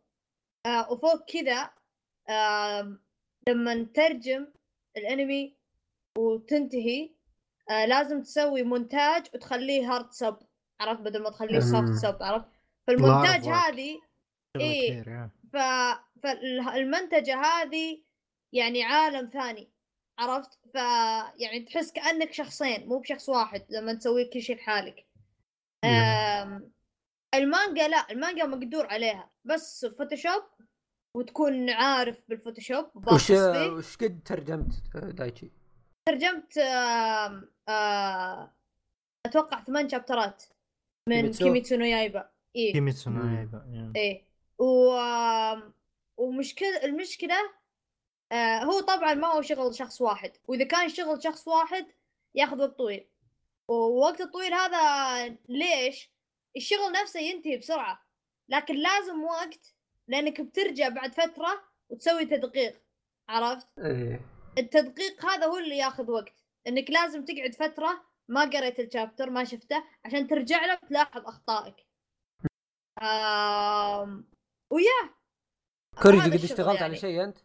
آه 0.66 0.92
وفوق 0.92 1.24
كذا 1.32 1.70
آه 2.28 2.98
لما 3.48 3.74
نترجم 3.74 4.46
الانمي 4.96 5.56
وتنتهي 6.18 7.10
آه 7.70 7.86
لازم 7.86 8.22
تسوي 8.22 8.62
مونتاج 8.62 9.26
وتخليه 9.34 9.94
hard 9.94 10.10
sub 10.12 10.38
عرفت 10.80 11.00
بدل 11.00 11.22
ما 11.22 11.30
تخليه. 11.30 11.60
soft 11.60 11.92
sub 11.92 12.22
عرفت 12.22 12.48
فالمونتاج. 12.86 13.48
هذه 13.48 14.00
yeah. 14.60 15.30
ف... 15.52 15.56
فالمنتجة 16.22 17.40
هذه 17.40 18.02
يعني 18.52 18.84
عالم 18.84 19.30
ثاني 19.32 19.70
عرفت 20.18 20.58
ف 20.74 20.74
يعني 21.38 21.60
تحس 21.60 21.92
كأنك 21.92 22.32
شخصين 22.32 22.86
مو 22.88 22.98
بشخص 22.98 23.28
واحد 23.28 23.66
لما 23.70 23.94
تسوي 23.94 24.24
كل 24.24 24.42
شيء 24.42 24.56
لحالك 24.56 25.06
أم... 25.84 26.72
المانجا 27.34 27.88
لا 27.88 28.10
المانجا 28.10 28.44
مقدور 28.44 28.86
عليها 28.86 29.30
بس 29.44 29.86
فوتوشوب 29.86 30.42
وتكون 31.14 31.70
عارف 31.70 32.20
بالفوتوشوب 32.28 33.12
وش 33.12 33.30
وش 33.30 33.96
قد 33.96 34.20
ترجمت 34.24 34.72
دايتشي؟ 34.94 35.52
ترجمت 36.08 36.58
آم... 36.58 37.50
آه... 37.68 38.54
أتوقع 39.26 39.64
ثمان 39.64 39.88
شابترات 39.88 40.44
من 41.08 41.16
كيميتسو؟ 41.16 41.44
كيميتسو 41.44 41.76
نو 41.76 41.84
يايبا 41.84 42.30
إيه 42.56 42.72
كيميتسو. 42.72 43.10
نو 43.10 43.36
يايبا 43.36 43.66
yeah. 43.72 43.92
إيه 43.96 44.24
و 44.58 44.94
ومشكلة 46.16 46.84
المشكلة 46.84 47.36
آه 48.32 48.58
هو 48.58 48.80
طبعا 48.80 49.14
ما 49.14 49.28
هو 49.28 49.42
شغل 49.42 49.74
شخص 49.74 50.00
واحد 50.00 50.32
وإذا 50.48 50.64
كان 50.64 50.88
شغل 50.88 51.22
شخص 51.22 51.48
واحد 51.48 51.86
ياخذ 52.34 52.60
وقت 52.60 52.78
طويل 52.78 53.08
ووقت 53.68 54.20
الطويل 54.20 54.54
هذا 54.54 55.36
ليش؟ 55.48 56.10
الشغل 56.56 56.92
نفسه 57.02 57.20
ينتهي 57.20 57.56
بسرعة 57.56 58.06
لكن 58.48 58.74
لازم 58.74 59.24
وقت 59.24 59.74
لأنك 60.08 60.40
بترجع 60.40 60.88
بعد 60.88 61.12
فترة 61.12 61.64
وتسوي 61.90 62.24
تدقيق 62.24 62.82
عرفت؟ 63.28 63.66
إيه 63.78 64.20
التدقيق 64.58 65.26
هذا 65.26 65.46
هو 65.46 65.58
اللي 65.58 65.76
ياخذ 65.76 66.10
وقت 66.10 66.44
إنك 66.66 66.90
لازم 66.90 67.24
تقعد 67.24 67.54
فترة 67.54 68.04
ما 68.28 68.40
قريت 68.40 68.80
الشابتر 68.80 69.30
ما 69.30 69.44
شفته 69.44 69.84
عشان 70.04 70.28
ترجع 70.28 70.66
له 70.66 70.74
تلاحظ 70.74 71.26
أخطائك. 71.26 71.86
آم... 73.02 74.24
و 74.72 74.81
yeah 74.81 75.14
كوريجي 76.02 76.38
قد 76.38 76.44
اشتغلت 76.44 76.68
على 76.68 76.80
يعني. 76.80 76.96
شيء 76.96 77.24
أنت؟ 77.24 77.38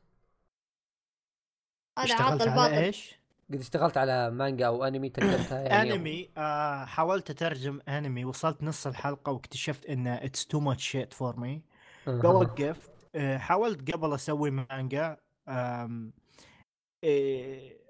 هذا 1.99 2.05
اشتغلت 2.05 2.21
عاطل 2.21 2.49
على 2.49 2.55
باطل 2.55 2.83
إيش؟ 2.83 3.15
قد 3.49 3.59
اشتغلت 3.59 3.97
على 3.97 4.31
مانجا 4.31 4.67
أو 4.67 4.83
أنمي 4.83 5.09
ترجمتها 5.09 5.61
يعني 5.69 5.93
أنمي 5.93 6.29
آه 6.37 6.85
حاولت 6.85 7.29
أترجم 7.29 7.79
أنمي 7.87 8.25
وصلت 8.25 8.63
نص 8.63 8.87
الحلقة 8.87 9.31
واكتشفت 9.31 9.85
إن 9.85 10.07
it's 10.07 10.47
too 10.47 10.59
much 10.59 10.87
shit 10.87 11.13
for 11.13 11.39
me 11.39 11.61
وقفت 12.07 12.91
آه 13.15 13.37
حاولت 13.37 13.91
قبل 13.91 14.13
أسوي 14.13 14.51
مانجا 14.51 15.17
إيه، 17.03 17.83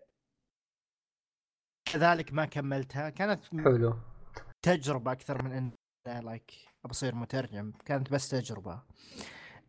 كذلك 1.86 2.34
ما 2.34 2.46
كملتها. 2.46 3.10
كانت 3.10 3.46
حلو. 3.46 4.00
تجربة 4.62 5.12
أكثر 5.12 5.44
من 5.44 5.52
إن 5.52 5.72
like 6.24 6.52
بصير 6.90 7.16
مترجم. 7.16 7.72
كانت 7.86 8.12
بس 8.12 8.30
تجربة. 8.30 8.82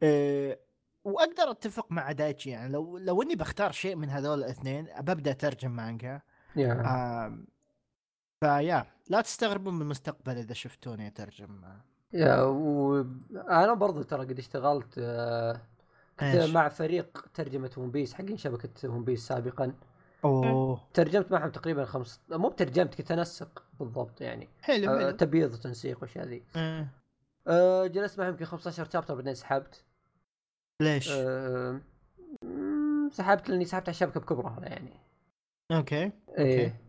إيه، 0.03 0.61
وأقدر 1.05 1.51
أتفق 1.51 1.93
مع 1.93 2.13
دايتشي 2.13 2.51
يعني 2.51 2.73
لو 2.73 2.99
لو 2.99 3.23
إني 3.23 3.35
بختار 3.35 3.73
شيء 3.73 3.97
من 3.97 4.11
هذول 4.11 4.39
الاثنين 4.39 4.85
ببدأ 5.01 5.31
أترجم 5.31 5.71
مانجا. 5.71 6.21
yeah. 6.57 6.73
آم، 7.27 7.47
ف 8.45 8.53
yeah 8.53 8.87
لا 9.09 9.21
تستغربوا 9.21 9.73
من 9.73 9.83
المستقبل 9.83 10.37
إذا 10.39 10.55
شفتوني 10.55 11.07
أترجم. 11.07 11.81
yeah 12.15 12.43
وأنا 12.43 13.75
برضو 13.75 14.03
ترى 14.03 14.27
قد 14.27 14.39
اشتغلت 14.39 14.95
آه، 14.99 15.61
كنت؟ 16.21 16.51
مع 16.55 16.69
فريق 16.69 17.27
ترجمة 17.35 17.71
ون 17.77 17.91
بيس 17.91 18.15
حقين 18.15 18.37
شبكة 18.37 18.89
ون 18.89 19.05
بيس 19.05 19.27
سابقا. 19.27 19.73
أوه. 20.25 20.81
ترجمت 20.95 21.33
معهم 21.33 21.51
تقريبا 21.51 21.85
خمس 21.85 22.21
مو 22.31 22.49
بترجمت 22.49 22.95
كنت 22.95 23.11
أنسق 23.13 23.63
بالضبط 23.81 24.21
يعني. 24.21 24.49
حلو 24.63 24.91
آه، 24.91 24.99
حلو. 24.99 25.11
تبييض 25.11 25.53
وتنسيق 25.53 25.99
وأشياء 26.03 26.27
ذي. 26.27 26.43
آه. 26.57 26.87
آه، 27.47 27.87
جلست 27.87 28.19
معهم 28.19 28.31
يمكن 28.31 28.45
15 28.45 28.91
chapter 28.91 29.15
بعدين 29.15 29.35
سحبت. 29.35 29.85
ليش؟ 30.83 31.11
آه، 31.13 31.81
سحبت 33.11 33.49
لأني 33.49 33.65
سحبت 33.65 33.89
على 33.89 33.95
الشبكة 33.95 34.21
بكبرها 34.21 34.61
يعني. 34.63 34.93
okay 35.73 36.11
إيه. 36.39 36.81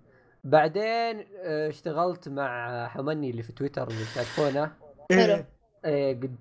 بعدين 0.43 1.25
آه، 1.37 1.69
اشتغلت 1.69 2.29
مع 2.29 2.87
حمني 2.87 3.29
اللي 3.29 3.43
في 3.43 3.53
تويتر 3.53 3.87
اللي 3.87 4.05
تعرفونه. 4.15 4.84
حلو. 5.11 5.43
إيه 5.85 6.19
قد 6.21 6.37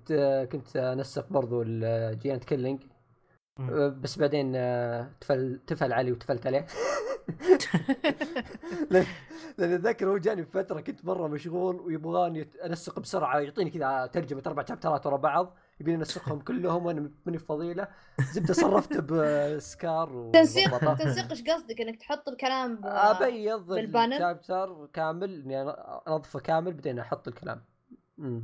كنت 0.51 0.75
أنسق 0.77 1.29
برضو 1.29 1.61
ال 1.65 1.78
Giant 1.78 2.43
Killing 2.43 2.81
مم. 3.59 3.69
آه، 3.69 3.87
بس 3.87 4.17
بعدين 4.19 4.53
آه، 4.55 5.11
تفل 5.21 5.59
تفل 5.67 5.93
علي 5.93 6.11
وتفلت 6.11 6.47
عليه 6.47 6.65
لأن- 8.93 9.05
لأن 9.57 9.73
أتذكر 9.73 10.09
هو 10.09 10.17
جاني 10.17 10.41
بفترة 10.41 10.81
كنت 10.81 11.05
مرة 11.05 11.27
مشغول 11.27 11.79
ويبغاني 11.79 12.49
أنسق 12.65 12.99
بسرعة 12.99 13.39
يعطيني 13.39 13.69
كذا 13.69 14.05
ترجمة 14.05 14.43
أربع 14.47 14.65
شابترات 14.65 15.05
ورا 15.05 15.17
بعض 15.17 15.55
يبي 15.79 15.93
ينسخهم 15.93 16.39
كلهم 16.39 16.85
وأنا 16.85 17.11
ماني 17.25 17.37
فضيلة 17.37 17.87
زبدة 18.33 18.53
صرفت 18.53 18.97
بسكار 18.97 20.29
تنسيق. 20.33 20.95
تنسيق 20.95 21.29
إيش 21.31 21.43
قصدك 21.43 21.81
إنك 21.81 21.95
تحط 21.99 22.29
الكلام. 22.29 22.79
أبيض 22.83 23.65
بالبانل؟ 23.73 24.13
الشابتر 24.13 24.87
كامل 24.93 25.41
اني 25.41 25.61
انظفه 26.07 26.39
كامل 26.39 26.73
بعدين 26.73 26.99
أحط 26.99 27.27
الكلام 27.27 27.61
امم 28.19 28.43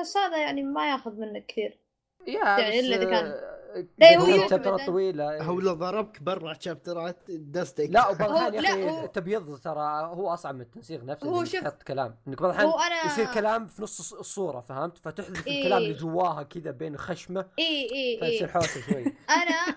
بس 0.00 0.16
هذا 0.16 0.36
يعني 0.42 0.62
ما 0.62 0.90
ياخذ 0.90 1.12
منك 1.20 1.46
كثير. 1.46 1.78
يا 2.26 2.34
يعني 2.44 2.78
بس 2.78 2.84
إلا 2.84 2.96
إذا 2.96 3.04
كان- 3.10 3.26
آه، 3.26 3.86
لا، 3.98 4.16
هو 4.18 4.48
شابترات 4.48 4.80
عن- 4.80 4.86
طويلة. 4.86 5.42
هو 5.42 5.60
لو 5.60 5.74
ضربك 5.74 6.22
برا 6.22 6.52
شابترات 6.60 7.30
دستك. 7.30 7.88
لا 7.90 8.12
الأحيان 8.12 8.54
يا 8.54 8.60
أخي 8.60 9.04
التبييض 9.04 9.58
ترى 9.58 9.80
هو 10.14 10.28
أصعب 10.34 10.54
من 10.54 10.60
التنسيق 10.60 11.04
نفسه 11.04 11.28
هو 11.28 11.44
شوف- 11.44 11.60
تحط 11.60 11.82
كلام. 11.82 12.16
انك 12.28 12.42
بعض 12.42 12.54
أنا 12.54 13.06
يصير 13.06 13.34
كلام 13.34 13.66
في 13.66 13.82
نص 13.82 14.00
الص- 14.12 14.18
الصورة 14.18 14.60
فهمت؟ 14.60 14.98
فتحذف 14.98 15.46
إيه. 15.46 15.58
الكلام 15.62 15.78
اللي 15.82 15.94
جواها 15.94 16.42
كذا 16.42 16.70
بين 16.70 16.96
خشمة 16.96 17.48
اي 17.58 17.88
اي 17.92 18.18
فيصير 18.20 18.46
اي 18.48 18.52
حوسة 18.52 18.80
شوي. 18.80 19.04
أنا 19.40 19.76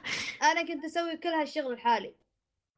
أنا 0.51 0.67
كنت 0.67 0.85
أسوي 0.85 1.17
كل 1.17 1.29
هالشغل 1.29 1.73
لحالي. 1.73 2.13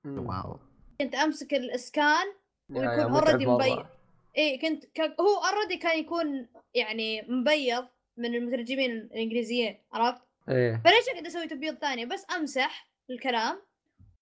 واو. 0.05 0.59
كنت 1.01 1.15
أمسك 1.15 1.53
الإسكان 1.53 2.25
ويكون 2.69 3.13
already 3.16 3.45
مرة. 3.45 3.89
اي 4.38 4.57
كنت 4.57 4.86
ك... 4.86 5.01
هو 5.01 5.45
already 5.45 5.78
كان 5.77 5.99
يكون 5.99 6.47
يعني 6.73 7.21
مبيض 7.21 7.88
من 8.17 8.36
المترجمين 8.36 8.91
الإنجليزيين 8.91 9.77
عرفت؟ 9.93 10.21
إيه. 10.49 10.81
فليش 10.86 11.09
اقعد 11.09 11.25
أسوي؟ 11.25 11.47
تبييض 11.47 11.75
ثاني 11.75 12.05
بس 12.05 12.25
أمسح 12.38 12.89
الكلام 13.09 13.61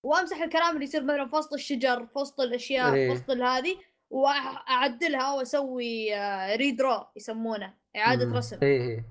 وأمسح 0.03 0.41
الكلام 0.41 0.74
اللي 0.74 0.84
يصير 0.84 1.03
مثلا 1.03 1.28
في 1.28 1.36
وسط 1.36 1.53
الشجر 1.53 2.05
في 2.05 2.20
وسط 2.20 2.39
الأشياء 2.39 2.93
إيه. 2.93 3.07
في 3.07 3.14
وسط 3.14 3.30
هذه 3.30 3.78
وأعدلها 4.09 5.34
وأسوي 5.34 6.09
redraw 6.56 7.06
يسمونه 7.16 7.74
إعادة 7.95 8.26
مم. 8.26 8.36
رسم. 8.36 8.57
إيه 8.62 8.82
إيه. 8.82 9.05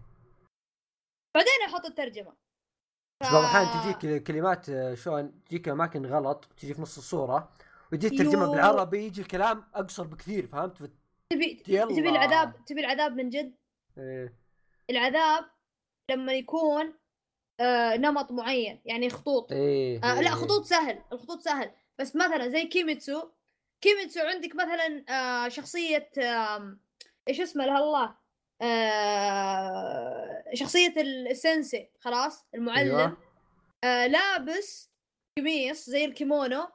بعدين 1.34 1.52
أحط 1.66 1.84
الترجمة. 1.86 2.32
بس 3.20 3.32
بعض 3.32 3.36
الأحيان 3.36 3.94
تجيك 3.94 4.22
كلمات 4.22 4.68
آه، 4.68 4.94
شلون؟ 4.94 5.44
تجيك 5.44 5.68
أماكن 5.68 6.06
غلط 6.06 6.48
تجي 6.56 6.74
في 6.74 6.82
نص 6.82 6.98
الصورة. 6.98 7.52
وتجي 7.92 8.10
تترجمها 8.10 8.44
يو. 8.46 8.50
بالعربي 8.52 8.98
يجي 9.04 9.20
الكلام 9.20 9.64
أقصر 9.74 10.04
بكثير 10.06 10.46
فهمت؟ 10.46 10.90
تبي. 11.30 11.54
تبي 11.54 12.08
العذاب 12.08 12.64
تبي 12.64 12.80
العذاب 12.80 13.16
من 13.16 13.28
جد 13.28 13.54
إيه. 13.98 14.38
العذاب 14.90 15.44
لما 16.10 16.32
يكون 16.32 16.94
آه 17.60 17.96
نمط 17.96 18.32
معين 18.32 18.80
يعني 18.84 19.10
خطوط 19.10 19.52
إيه 19.52 20.00
آه 20.04 20.14
إيه. 20.14 20.20
لا 20.20 20.30
خطوط 20.30 20.64
سهل 20.64 21.02
الخطوط 21.12 21.40
سهل 21.40 21.70
بس 21.98 22.16
مثلا 22.16 22.48
زي 22.48 22.64
كيميتسو 22.64 23.30
كيميتسو 23.80 24.20
عندك 24.20 24.54
مثلا 24.54 25.04
آه 25.08 25.48
شخصية 25.48 26.10
آم، 26.18 26.80
إيش 27.28 27.40
اسمه 27.40 27.66
لها 27.66 27.78
الله 27.78 28.16
آه 29.20 30.44
شخصية 30.54 30.94
السنسي 31.00 31.90
خلاص 32.00 32.46
المعلم 32.54 32.96
أيوة. 32.96 33.16
آه 33.84 34.06
لابس 34.06 34.90
قميص 35.38 35.90
زي 35.90 36.04
الكيمونو 36.04 36.68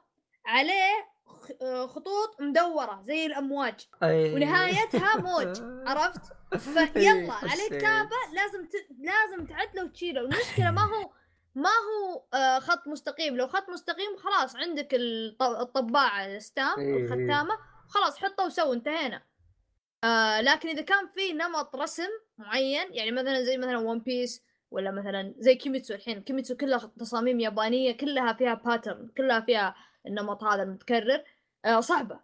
عليه 0.46 1.16
آه، 1.62 1.86
خطوط 1.86 2.40
مدورة 2.40 3.02
زي 3.02 3.26
الأمواج. 3.26 3.74
ونهايتها 4.02 5.16
موج 5.26 5.60
عرفت؟ 5.86 6.20
فيلا 6.92 7.32
عليه. 7.32 7.66
كتابة 7.78 8.16
لازم 8.32 8.66
ت... 8.66 8.72
لازم 8.98 9.46
تعدله 9.46 9.84
وتشيله 9.84 10.20
المشكلة 10.20 10.70
ما 10.70 10.82
هو 10.82 11.10
ما 11.54 11.70
هو 11.70 12.22
آه 12.34 12.58
خط 12.58 12.88
مستقيم 12.88 13.36
لو 13.36 13.46
خط 13.46 13.70
مستقيم 13.70 14.16
خلاص 14.16 14.56
عندك 14.56 14.94
الط... 14.94 15.42
الطباعة 15.42 16.26
الستام. 16.26 16.80
الختامة 16.80 17.58
خلاص 17.88 18.18
حطه 18.18 18.46
وسوي 18.46 18.76
انتهينا 18.76 19.22
آه 20.04 20.40
لكن 20.40 20.68
إذا 20.68 20.82
كان 20.82 21.08
في 21.14 21.32
نمط 21.32 21.76
رسم 21.76 22.08
معين 22.38 22.94
يعني 22.94 23.10
مثلا 23.12 23.42
زي 23.42 23.58
مثلا 23.58 23.78
ون 23.78 23.98
بيس 23.98 24.42
ولا 24.70 24.90
مثلا 24.90 25.34
زي 25.38 25.54
كيميتسو 25.54 25.94
الحين 25.94 26.22
كيميتسو 26.22 26.56
كلها 26.56 26.92
تصاميم 26.98 27.40
يابانية 27.40 27.96
كلها 27.96 28.32
فيها 28.32 28.54
pattern 28.54 29.08
كلها 29.16 29.40
فيها 29.40 29.74
النمط 30.06 30.44
هذا 30.44 30.62
المتكرر 30.62 31.24
آه 31.64 31.80
صعبة 31.80 32.20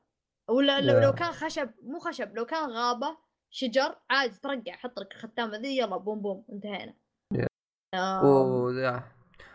ولا 0.48 0.80
لو. 0.80 1.00
لو 1.00 1.12
كان 1.12 1.32
خشب 1.32 1.70
مو 1.82 1.98
خشب 1.98 2.34
لو 2.36 2.44
كان 2.44 2.70
غابة 2.70 3.16
شجر 3.50 3.96
عادي 4.10 4.38
ترقع 4.42 4.72
حط 4.72 4.98
لك 4.98 5.12
الختامة 5.12 5.56
ذي 5.56 5.78
يلا 5.78 5.96
بوم 5.96 6.20
بوم 6.20 6.44
انتهينا. 6.52 6.94
yeah. 7.34 9.02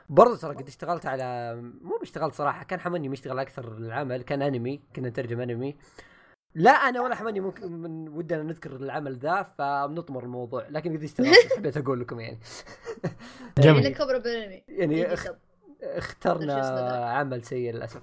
برضه 0.09 0.37
ترى 0.37 0.55
قد 0.55 0.67
اشتغلت 0.67 1.05
على 1.05 1.55
مو 1.81 1.99
اشتغلت 2.01 2.33
صراحة 2.33 2.63
كان 2.63 2.79
حمني 2.79 3.09
مشتغل 3.09 3.39
أكثر 3.39 3.77
العمل 3.77 4.21
كان 4.21 4.41
أنمي 4.41 4.81
كنا 4.95 5.09
نترجم 5.09 5.41
أنمي 5.41 5.77
لا 6.55 6.71
أنا 6.71 7.01
ولا 7.01 7.15
حمني 7.15 7.39
ممكن 7.39 7.71
من 7.71 8.09
ودنا 8.09 8.43
نذكر 8.43 8.75
العمل 8.75 9.17
ذا 9.17 9.43
فبنطمر 9.43 10.23
الموضوع 10.23 10.67
لكن 10.69 10.97
قد 10.97 11.03
اشتغلت 11.03 11.53
حبيت 11.57 11.77
أقول 11.77 12.01
لكم 12.01 12.19
يعني 12.19 12.39
جميل. 13.57 13.83
يعني 13.83 13.95
خبرة 13.95 14.17
بالأنمي 14.17 14.63
يعني. 14.67 15.15
سب. 15.15 15.37
اخترنا؟ 15.81 17.05
عمل 17.05 17.43
سيء 17.43 17.73
للأسف. 17.73 18.01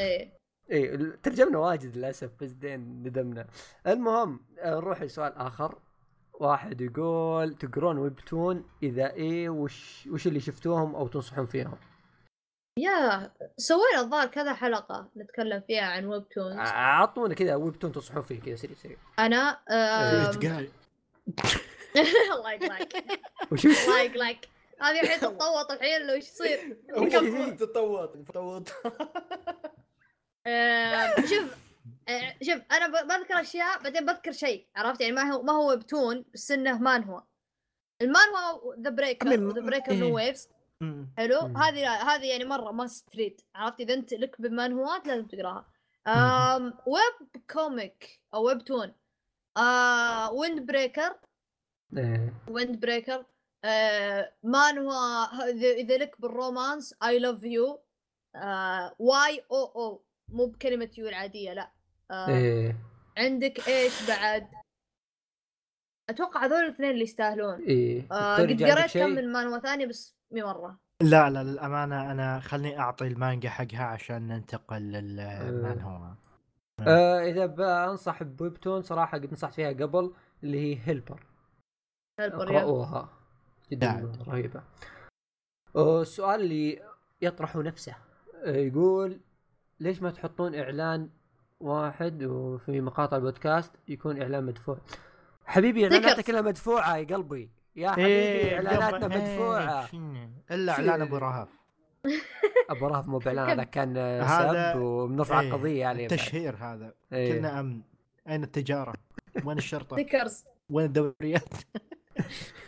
إيه. 0.00 0.32
إيه 0.70 1.16
ترجمنا 1.22 1.58
واجد 1.58 1.96
للأسف 1.96 2.30
بس 2.40 2.50
دين 2.50 2.80
ندمنا. 2.80 3.46
المهم 3.86 4.40
آه، 4.58 4.74
نروح 4.74 5.02
لسؤال 5.02 5.32
آخر. 5.36 5.78
واحد 6.32 6.80
يقول 6.80 7.54
تقرون 7.54 7.98
ويبتون 7.98 8.64
إذا 8.82 9.12
إيه 9.12 9.48
وش 9.48 10.06
وش 10.12 10.26
اللي 10.26 10.40
شفتوهم 10.40 10.94
أو 10.94 11.08
تنصحون 11.08 11.46
فيهم؟ 11.46 11.78
يا 12.78 13.30
سوينا 13.56 14.00
الظاهر 14.00 14.26
كذا 14.26 14.54
حلقة 14.54 15.08
نتكلم 15.16 15.60
فيها 15.66 15.82
عن 15.84 16.04
webtoons 16.06 16.56
أعطونا 16.58 17.34
كذا 17.34 17.54
webtoon 17.54 17.92
تنصحون 17.92 18.22
فيه 18.22 18.40
كذا 18.40 18.56
سريع 18.56 18.76
سريع. 18.76 18.96
أنا 19.18 19.58
آم، 19.70 20.30
تقال. 20.30 20.68
الله 22.36 22.52
يقلعك 22.52 22.92
وش؟ 23.52 23.66
الله 23.66 24.00
يقلعك 24.00 24.48
هذه 24.82 25.00
الحين 25.00 25.20
تتطوط 25.20 25.70
الحين 25.70 26.06
لو 26.06 26.14
إيش 26.14 26.28
يصير؟ 26.28 26.78
تطوط 27.58 28.16
تطوط 28.16 28.68
آم، 30.46 31.26
شوف 31.26 31.56
آه، 32.08 32.36
شوف 32.42 32.62
أنا 32.72 33.02
بذكر 33.02 33.40
أشياء 33.40 33.82
بعدين 33.82 34.06
بذكر 34.06 34.32
شيء 34.32 34.66
عرفت؟ 34.76 35.00
يعني 35.00 35.12
ما 35.12 35.22
هو 35.22 35.42
ما 35.42 35.52
هو 35.52 35.68
webtoon 35.68 36.24
بس 36.34 36.50
إنه 36.50 36.78
مانهوا. 36.78 37.04
المانهوا 37.04 38.28
The 38.28 38.90
Breaker 38.90 39.28
The 39.28 39.60
Breaker. 39.60 39.94
New 39.94 40.16
Waves 40.16 40.48
حلو. 41.16 41.38
هذه 41.38 41.88
هذه 41.88 42.26
يعني 42.26 42.44
مرة 42.44 42.72
must 42.72 43.16
read 43.16 43.40
عرفت؟ 43.54 43.80
إذا 43.80 43.94
أنت 43.94 44.14
لك 44.14 44.40
بمانهوات 44.40 45.06
لازم 45.06 45.26
تقراها. 45.26 45.72
web 46.86 47.44
comic 47.50 48.20
أو 48.34 48.46
webtoon 48.46 48.94
آه 49.56 50.32
Wind 50.32 50.66
Breaker. 50.66 51.16
Wind 52.48 52.80
Breaker 52.80 53.24
آه 53.64 54.32
مانهوا 54.42 55.24
إذا 55.50 55.70
إذا 55.70 55.96
لك 55.96 56.20
بال 56.20 56.36
romance 56.36 56.94
I 57.02 57.18
Love 57.18 57.42
Yoo 57.44 57.80
Y 58.98 59.44
O 59.52 59.64
O 59.64 60.04
مو 60.28 60.46
بكلمة 60.46 60.90
you 60.98 61.08
العادية 61.08 61.52
لا. 61.52 61.70
آه 62.10 62.28
إيه. 62.28 62.76
عندك 63.18 63.68
إيش 63.68 64.08
بعد؟ 64.08 64.48
أتوقع 66.10 66.44
هذول 66.44 66.58
الاثنين 66.58 66.90
اللي 66.90 67.02
يستاهلون. 67.02 67.62
إيه. 67.62 68.06
آه 68.12 68.36
قد 68.36 68.62
قريت؟ 68.62 68.94
كم 68.94 69.10
من 69.10 69.32
مانهوا 69.32 69.58
ثانية 69.58 69.86
بس 69.86 70.16
مي 70.30 70.42
مرة. 70.42 70.80
لا 71.02 71.30
لا 71.30 71.42
للأمانة 71.42 72.10
أنا 72.10 72.40
خلني 72.40 72.78
أعطي 72.78 73.06
المانجا 73.06 73.50
حقها 73.50 73.84
عشان 73.84 74.28
ننتقل 74.28 74.82
للمان 74.82 75.80
هو 75.80 76.14
آه 76.86 77.20
إذا 77.20 77.46
بنصح 77.46 78.22
بويبتون 78.22 78.82
صراحة 78.82 79.18
قد 79.18 79.32
نصحت 79.32 79.54
فيها 79.54 79.68
قبل 79.68 80.14
اللي 80.42 80.58
هي 80.58 80.78
هيلبر. 80.84 81.26
هالبر، 82.20 82.52
يا. 82.52 82.58
اقرأوها. 82.58 83.19
جدا 83.70 83.86
داعم. 83.86 84.12
رهيبة 84.28 84.62
آه، 85.76 86.02
السؤال 86.02 86.40
اللي 86.40 86.82
يطرح 87.22 87.56
نفسه 87.56 87.94
آه، 88.44 88.56
يقول 88.56 89.20
ليش 89.80 90.02
ما 90.02 90.10
تحطون 90.10 90.54
إعلان 90.54 91.08
واحد 91.60 92.22
وفي 92.22 92.80
مقاطع 92.80 93.16
البودكاست 93.16 93.72
يكون 93.88 94.22
إعلان 94.22 94.44
مدفوع 94.44 94.78
حبيبي 95.44 95.84
اعلاناتك. 95.84 96.24
كلها 96.24 96.40
مدفوعة 96.40 96.96
يا 96.96 97.16
قلبي 97.16 97.50
يا 97.76 97.90
حبيبي 97.90 98.08
إيه، 98.08 98.56
إعلاناتنا 98.56 99.16
إيه، 99.16 99.86
شنو؟ 99.86 100.28
إلا 100.50 100.72
إعلان 100.72 101.02
أبو 101.02 101.16
رهف 101.16 101.48
أبو 102.70 102.86
رهف 102.86 103.08
مو 103.08 103.18
بإعلان 103.18 103.50
هذا 103.50 103.64
كان 103.64 103.94
آه، 103.96 104.72
سب 104.74 104.80
وبنرفع 104.80 105.40
إيه، 105.40 105.52
قضية 105.52 105.86
عليه 105.86 106.08
بعد. 106.08 106.18
تشهير 106.18 106.56
هذا 106.56 106.94
إيه. 107.12 107.32
كلنا 107.32 107.60
امن 107.60 107.80
أين 108.28 108.42
التجارة؟ 108.42 108.94
وين 109.44 109.58
الشرطة؟ 109.58 109.96
وين 110.70 110.86
الدوريات؟ 110.86 111.54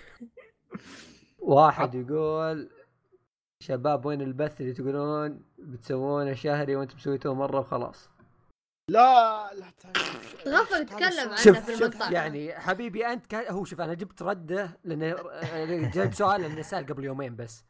واحد 1.39 1.95
يقول 1.95 2.71
شباب 3.63 4.07
وين 4.07 4.21
البث 4.21 4.61
اللي 4.61 4.73
تقولون 4.73 5.43
بتسوونه 5.59 6.35
شهري 6.35 6.77
وأنتم 6.77 6.99
سويتوه 6.99 7.35
مرة 7.35 7.61
وخلاص؟ 7.61 8.11
لا 8.91 9.51
لا 9.55 9.67
غفل 10.47 10.87
تكلم 10.87 11.29
عنه 11.29 11.37
شوف 11.37 11.59
في 11.59 11.75
المقطع 11.75 12.11
يعني 12.11 12.55
حبيبي 12.55 13.07
أنت 13.07 13.27
كا... 13.27 13.53
هو 13.53 13.65
شوف 13.65 13.81
أنا 13.81 13.95
جبت 13.95 14.23
ردة 14.23 14.79
لأن 14.85 15.91
جايب 15.91 16.15
سؤال 16.15 16.41
لأنه 16.41 16.63
سأل 16.63 16.87
قبل 16.87 17.05
يومين 17.05 17.37
بس. 17.37 17.65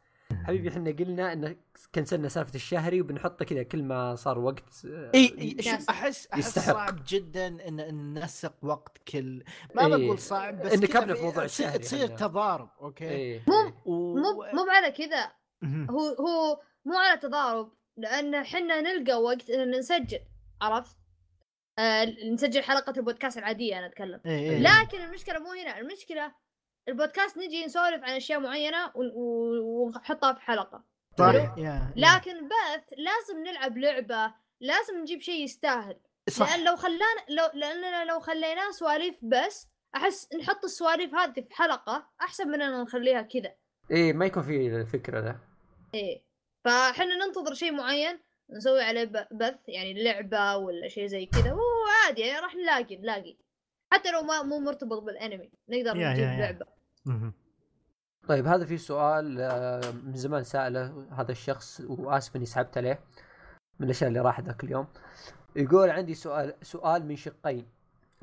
حبيبي 0.47 0.69
إحنا 0.69 0.91
قلنا 0.91 1.33
ان 1.33 1.55
كنسلنا 1.95 2.27
سالفة 2.29 2.55
الشهري 2.55 3.01
وبنحطه 3.01 3.45
كذا 3.45 3.63
كل 3.63 3.83
ما 3.83 4.15
صار 4.15 4.39
وقت 4.39 4.85
آه، 4.85 5.11
إي 5.15 5.57
شوف. 5.61 5.89
أحس 5.89 6.27
أحس 6.27 6.37
يستحق. 6.47 6.73
صعب 6.73 6.99
جدا 7.07 7.47
إن 7.47 7.79
إن 7.79 8.13
ننسق 8.13 8.53
وقت 8.61 8.97
كل 8.97 9.43
ما 9.75 9.81
إيه. 9.85 9.87
بقول 10.05 10.19
صعب 10.19 10.61
بس 10.61 10.73
قبل 10.73 11.15
في- 11.15 11.21
موضوع 11.23 11.43
الشهري 11.43 11.79
تصير. 11.79 12.07
تضارب 12.07 12.69
أوكي 12.81 13.09
إيه 13.09 13.41
و... 13.85 14.15
مو 14.15 14.33
مو 14.53 14.65
على 14.69 14.91
كذا. 14.91 15.31
هو 15.89 15.99
هو 15.99 16.61
مو 16.85 16.97
على 16.97 17.19
تضارب 17.19 17.71
لأن 17.97 18.43
حنا 18.43 18.81
نلقى 18.81 19.21
وقت 19.21 19.49
ان 19.49 19.71
نسجل 19.71 20.19
عرفت؟ 20.61 20.97
آه 21.79 22.05
نسجل 22.33 22.63
حلقة 22.63 22.93
البودكاست 22.97 23.37
العادية 23.37 23.77
أنا 23.79 23.85
أتكلم 23.85 24.21
إيه 24.25 24.49
إيه. 24.51 24.57
لكن 24.59 24.97
المشكلة 25.01 25.39
مو 25.39 25.51
هنا 25.51 25.79
المشكلة 25.79 26.31
البودكاست 26.87 27.37
نجي 27.37 27.65
نسولف 27.65 28.03
عن 28.03 28.15
أشياء 28.15 28.39
معينة 28.39 28.91
ونحطها 28.95 30.33
في 30.33 30.41
حلقة. 30.41 30.83
صح 31.19 31.33
يا. 31.57 31.93
لكن 31.95 32.47
بث 32.47 32.83
لازم 32.97 33.43
نلعب 33.43 33.77
لعبة 33.77 34.33
لازم 34.59 34.97
نجيب 35.01 35.21
شيء 35.21 35.43
يستاهل. 35.43 35.97
صح. 36.29 36.49
لأن 36.55 36.63
لو 36.65 36.75
خلانا 36.75 37.25
لو 37.29 37.49
لأننا 37.53 38.05
لو 38.05 38.19
خليناه 38.19 38.71
سواليف 38.71 39.15
بس 39.21 39.67
أحس 39.95 40.29
نحط 40.35 40.63
السواليف 40.63 41.15
هذه 41.15 41.41
في 41.41 41.55
حلقة 41.55 42.07
أحسن 42.21 42.47
من 42.47 42.61
أن 42.61 42.81
نخليها 42.81 43.21
كذا. 43.21 43.53
إيه 43.91 44.13
ما 44.13 44.25
يكون 44.25 44.43
في 44.43 44.67
الفكرة 44.67 45.19
ذا. 45.19 45.35
إيه. 45.93 46.23
فإحنا 46.65 47.25
ننتظر 47.25 47.53
شيء 47.53 47.71
معين 47.71 48.19
نسوي 48.49 48.81
عليه 48.83 49.03
ب- 49.03 49.27
بث 49.31 49.55
يعني 49.67 50.03
لعبة 50.03 50.55
ولا 50.57 50.87
شيء 50.87 51.05
زي 51.05 51.25
كذا. 51.25 51.53
وعادي 51.53 52.21
يعني 52.21 52.39
راح 52.39 52.55
نلاقي 52.55 52.95
نلاقي. 52.97 53.35
حتى 53.93 54.11
لو 54.11 54.21
ما 54.21 54.43
مو 54.43 54.59
مرتبط 54.59 55.03
بالانمي. 55.03 55.51
نقدر 55.69 55.97
يا- 55.97 56.09
نجيب 56.11 56.23
يا- 56.23 56.29
يا. 56.33 56.39
لعبة. 56.39 56.65
طيب 58.27 58.47
هذا 58.47 58.65
في 58.65 58.77
سؤال 58.77 59.41
آه، 59.41 59.91
من 59.91 60.13
زمان 60.15 60.43
سأله 60.43 61.07
هذا 61.11 61.31
الشخص 61.31 61.81
وآسف 61.81 62.35
إني 62.35 62.45
سحبت 62.45 62.77
عليه 62.77 62.99
من 63.79 63.85
الأشياء 63.85 64.07
اللي 64.07 64.19
راح 64.19 64.39
ذاك 64.39 64.63
اليوم. 64.63 64.87
يقول 65.55 65.89
عندي 65.89 66.13
سؤال 66.13 66.53
سؤال 66.61 67.05
من 67.05 67.15
شقين. 67.15 67.65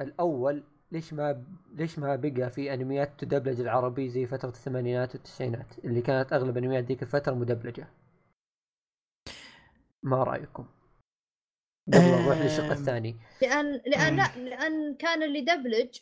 الأول 0.01 0.65
ليش 0.93 1.13
ما 1.13 1.45
ليش 1.73 1.99
ما 1.99 2.17
بقى 2.17 2.51
في 2.51 2.75
أنميات 2.75 3.13
تدبلج 3.19 3.61
العربي 3.61 4.09
زي 4.09 4.27
فترة 4.27 4.49
الثمانينات 4.49 5.15
والتسعينات؟ 5.15 5.79
اللي 5.85 6.01
كانت 6.03 6.33
أغلب 6.33 6.57
أنميات 6.57 6.85
ذيك 6.85 7.03
الفترة 7.03 7.35
مدبلجة. 7.35 7.89
ما 10.03 10.25
رأيكم؟ 10.25 10.67
قبل 11.89 11.98
نروح 12.05 12.39
للشق 12.39 12.65
آم. 12.65 12.70
الثاني 12.73 13.16
لأن 13.43 13.81
لأن. 13.86 14.16
لا 14.16 14.31
لأن 14.36 14.94
كان 14.94 15.23
اللي 15.23 15.40
دبلج 15.40 15.98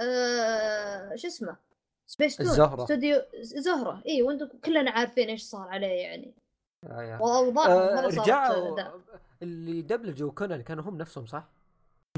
آه 0.00 1.14
شو 1.16 1.26
اسمه 1.28 1.56
سبيس 2.06 2.36
تون 2.36 2.46
الزهرة. 2.46 2.82
استوديو 2.82 3.22
زهرة 3.42 4.02
اي 4.08 4.22
وأنتم 4.22 4.48
كلنا 4.64 4.90
عارفين 4.90 5.28
إيش 5.28 5.42
صار 5.42 5.68
عليه 5.68 5.86
يعني 6.02 6.34
آه. 6.86 7.22
وأوضاع 7.22 7.66
آه 7.66 8.00
رجعوا. 8.06 8.78
اللي 9.42 9.82
دبلجوا 9.82 10.30
كونان 10.30 10.62
كانوا 10.62 10.84
هم 10.84 10.98
نفسهم 10.98 11.26
صح؟ 11.26 11.48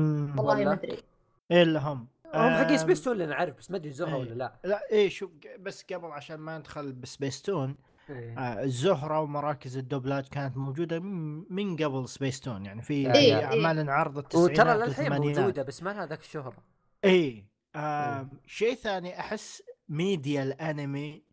والله؟ 0.00 0.64
ما 0.64 0.72
أدري 0.72 1.02
إيه 1.50 1.62
اللي 1.62 1.78
هم 1.78 2.06
هم 2.34 2.50
حقين 2.54 2.70
آم، 2.70 2.76
سبيس 2.76 3.02
تون 3.04 3.12
اللي 3.12 3.24
أنا 3.24 3.34
عارف 3.34 3.58
بس 3.58 3.70
ما 3.70 3.76
أدري 3.76 3.92
زهرة 3.92 4.08
إيه. 4.16 4.20
ولا 4.20 4.34
لا 4.34 4.52
لا 4.64 4.90
إيه 4.90 5.08
شوف 5.08 5.30
بس 5.60 5.84
قبل 5.92 6.06
عشان 6.06 6.36
ما 6.36 6.58
ندخل 6.58 6.92
بسبيستون 6.92 7.68
إيه. 7.68 7.93
آه 8.10 8.62
الزهرة 8.62 9.20
ومراكز 9.20 9.76
الدبلاج 9.76 10.28
كانت 10.28 10.56
موجودة 10.56 11.00
من 11.00 11.44
من 11.50 11.76
قبل 11.76 12.08
سبيستون 12.08 12.66
يعني 12.66 12.82
في 12.82 12.94
إيه، 12.94 13.12
إيه. 13.14 13.44
أعمال 13.44 13.78
انعرض 13.78 14.18
التسعينات 14.18 14.50
وترى 14.60 14.86
للحين 14.86 15.12
موجودة 15.12 15.62
بس 15.62 15.82
ما 15.82 15.90
لها 15.90 16.06
ذاك 16.06 16.20
الشهرة. 16.20 16.64
اي 17.04 17.46
آه 17.76 18.28
شيء 18.46 18.74
ثاني 18.74 19.20
أحس 19.20 19.62
ميديا 19.88 20.42
الأنمي 20.42 21.24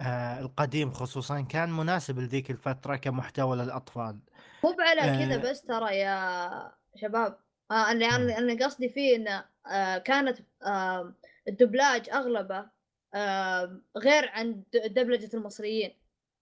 آه 0.00 0.40
القديم 0.40 0.90
خصوصا 0.90 1.40
كان 1.40 1.70
مناسب 1.70 2.18
لذيك 2.18 2.50
الفترة 2.50 2.96
كمحتوى 2.96 3.56
للأطفال. 3.56 4.18
مو 4.64 4.76
على 4.78 5.00
آه. 5.00 5.26
كذا 5.26 5.50
بس 5.50 5.62
ترى 5.62 5.96
يا 5.98 6.50
شباب 6.96 7.38
آه 7.70 7.92
اللي 7.92 8.06
أنا 8.06 8.38
أنا 8.38 8.64
قصدي 8.64 8.88
فيه 8.88 9.16
انه 9.16 9.44
آه 9.66 9.98
كانت 9.98 10.38
آه 10.62 11.14
الدبلاج 11.48 12.10
أغلبه 12.10 12.66
آه 13.14 13.80
غير 13.96 14.28
عن 14.28 14.62
دبلجة 14.74 15.36
المصريين. 15.36 15.94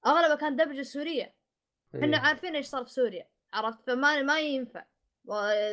أغلبه 0.07 0.35
كان 0.35 0.57
دبلجه 0.57 0.83
سورية. 0.83 1.35
إحنا 1.95 2.17
إيه. 2.17 2.23
عارفين 2.23 2.57
إيش 2.57 2.67
صار 2.67 2.85
في 2.85 2.91
سوريا 2.93 3.27
عرفت؟ 3.53 3.79
فما 3.87 4.23
ما 4.23 4.41
ينفع. 4.41 4.85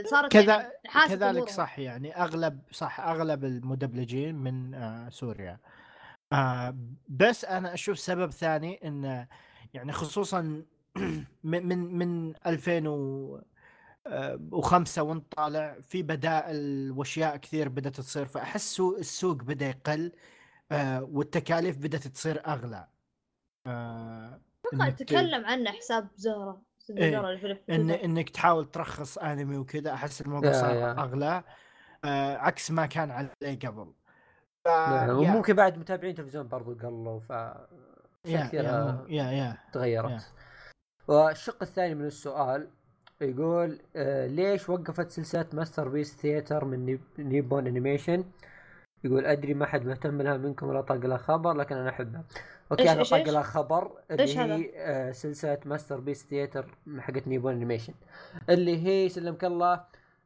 صارت 0.06 0.32
كذا 0.32 0.72
يعني 0.96 1.08
كذلك. 1.10 1.50
صح 1.50 1.80
يعني 1.80 2.16
اغلب 2.18 2.60
صح 2.72 3.00
أغلب 3.00 3.46
المدبلجين 3.46 4.36
من 4.36 4.74
آه 4.76 5.10
سوريا. 5.10 5.60
آه 6.34 6.78
بس 7.08 7.46
أنا 7.46 7.74
أشوف 7.74 8.00
سبب 8.00 8.32
ثاني 8.32 8.88
إن 8.88 9.28
يعني 9.74 9.92
خصوصا 9.92 10.64
من 11.44 11.68
من 11.68 11.78
من 11.98 12.34
2005 12.48 15.04
وأنت 15.04 15.32
طالع 15.36 15.78
في 15.82 16.04
بدائل 16.04 16.92
وأشياء 16.92 17.38
كثير 17.38 17.70
بدأت 17.70 17.96
تصير 17.96 18.26
فأحس 18.26 18.76
سوق- 18.76 18.98
السوق 18.98 19.36
بدأ 19.44 19.66
يقل 19.70 20.12
آه 20.72 21.04
والتكاليف 21.04 21.78
بدأت 21.78 22.08
تصير 22.08 22.48
أغلى. 22.48 22.88
آه 23.68 24.40
أتوقع 24.66 24.86
إنك 24.88 24.96
ت- 25.00 25.04
تكلم 25.04 25.46
عنه 25.46 25.72
حساب 25.72 26.08
زهرة 26.16 26.62
إيه. 26.90 27.20
إن 27.20 27.26
الفيلم. 27.26 27.58
إنك 27.92 28.30
تحاول 28.30 28.66
ترخص 28.72 29.18
أنمي 29.18 29.58
وكذا 29.58 29.94
أحس 29.94 30.22
الموضوع 30.22 30.52
صار. 30.52 30.92
أغلى 31.00 31.44
آه 32.06 32.38
عكس 32.38 32.72
ما 32.72 32.86
كان 32.86 33.12
عليه 33.12 33.60
قبل 33.66 33.94
ف... 34.66 34.70
وممكن 35.10 35.54
بعد 35.54 35.78
متابعين 35.78 36.16
تلفزيون 36.16 36.48
برضو 36.48 36.74
قلوا 36.88 37.20
ف 37.20 37.32
كثيرة 38.24 39.06
يا 39.10 39.24
يا, 39.24 39.32
يا. 39.32 39.58
تغيرت 39.74 40.32
والشق 41.08 41.58
الثاني 41.64 41.96
من 41.96 42.06
السؤال 42.06 42.68
يقول 43.22 43.80
آه 43.96 44.28
ليش 44.28 44.70
وقفت 44.70 45.10
سلسلة 45.12 45.46
ماستر 45.54 45.88
بيس 45.90 46.16
ثياتر 46.18 46.66
من 46.66 46.86
نيب- 46.86 47.20
نيبون 47.20 47.68
أنيميشن 47.68 48.24
يقول 49.04 49.26
أدري 49.26 49.54
ما 49.54 49.66
حد 49.66 49.86
مهتم 49.86 50.22
لها 50.22 50.38
منكم 50.38 50.68
ولا 50.68 50.82
طاق 50.82 50.98
لها 50.98 51.18
خبر 51.18 51.54
لكن 51.54 51.76
أنا 51.76 51.90
أحبها. 51.90 52.24
أوكي 52.72 52.84
إيش- 52.84 52.90
أنا 52.90 53.04
إيش- 53.04 53.10
طاق؟ 53.10 53.30
لها 53.30 53.42
خبر 53.42 53.92
اللي؟ 54.12 54.38
هي 54.40 54.72
آه 54.76 55.12
سلسلة 55.12 55.60
ماستر 55.66 56.00
بيس 56.00 56.26
ثياتر 56.26 56.78
حقت 57.00 57.28
نيبون 57.28 57.54
أنيميشن. 57.54 57.94
اللي 58.50 58.88
هي 58.88 59.10
سلمك 59.10 59.44
الله 59.46 59.84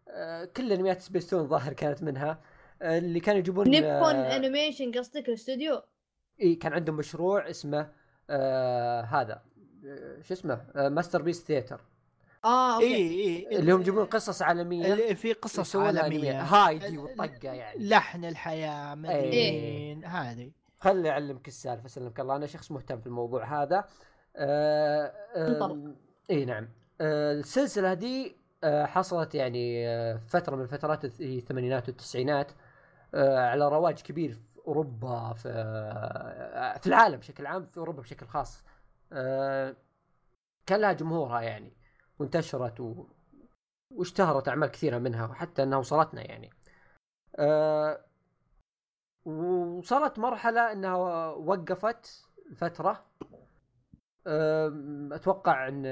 آه 0.10 0.46
كل 0.46 0.72
أنميات 0.72 1.02
سبيستون 1.02 1.48
ظاهر 1.48 1.74
كانت 1.74 2.04
منها. 2.04 2.40
آه 2.82 2.98
اللي 2.98 3.20
كانوا 3.20 3.40
يجيبون 3.40 3.70
نيبون 3.70 4.16
آه 4.16 4.36
أنيميشن 4.36 4.92
قصدك 4.92 5.28
الاستوديو؟ 5.30 5.82
إيه 6.40 6.60
كان 6.60 6.74
عندهم 6.74 6.96
مشروع 6.98 7.50
اسمه 7.50 7.90
آه 8.30 9.02
هذا 9.02 9.42
آه 9.86 10.22
شو 10.22 10.34
اسمه 10.34 10.62
آه 10.76 10.90
ماستر 10.90 11.22
بيس 11.22 11.44
ثياتر. 11.46 11.82
آه 12.46 12.80
اي 12.80 12.86
أوكي 12.86 13.48
اي 13.50 13.60
اللي 13.60 13.72
هم 13.72 13.82
يجيبون 13.82 14.06
قصص 14.06 14.42
عالمية. 14.42 14.94
اللي 14.94 15.16
في 15.16 15.34
قصص 15.34 15.76
عالمية. 15.76 16.42
هايدي 16.42 16.98
والطقة 16.98 17.54
يعني. 17.54 17.90
لحن 17.90 18.26
الحياة 18.26 18.96
مدري 18.96 19.14
إيه. 19.16 19.96
مين 19.96 20.06
هذه. 20.06 20.52
خلي 20.80 21.10
أعلمك 21.10 21.48
السالفة 21.48 21.88
سلمك 21.88 22.20
الله. 22.20 22.36
أنا 22.36 22.46
شخص 22.46 22.72
مهتم 22.72 23.02
في 23.02 23.08
الموضوع 23.08 23.64
هذا. 23.64 23.86
آه. 24.36 25.14
آه 25.36 25.94
اي 26.30 26.46
نعم. 26.46 26.70
آه 27.02 27.34
السلسلة 27.34 27.94
دي 27.94 28.36
آه 28.64 28.86
حصلت 28.86 29.36
يعني 29.36 29.88
آه 29.88 30.16
فترة 30.18 30.56
من 30.56 30.68
هي 31.20 31.38
الثمانينات 31.38 31.88
والتسعينات 31.88 32.52
آه 33.14 33.40
على 33.40 33.68
رواج 33.70 34.02
كبير 34.02 34.34
في 34.34 34.68
أوروبا 34.68 35.34
في 35.34 35.50
آه 35.50 36.78
في 36.78 36.88
العالم 36.88 37.18
بشكل 37.18 37.46
عام 37.46 37.66
في 37.66 37.78
أوروبا 37.78 38.02
بشكل 38.02 38.26
خاص. 38.26 38.64
آه 39.14 39.76
كان 40.66 40.82
لها 40.82 40.94
جمهورها 40.94 41.42
يعني. 41.42 41.77
وانتشرت 42.20 42.80
و... 42.80 43.06
واشتهرت 43.92 44.48
أعمال 44.48 44.70
كثيرة 44.70 44.98
منها 44.98 45.26
وحتى 45.28 45.64
أنها 45.64 45.78
وصلتنا 45.78 46.22
يعني. 46.22 46.50
آه 47.36 48.08
وصلت 49.26 50.20
مرحلة 50.20 50.72
أنها 50.72 50.96
وقفت 51.34 52.28
فترة. 52.56 53.06
أتوقع 55.12 55.68
أن 55.68 55.86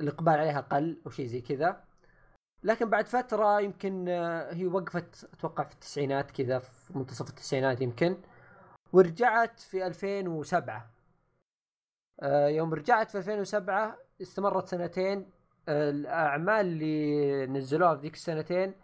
الإقبال 0.00 0.32
عليها 0.34 0.60
قل 0.60 1.02
أو 1.06 1.10
شيء 1.10 1.26
زي 1.26 1.40
كذا. 1.40 1.84
لكن 2.62 2.90
بعد 2.90 3.06
فترة 3.06 3.60
يمكن 3.60 4.08
آه، 4.08 4.52
هي 4.54 4.66
وقفت 4.66 5.24
أتوقع 5.34 5.64
في 5.64 5.74
التسعينات 5.74 6.30
كذا 6.30 6.58
في 6.58 6.98
منتصف 6.98 7.28
التسعينات 7.28 7.80
يمكن. 7.80 8.16
ورجعت 8.92 9.60
في 9.60 9.86
2007 9.86 10.90
آه، 12.22 12.48
يوم 12.48 12.74
رجعت 12.74 13.10
في 13.10 13.18
2007 13.18 13.98
استمرت 14.22 14.68
سنتين 14.68 15.30
الأعمال 15.68 16.66
اللي 16.66 17.46
نزلوها 17.46 17.94
في 17.96 18.02
ذيك 18.02 18.14
السنتين 18.14 18.74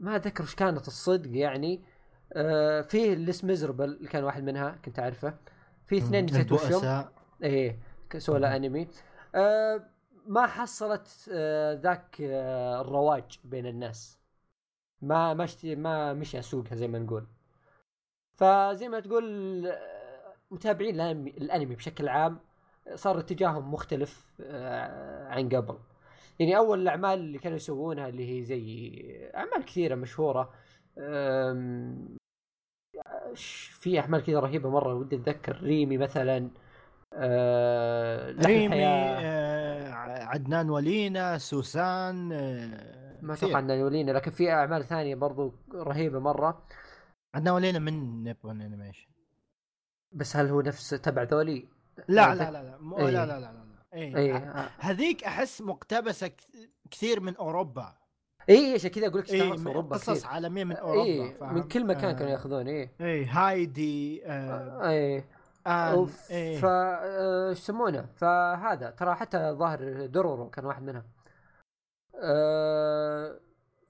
ما 0.00 0.18
ذكر 0.18 0.44
وش 0.44 0.54
كانت 0.54 0.88
الصدق 0.88 1.36
يعني. 1.36 1.84
فيه 2.82 3.14
ليس 3.14 3.44
ميزربل 3.44 3.84
اللي 3.84 4.08
كان 4.08 4.24
واحد 4.24 4.42
منها 4.42 4.70
كنت 4.84 4.98
أعرفه. 4.98 5.38
في 5.86 5.98
اثنين 5.98 6.24
نسيت 6.24 6.52
وشهم 6.52 7.08
إيه 7.42 7.78
سوى 8.18 8.38
لها 8.38 8.56
انمي 8.56 8.88
آه 9.34 9.88
ما 10.26 10.46
حصلت 10.46 11.30
آه 11.32 11.74
ذاك 11.74 12.16
آه 12.20 12.80
الرواج 12.80 13.40
بين 13.44 13.66
الناس. 13.66 14.18
ما 15.00 15.34
ما 15.34 15.46
ما 15.64 16.12
مشى 16.12 16.42
سوقها 16.42 16.76
زي 16.76 16.88
ما 16.88 16.98
نقول. 16.98 17.26
فزي 18.34 18.88
ما 18.88 19.00
تقول 19.00 19.72
متابعين 20.50 20.94
الأنمي, 20.94 21.30
الأنمي 21.30 21.74
بشكل 21.74 22.08
عام. 22.08 22.40
صار 22.94 23.18
اتجاههم 23.18 23.72
مختلف 23.72 24.30
آه، 24.40 25.28
عن 25.28 25.48
قبل 25.48 25.78
يعني 26.38 26.56
أول 26.56 26.80
الأعمال 26.80 27.18
اللي 27.18 27.38
كانوا 27.38 27.56
يسوونها 27.56 28.08
اللي 28.08 28.38
هي 28.38 28.44
زي 28.44 29.30
أعمال 29.34 29.64
كثيرة 29.64 29.94
مشهورة 29.94 30.52
في 33.80 34.00
أعمال 34.00 34.22
كذا 34.22 34.40
رهيبة 34.40 34.70
مرة 34.70 34.94
ودي 34.94 35.16
أتذكر 35.16 35.62
ريمي 35.62 35.98
مثلا 35.98 36.50
لحن 37.12 38.46
ريمي. 38.46 38.86
آه، 38.86 39.92
عدنان 40.24 40.70
ولينا 40.70 41.38
سوسان 41.38 42.32
آه، 42.32 43.18
ما. 43.22 43.34
أتوقع 43.34 43.58
انه 43.58 43.74
يولينا 43.74 44.10
لكن 44.12 44.30
في 44.30 44.52
أعمال 44.52 44.84
ثانية 44.84 45.14
برضو 45.14 45.54
رهيبة 45.74 46.18
مرة 46.18 46.66
عدنان 47.34 47.54
ولينا 47.54 47.78
من 47.78 48.24
نيبون 48.24 48.60
انيميشن 48.60 49.08
بس 50.12 50.36
هل 50.36 50.48
هو 50.48 50.60
نفس 50.60 50.90
تبع 50.90 51.22
ذولي؟ 51.22 51.68
لا 52.08 52.32
أنا 52.32 52.38
لا 52.38 52.50
لا 52.50 52.62
لا 52.62 52.78
مو 52.78 52.98
إيه. 52.98 53.04
لا 53.10 53.26
لا 53.26 53.40
لا 53.40 53.52
لا 53.52 53.62
اي 53.94 54.16
اي 54.16 54.32
هذيك 54.78 55.24
أحس 55.24 55.60
مقتبسة 55.60 56.26
كث- 56.28 56.68
كثير 56.90 57.20
من 57.20 57.36
أوروبا. 57.36 57.94
اي 58.50 58.74
عشان 58.74 58.90
كذا 58.90 59.06
أقول 59.06 59.20
لك 59.20 59.30
اي 59.32 59.38
في 59.40 59.50
من 59.50 59.66
أوروبا 59.66 59.96
قصص 59.96 60.10
كثير. 60.18 60.26
عالمية 60.30 60.64
من 60.64 60.76
أوروبا 60.76 61.04
اي 61.04 61.34
فاهم؟ 61.34 61.54
من 61.54 61.62
كل 61.68 61.86
مكان 61.86 62.04
آه، 62.10 62.12
كانوا 62.12 62.32
ياخذون 62.32 62.68
اي 62.68 62.90
اي 63.00 63.24
هايدي 63.24 64.26
آه 64.26 64.88
اي 64.90 65.18
آن 65.66 65.72
أوف، 65.72 66.30
إيه. 66.30 66.58
ف 66.60 66.64
آه، 66.64 67.48
إيش 67.50 67.58
يسمونه؟ 67.58 68.06
فهذا 68.16 68.90
ترى 68.90 69.14
حتى 69.14 69.50
ظاهر 69.50 70.06
دورورو 70.06 70.50
كان 70.50 70.64
واحد 70.64 70.82
منهم. 70.82 71.02
أه 72.16 73.40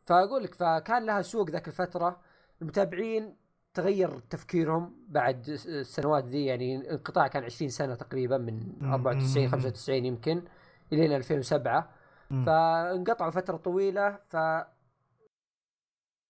فأقول 0.07 0.45
لك 0.45 0.55
فكان 0.55 1.07
لها 1.07 1.23
سوق 1.23 1.51
ذاك 1.51 1.69
الفترة. 1.69 2.21
المتابعين 2.63 3.37
تغير 3.75 4.19
تفكيرهم 4.19 4.95
بعد 5.09 5.49
الس- 5.49 5.67
السنوات 5.67 6.25
ذي 6.25 6.45
يعني 6.47 6.91
انقطاع 6.91 7.27
كان 7.29 7.45
20 7.45 7.69
سنة 7.71 7.95
تقريبا 7.95 8.39
من 8.39 8.73
مم. 8.81 8.93
94 8.93 9.45
مم. 9.45 9.51
95 9.51 10.05
يمكن 10.05 10.43
الين 10.93 11.13
2007 11.13 11.91
مم. 12.31 12.45
فانقطعوا 12.45 13.31
فترة 13.31 13.57
طويلة 13.57 14.19
ف 14.29 14.37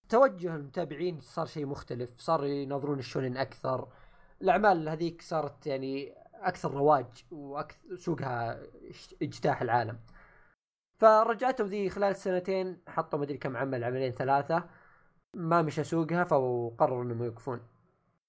توجه 0.09 0.55
المتابعين 0.55 1.19
صار 1.21 1.45
شيء 1.45 1.65
مختلف 1.65 2.19
صار 2.19 2.45
ينظرون 2.45 2.99
الشونن 2.99 3.37
أكثر 3.37 3.87
الأعمال 4.41 4.89
هذيك 4.89 5.21
صارت 5.21 5.67
يعني 5.67 6.13
أكثر 6.33 6.71
رواج 6.73 7.05
وأكثر 7.31 7.95
سوقها 7.95 8.61
اج- 8.63 9.15
اجتاح 9.21 9.61
العالم 9.61 9.99
فرجعتهم 10.95 11.67
ذي 11.67 11.89
خلال 11.89 12.15
سنتين 12.15 12.77
حطوا 12.87 13.19
مدري 13.19 13.37
كم 13.37 13.57
عمل 13.57 13.83
عملين 13.83 14.11
ثلاثة 14.11 14.63
ما 15.33 15.61
مشى 15.61 15.83
سوقها 15.83 16.23
فقرروا 16.23 17.03
إنهم 17.03 17.23
يوقفون 17.23 17.61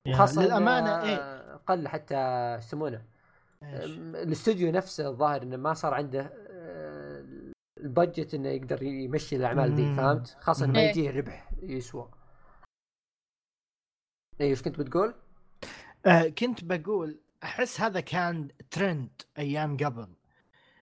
يا 0.06 0.16
خاصه 0.16 0.42
للأمانة 0.42 1.02
إيه 1.02 1.44
قل 1.56 1.88
حتى 1.88 2.54
يسمونه 2.54 3.02
الاستوديو 3.62 4.72
نفسه 4.72 5.08
الظاهر 5.08 5.42
إنه 5.42 5.56
ما 5.56 5.74
صار 5.74 5.94
عنده 5.94 6.32
آه، 6.50 7.24
ال 7.78 7.86
budget 7.86 8.34
إنه 8.34 8.48
يقدر 8.48 8.82
يمشي 8.82 9.36
الأعمال 9.36 9.72
مم. 9.72 9.96
فهمت؟ 9.96 10.36
خاصة 10.40 10.64
انه 10.64 10.72
ما 10.72 10.80
إيه. 10.80 10.88
يجيه 10.88 11.10
ربح 11.10 11.50
يسوى. 11.62 12.08
اي 14.40 14.46
إيش 14.46 14.62
كنت 14.62 14.78
بتقول؟ 14.78 15.14
آه 16.06 16.28
كنت 16.28 16.64
بقول 16.64 17.20
أحس 17.42 17.80
هذا 17.80 18.00
كان 18.00 18.48
ترند 18.70 19.22
أيام 19.38 19.76
قبل 19.76 20.08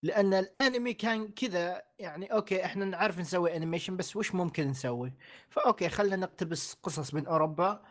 لأن 0.03 0.35
الأنمي 0.35 0.95
كان 0.95 1.29
كذا 1.29 1.83
يعني 1.99 2.27
أوكي 2.33 2.65
إحنا 2.65 2.85
نعرف 2.85 3.19
نسوي 3.19 3.57
انيميشن 3.57 3.97
بس 3.97 4.17
وش 4.17 4.35
ممكن 4.35 4.69
نسوي؟ 4.69 5.15
ف 5.51 5.58
okay 5.58 5.89
خلينا 5.89 6.17
نقتبس 6.17 6.77
قصص 6.83 7.15
من 7.15 7.27
أوروبا 7.27 7.83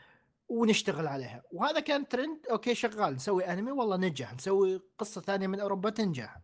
ونشتغل 0.49 1.07
عليها. 1.07 1.43
وهذا 1.51 1.79
كان 1.79 2.07
trend 2.07 2.39
okay 2.51 2.75
شغال. 2.75 3.15
نسوي 3.15 3.45
انمي 3.45 3.71
والله 3.71 3.97
نجح. 3.97 4.33
نسوي 4.33 4.81
قصة 4.97 5.21
ثانية 5.21 5.47
من 5.47 5.59
أوروبا 5.59 5.89
تنجح. 5.89 6.37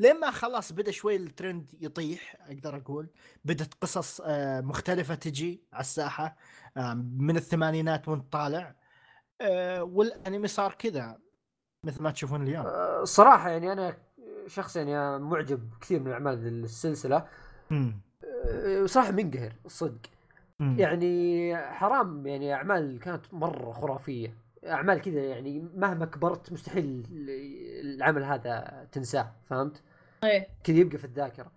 لما 0.00 0.30
خلاص 0.30 0.72
بدأ 0.72 0.90
شوي 0.90 1.16
الترند 1.16 1.70
يطيح 1.80 2.36
أقدر 2.40 2.76
أقول. 2.76 3.10
بدت 3.44 3.74
قصص 3.80 4.20
آه، 4.24 4.60
مختلفة 4.60 5.14
تجي 5.14 5.64
على 5.72 5.80
الساحة 5.80 6.36
آه، 6.76 6.94
من 7.18 7.36
الثمانينات 7.36 8.08
وانت 8.08 8.32
طالع. 8.32 8.74
آه، 9.40 9.82
والأنمي 9.82 10.48
صار 10.48 10.74
كذا 10.74 11.18
مثل 11.84 12.02
ما 12.02 12.10
تشوفون 12.10 12.42
اليوم. 12.42 12.64
صراحة 13.04 13.50
يعني 13.50 13.72
أنا 13.72 14.05
شخص 14.46 14.76
يعني 14.76 15.18
معجب 15.24 15.60
كثير 15.80 16.00
من 16.00 16.10
اعمال 16.12 16.46
السلسله 16.46 17.26
مم. 17.70 18.00
آه، 18.46 18.86
صراحة 18.86 19.10
منقهر 19.12 19.52
الصدق. 19.66 20.00
يعني 20.78 21.56
حرام 21.56 22.26
يعني 22.26 22.54
أعمال 22.54 22.98
كانت 23.00 23.34
مرة 23.34 23.72
خرافية 23.72 24.34
أعمال 24.66 25.00
كذا 25.00 25.20
يعني 25.24 25.68
مهما 25.74 26.06
كبرت 26.06 26.52
مستحيل 26.52 27.06
العمل 27.84 28.24
هذا 28.24 28.86
تنساه 28.92 29.32
فهمت؟ 29.44 29.82
إيه 30.24 30.46
كذا 30.64 30.76
يبقى 30.76 30.98
في 30.98 31.04
الذاكرة. 31.04 31.52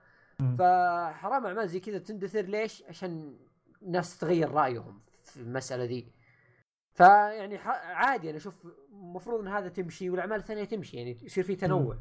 فحرام 0.58 1.46
أعمال 1.46 1.70
زي 1.70 1.80
كذا 1.80 1.98
تندثر 1.98 2.42
ليش؟ 2.42 2.84
عشان 2.90 3.38
الناس 3.82 4.18
تغير 4.18 4.52
رأيهم 4.52 5.00
في 5.24 5.38
المسألة 5.38 5.84
ذي 5.84 6.08
فيعني 6.94 7.58
ح- 7.58 7.86
عادي 7.86 8.30
أنا 8.30 8.38
أشوف 8.38 8.68
المفروض 8.92 9.42
إن 9.42 9.48
هذا 9.48 9.68
تمشي 9.70 10.10
والأعمال 10.10 10.38
الثانية 10.38 10.64
تمشي 10.64 10.98
يعني 10.98 11.18
يصير 11.24 11.44
في 11.44 11.56
تنوع 11.56 11.98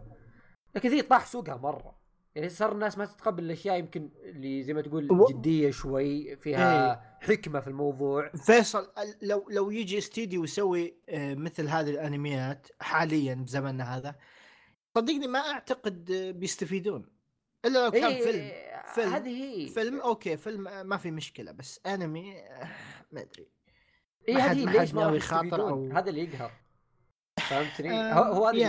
لكن 0.79 0.89
ذي 0.91 1.03
طاح 1.03 1.27
سوقها 1.27 1.57
مرة. 1.57 1.99
يعني 2.35 2.49
صار 2.49 2.73
الناس 2.73 2.99
ما 2.99 3.05
تتقبل 3.05 3.45
الأشياء 3.45 3.79
يمكن 3.79 4.11
اللي 4.23 4.63
زي 4.63 4.75
ما 4.75 4.81
تقول 4.83 5.27
جدية 5.29 5.71
شوي 5.71 6.37
فيها 6.37 7.19
حكمة 7.21 7.61
في 7.61 7.67
الموضوع. 7.69 8.29
فيصل 8.29 8.93
لو 9.23 9.47
لو 9.51 9.71
يجي 9.71 9.99
استديو 9.99 10.45
يسوي 10.45 10.95
آه، 11.09 11.35
مثل 11.35 11.69
هذه 11.69 11.91
الأنميات 11.91 12.67
حاليا 12.81 13.35
بزمننا 13.35 13.97
هذا 13.97 14.15
صدقني 14.95 15.27
ما 15.27 15.39
أعتقد 15.39 16.11
آه، 16.11 16.31
بيستفيدون. 16.31 17.07
إلا 17.65 17.85
لو 17.85 17.91
كان 17.91 18.05
إيه، 18.05 18.23
فيلم 18.25 18.51
فيلم- 18.95 19.13
هذه 19.15 19.29
هي. 19.29 19.69
فيلم 19.69 20.01
okay 20.01 20.37
فيلم 20.37 20.69
آه، 20.69 20.83
ما 20.83 20.97
في 20.97 21.11
مشكلة 21.11 21.53
بس 21.53 21.81
أنمي 21.87 22.39
آه، 22.41 22.69
ما 23.13 23.21
أدري. 23.21 23.49
اي 24.29 24.35
هذه 24.35 24.65
ليش 24.81 24.95
ما 24.95 25.07
راح 25.07 25.13
يخاطر؟ 25.15 25.59
أو- 25.71 25.95
هذا 25.97 26.11
اللي 26.11 26.25
يقهر. 26.25 26.53
فهمتني؟ 27.39 27.91
آه، 28.01 28.13
هو 28.13 28.45
هذا 28.47 28.51
اللي 28.51 28.63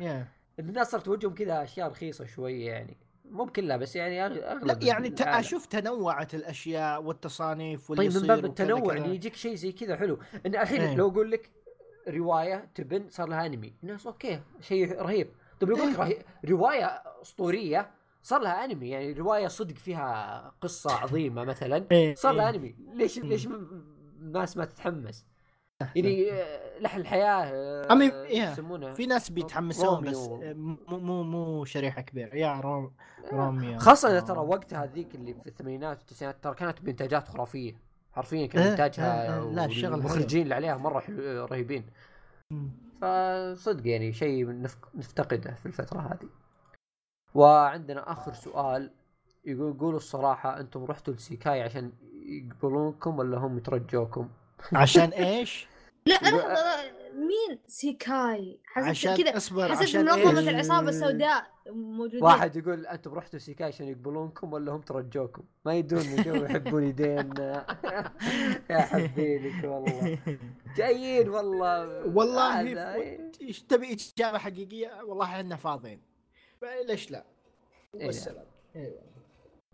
يا- 0.00 0.28
ان 0.60 0.68
الناس 0.68 0.90
صارت 0.90 1.04
توجههم 1.06 1.34
كذا 1.34 1.62
أشياء 1.62 1.88
رخيصة 1.90 2.24
شوية 2.26 2.66
يعني 2.70 2.96
مو 3.30 3.44
بكلها 3.44 3.76
بس 3.76 3.96
يعني 3.96 4.24
أغلب 4.26 4.64
لا 4.66 4.78
يعني 4.82 5.08
العالم. 5.08 5.38
أشوف 5.38 5.66
تنوعت 5.66 6.34
الأشياء 6.34 7.02
والتصانيف 7.02 7.90
واللي 7.90 8.08
طيب 8.08 8.22
من 8.22 8.28
باب 8.28 8.44
التنوع. 8.44 8.94
اللي 8.96 9.14
يجيك 9.14 9.34
شيء 9.34 9.54
زي 9.54 9.72
كذا 9.72 9.96
حلو 9.96 10.18
إن 10.46 10.54
الحين 10.54 10.80
إيه. 10.80 10.94
لو 10.94 11.08
أقول 11.10 11.30
لك 11.30 11.50
رواية 12.08 12.70
تبن 12.74 13.08
صار 13.10 13.28
لها 13.28 13.46
أنمي 13.46 13.72
الناس 13.82 14.06
أوكي 14.06 14.40
شيء 14.60 15.02
رهيب 15.02 15.28
طيب 15.60 15.70
لو 15.70 15.76
أقول 15.76 15.92
لك 15.92 15.98
رهي- 15.98 16.22
رواية 16.48 17.02
أسطورية 17.22 17.90
صار 18.22 18.40
لها 18.40 18.64
أنمي 18.64 18.88
يعني 18.88 19.12
رواية 19.12 19.46
صدق 19.48 19.74
فيها 19.74 20.54
قصة 20.60 20.92
عظيمة 20.92 21.44
مثلا 21.44 21.86
إيه، 21.92 22.14
صار 22.14 22.32
لها 22.32 22.50
إيه. 22.50 22.56
أنمي 22.56 22.74
ليش. 22.94 23.18
ليش 23.18 23.46
الناس 24.20 24.56
ما 24.56 24.64
تتحمس 24.64 25.26
يعني 25.80 26.32
آه، 26.32 26.78
لحن 26.80 27.00
الحياة 27.00 27.44
آه، 27.44 28.00
إيش 28.00 28.12
يا، 28.38 28.52
يسمونه 28.52 28.90
في 28.92 29.06
ناس 29.06 29.30
بيتحمسون 29.30 30.04
بس 30.04 30.16
روميو. 30.28 30.50
آه، 30.50 30.52
مو 30.52 30.98
مو 30.98 31.22
مو 31.22 31.64
شريحة 31.64 32.00
كبيرة 32.02 32.34
يا 32.36 32.60
روم 32.60 32.90
روميو 33.32 33.78
خاصة 33.78 34.16
آه. 34.16 34.20
ترى 34.20 34.38
وقتها 34.38 34.86
ذيك 34.86 35.14
اللي 35.14 35.34
في 35.34 35.46
الثمانينات 35.46 35.98
والتسعينات 35.98 36.44
ترى 36.44 36.54
كانت 36.54 36.80
بإنتاجات 36.82 37.28
خرافية 37.28 37.76
حرفيا 38.12 38.46
كان 38.46 38.62
إيه، 38.62 38.70
إنتاجها 38.72 39.22
إيه، 39.28 39.44
إيه، 39.44 39.50
لا، 39.50 39.64
الشغل. 39.64 39.94
المخرجين 39.94 40.42
اللي 40.42 40.54
عليها 40.54 41.00
حلو 41.00 41.44
رهيبين. 41.44 41.84
فصدق 43.00 43.86
يعني 43.88 44.12
شيء 44.12 44.62
نف- 44.62 44.94
نفتقده 44.94 45.54
في 45.54 45.66
الفترة 45.66 46.00
هذه 46.00 46.28
وعندنا 47.34 48.12
آخر 48.12 48.32
سؤال 48.32 48.90
يقول 49.44 49.78
قولوا 49.78 49.96
الصراحة 49.98 50.60
أنتم 50.60 50.84
رحتوا 50.84 51.14
لسيكاي 51.14 51.62
عشان 51.62 51.92
يقبلونكم 52.26 53.18
ولا 53.18 53.38
هم 53.38 53.58
يترجوكم؟ 53.58 54.28
عشان 54.72 55.08
إيش؟ 55.10 55.66
لا 56.06 56.18
لا، 56.22 56.92
مين؟ 57.14 57.58
سيكاي. 57.66 58.60
حسيت 58.64 58.88
عشان 58.88 59.16
كذا 59.16 59.36
أصبر 59.36 59.68
حسيت 59.68 59.82
عشان 59.88 60.04
منظمة 60.04 60.38
إيش؟ 60.40 60.48
العصابة 60.48 60.88
السوداء 60.88 61.46
موجودين. 61.70 62.22
واحد 62.22 62.56
يقول 62.56 62.86
أنتم 62.86 63.14
رحتوا 63.14 63.38
سيكاي 63.38 63.66
عشان 63.66 63.88
يقبلونكم 63.88 64.52
ولا 64.52 64.72
هم 64.72 64.80
ترجوكم؟ 64.80 65.42
ما 65.64 65.74
يدون 65.74 66.22
جو 66.22 66.34
يحبون 66.34 66.84
يدينا 66.84 67.66
يا 68.70 68.78
حبيبك 68.80 69.64
والله. 69.64 70.18
جايين 70.76 71.28
والله. 71.28 72.06
والله 72.06 72.94
إيش؟ 73.40 73.62
تبي 73.62 73.96
إجابة 74.16 74.38
حقيقية؟ 74.38 75.02
والله 75.02 75.24
إحنا 75.24 75.56
فاضيين. 75.56 76.00
ليش 76.86 77.10
لا؟ 77.10 77.24
إيه. 77.94 78.06
والسلام. 78.06 78.46
أيوه 78.76 79.02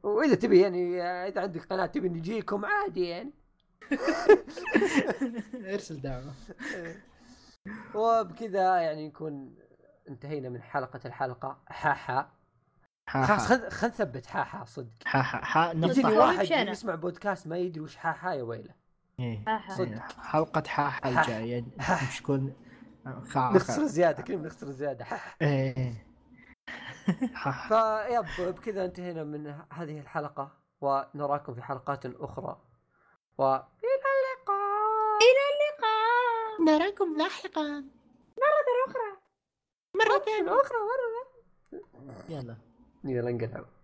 وإذا 0.02 0.35
تبي 0.35 0.61
يعني 0.61 1.02
إذا 1.02 1.40
عندك 1.40 1.65
قناة 1.66 1.86
تبي 1.86 2.09
نجيكم 2.09 2.65
عادي 2.65 3.09
يعني. 3.09 3.31
ارسل 5.73 6.01
دعوة. 6.01 6.32
وبكذا 7.94 8.77
يعني 8.81 9.09
نكون 9.09 9.55
انتهينا 10.09 10.48
من 10.48 10.62
حلقة 10.62 11.01
الحلقة. 11.05 11.59
حاحا 11.66 12.28
ها 13.09 13.27
خلاص 13.27 13.47
خل 13.47 13.70
خل 13.70 13.89
نثبت. 13.89 14.27
حاحا 14.27 14.65
صدق. 14.65 14.89
ها 15.07 15.20
ها 15.20 15.40
ها 15.44 15.73
يجيني. 15.73 16.19
واحد. 16.19 16.51
يسمع 16.51 16.94
بودكاست 16.94 17.47
ما 17.47 17.59
يدري 17.59 17.81
وش 17.81 17.97
حاحا 17.97 18.32
يا 18.35 18.43
ويله. 18.43 18.74
إيه. 19.20 19.44
صدق. 19.69 20.12
حلقة 20.23 20.62
حاحة 20.69 20.90
حاحة. 21.11 21.20
الجاية. 21.20 21.65
حاحة. 21.81 22.07
مش 22.09 22.19
تكون 22.20 22.55
خا- 23.07 23.36
نخسر 23.36 23.86
زيادة 23.86 24.23
كلنا 24.23 24.43
بنخسر 24.43 24.70
زيادة. 24.70 25.07
إيه. 25.43 26.07
فيب 27.69 28.24
بكذا 28.55 28.85
انتهينا 28.85 29.24
من 29.24 29.55
هذه 29.73 29.98
الحلقة 30.01 30.51
ونراكم 30.81 31.55
في 31.55 31.62
حلقات 31.62 32.07
أخرى. 32.07 32.61
والى 33.39 33.66
اللقاء. 34.16 35.19
إلى 35.23 35.43
اللقاء. 35.51 36.62
نراكم 36.62 37.16
لاحقا. 37.16 37.85
مرة 38.39 38.69
أخرى. 38.89 39.16
مرة 39.94 40.61
أخرى 40.61 40.78
مرة 40.78 41.20
يلا. 42.28 42.57
يلا 43.05 43.31
انقلعوا 43.31 43.80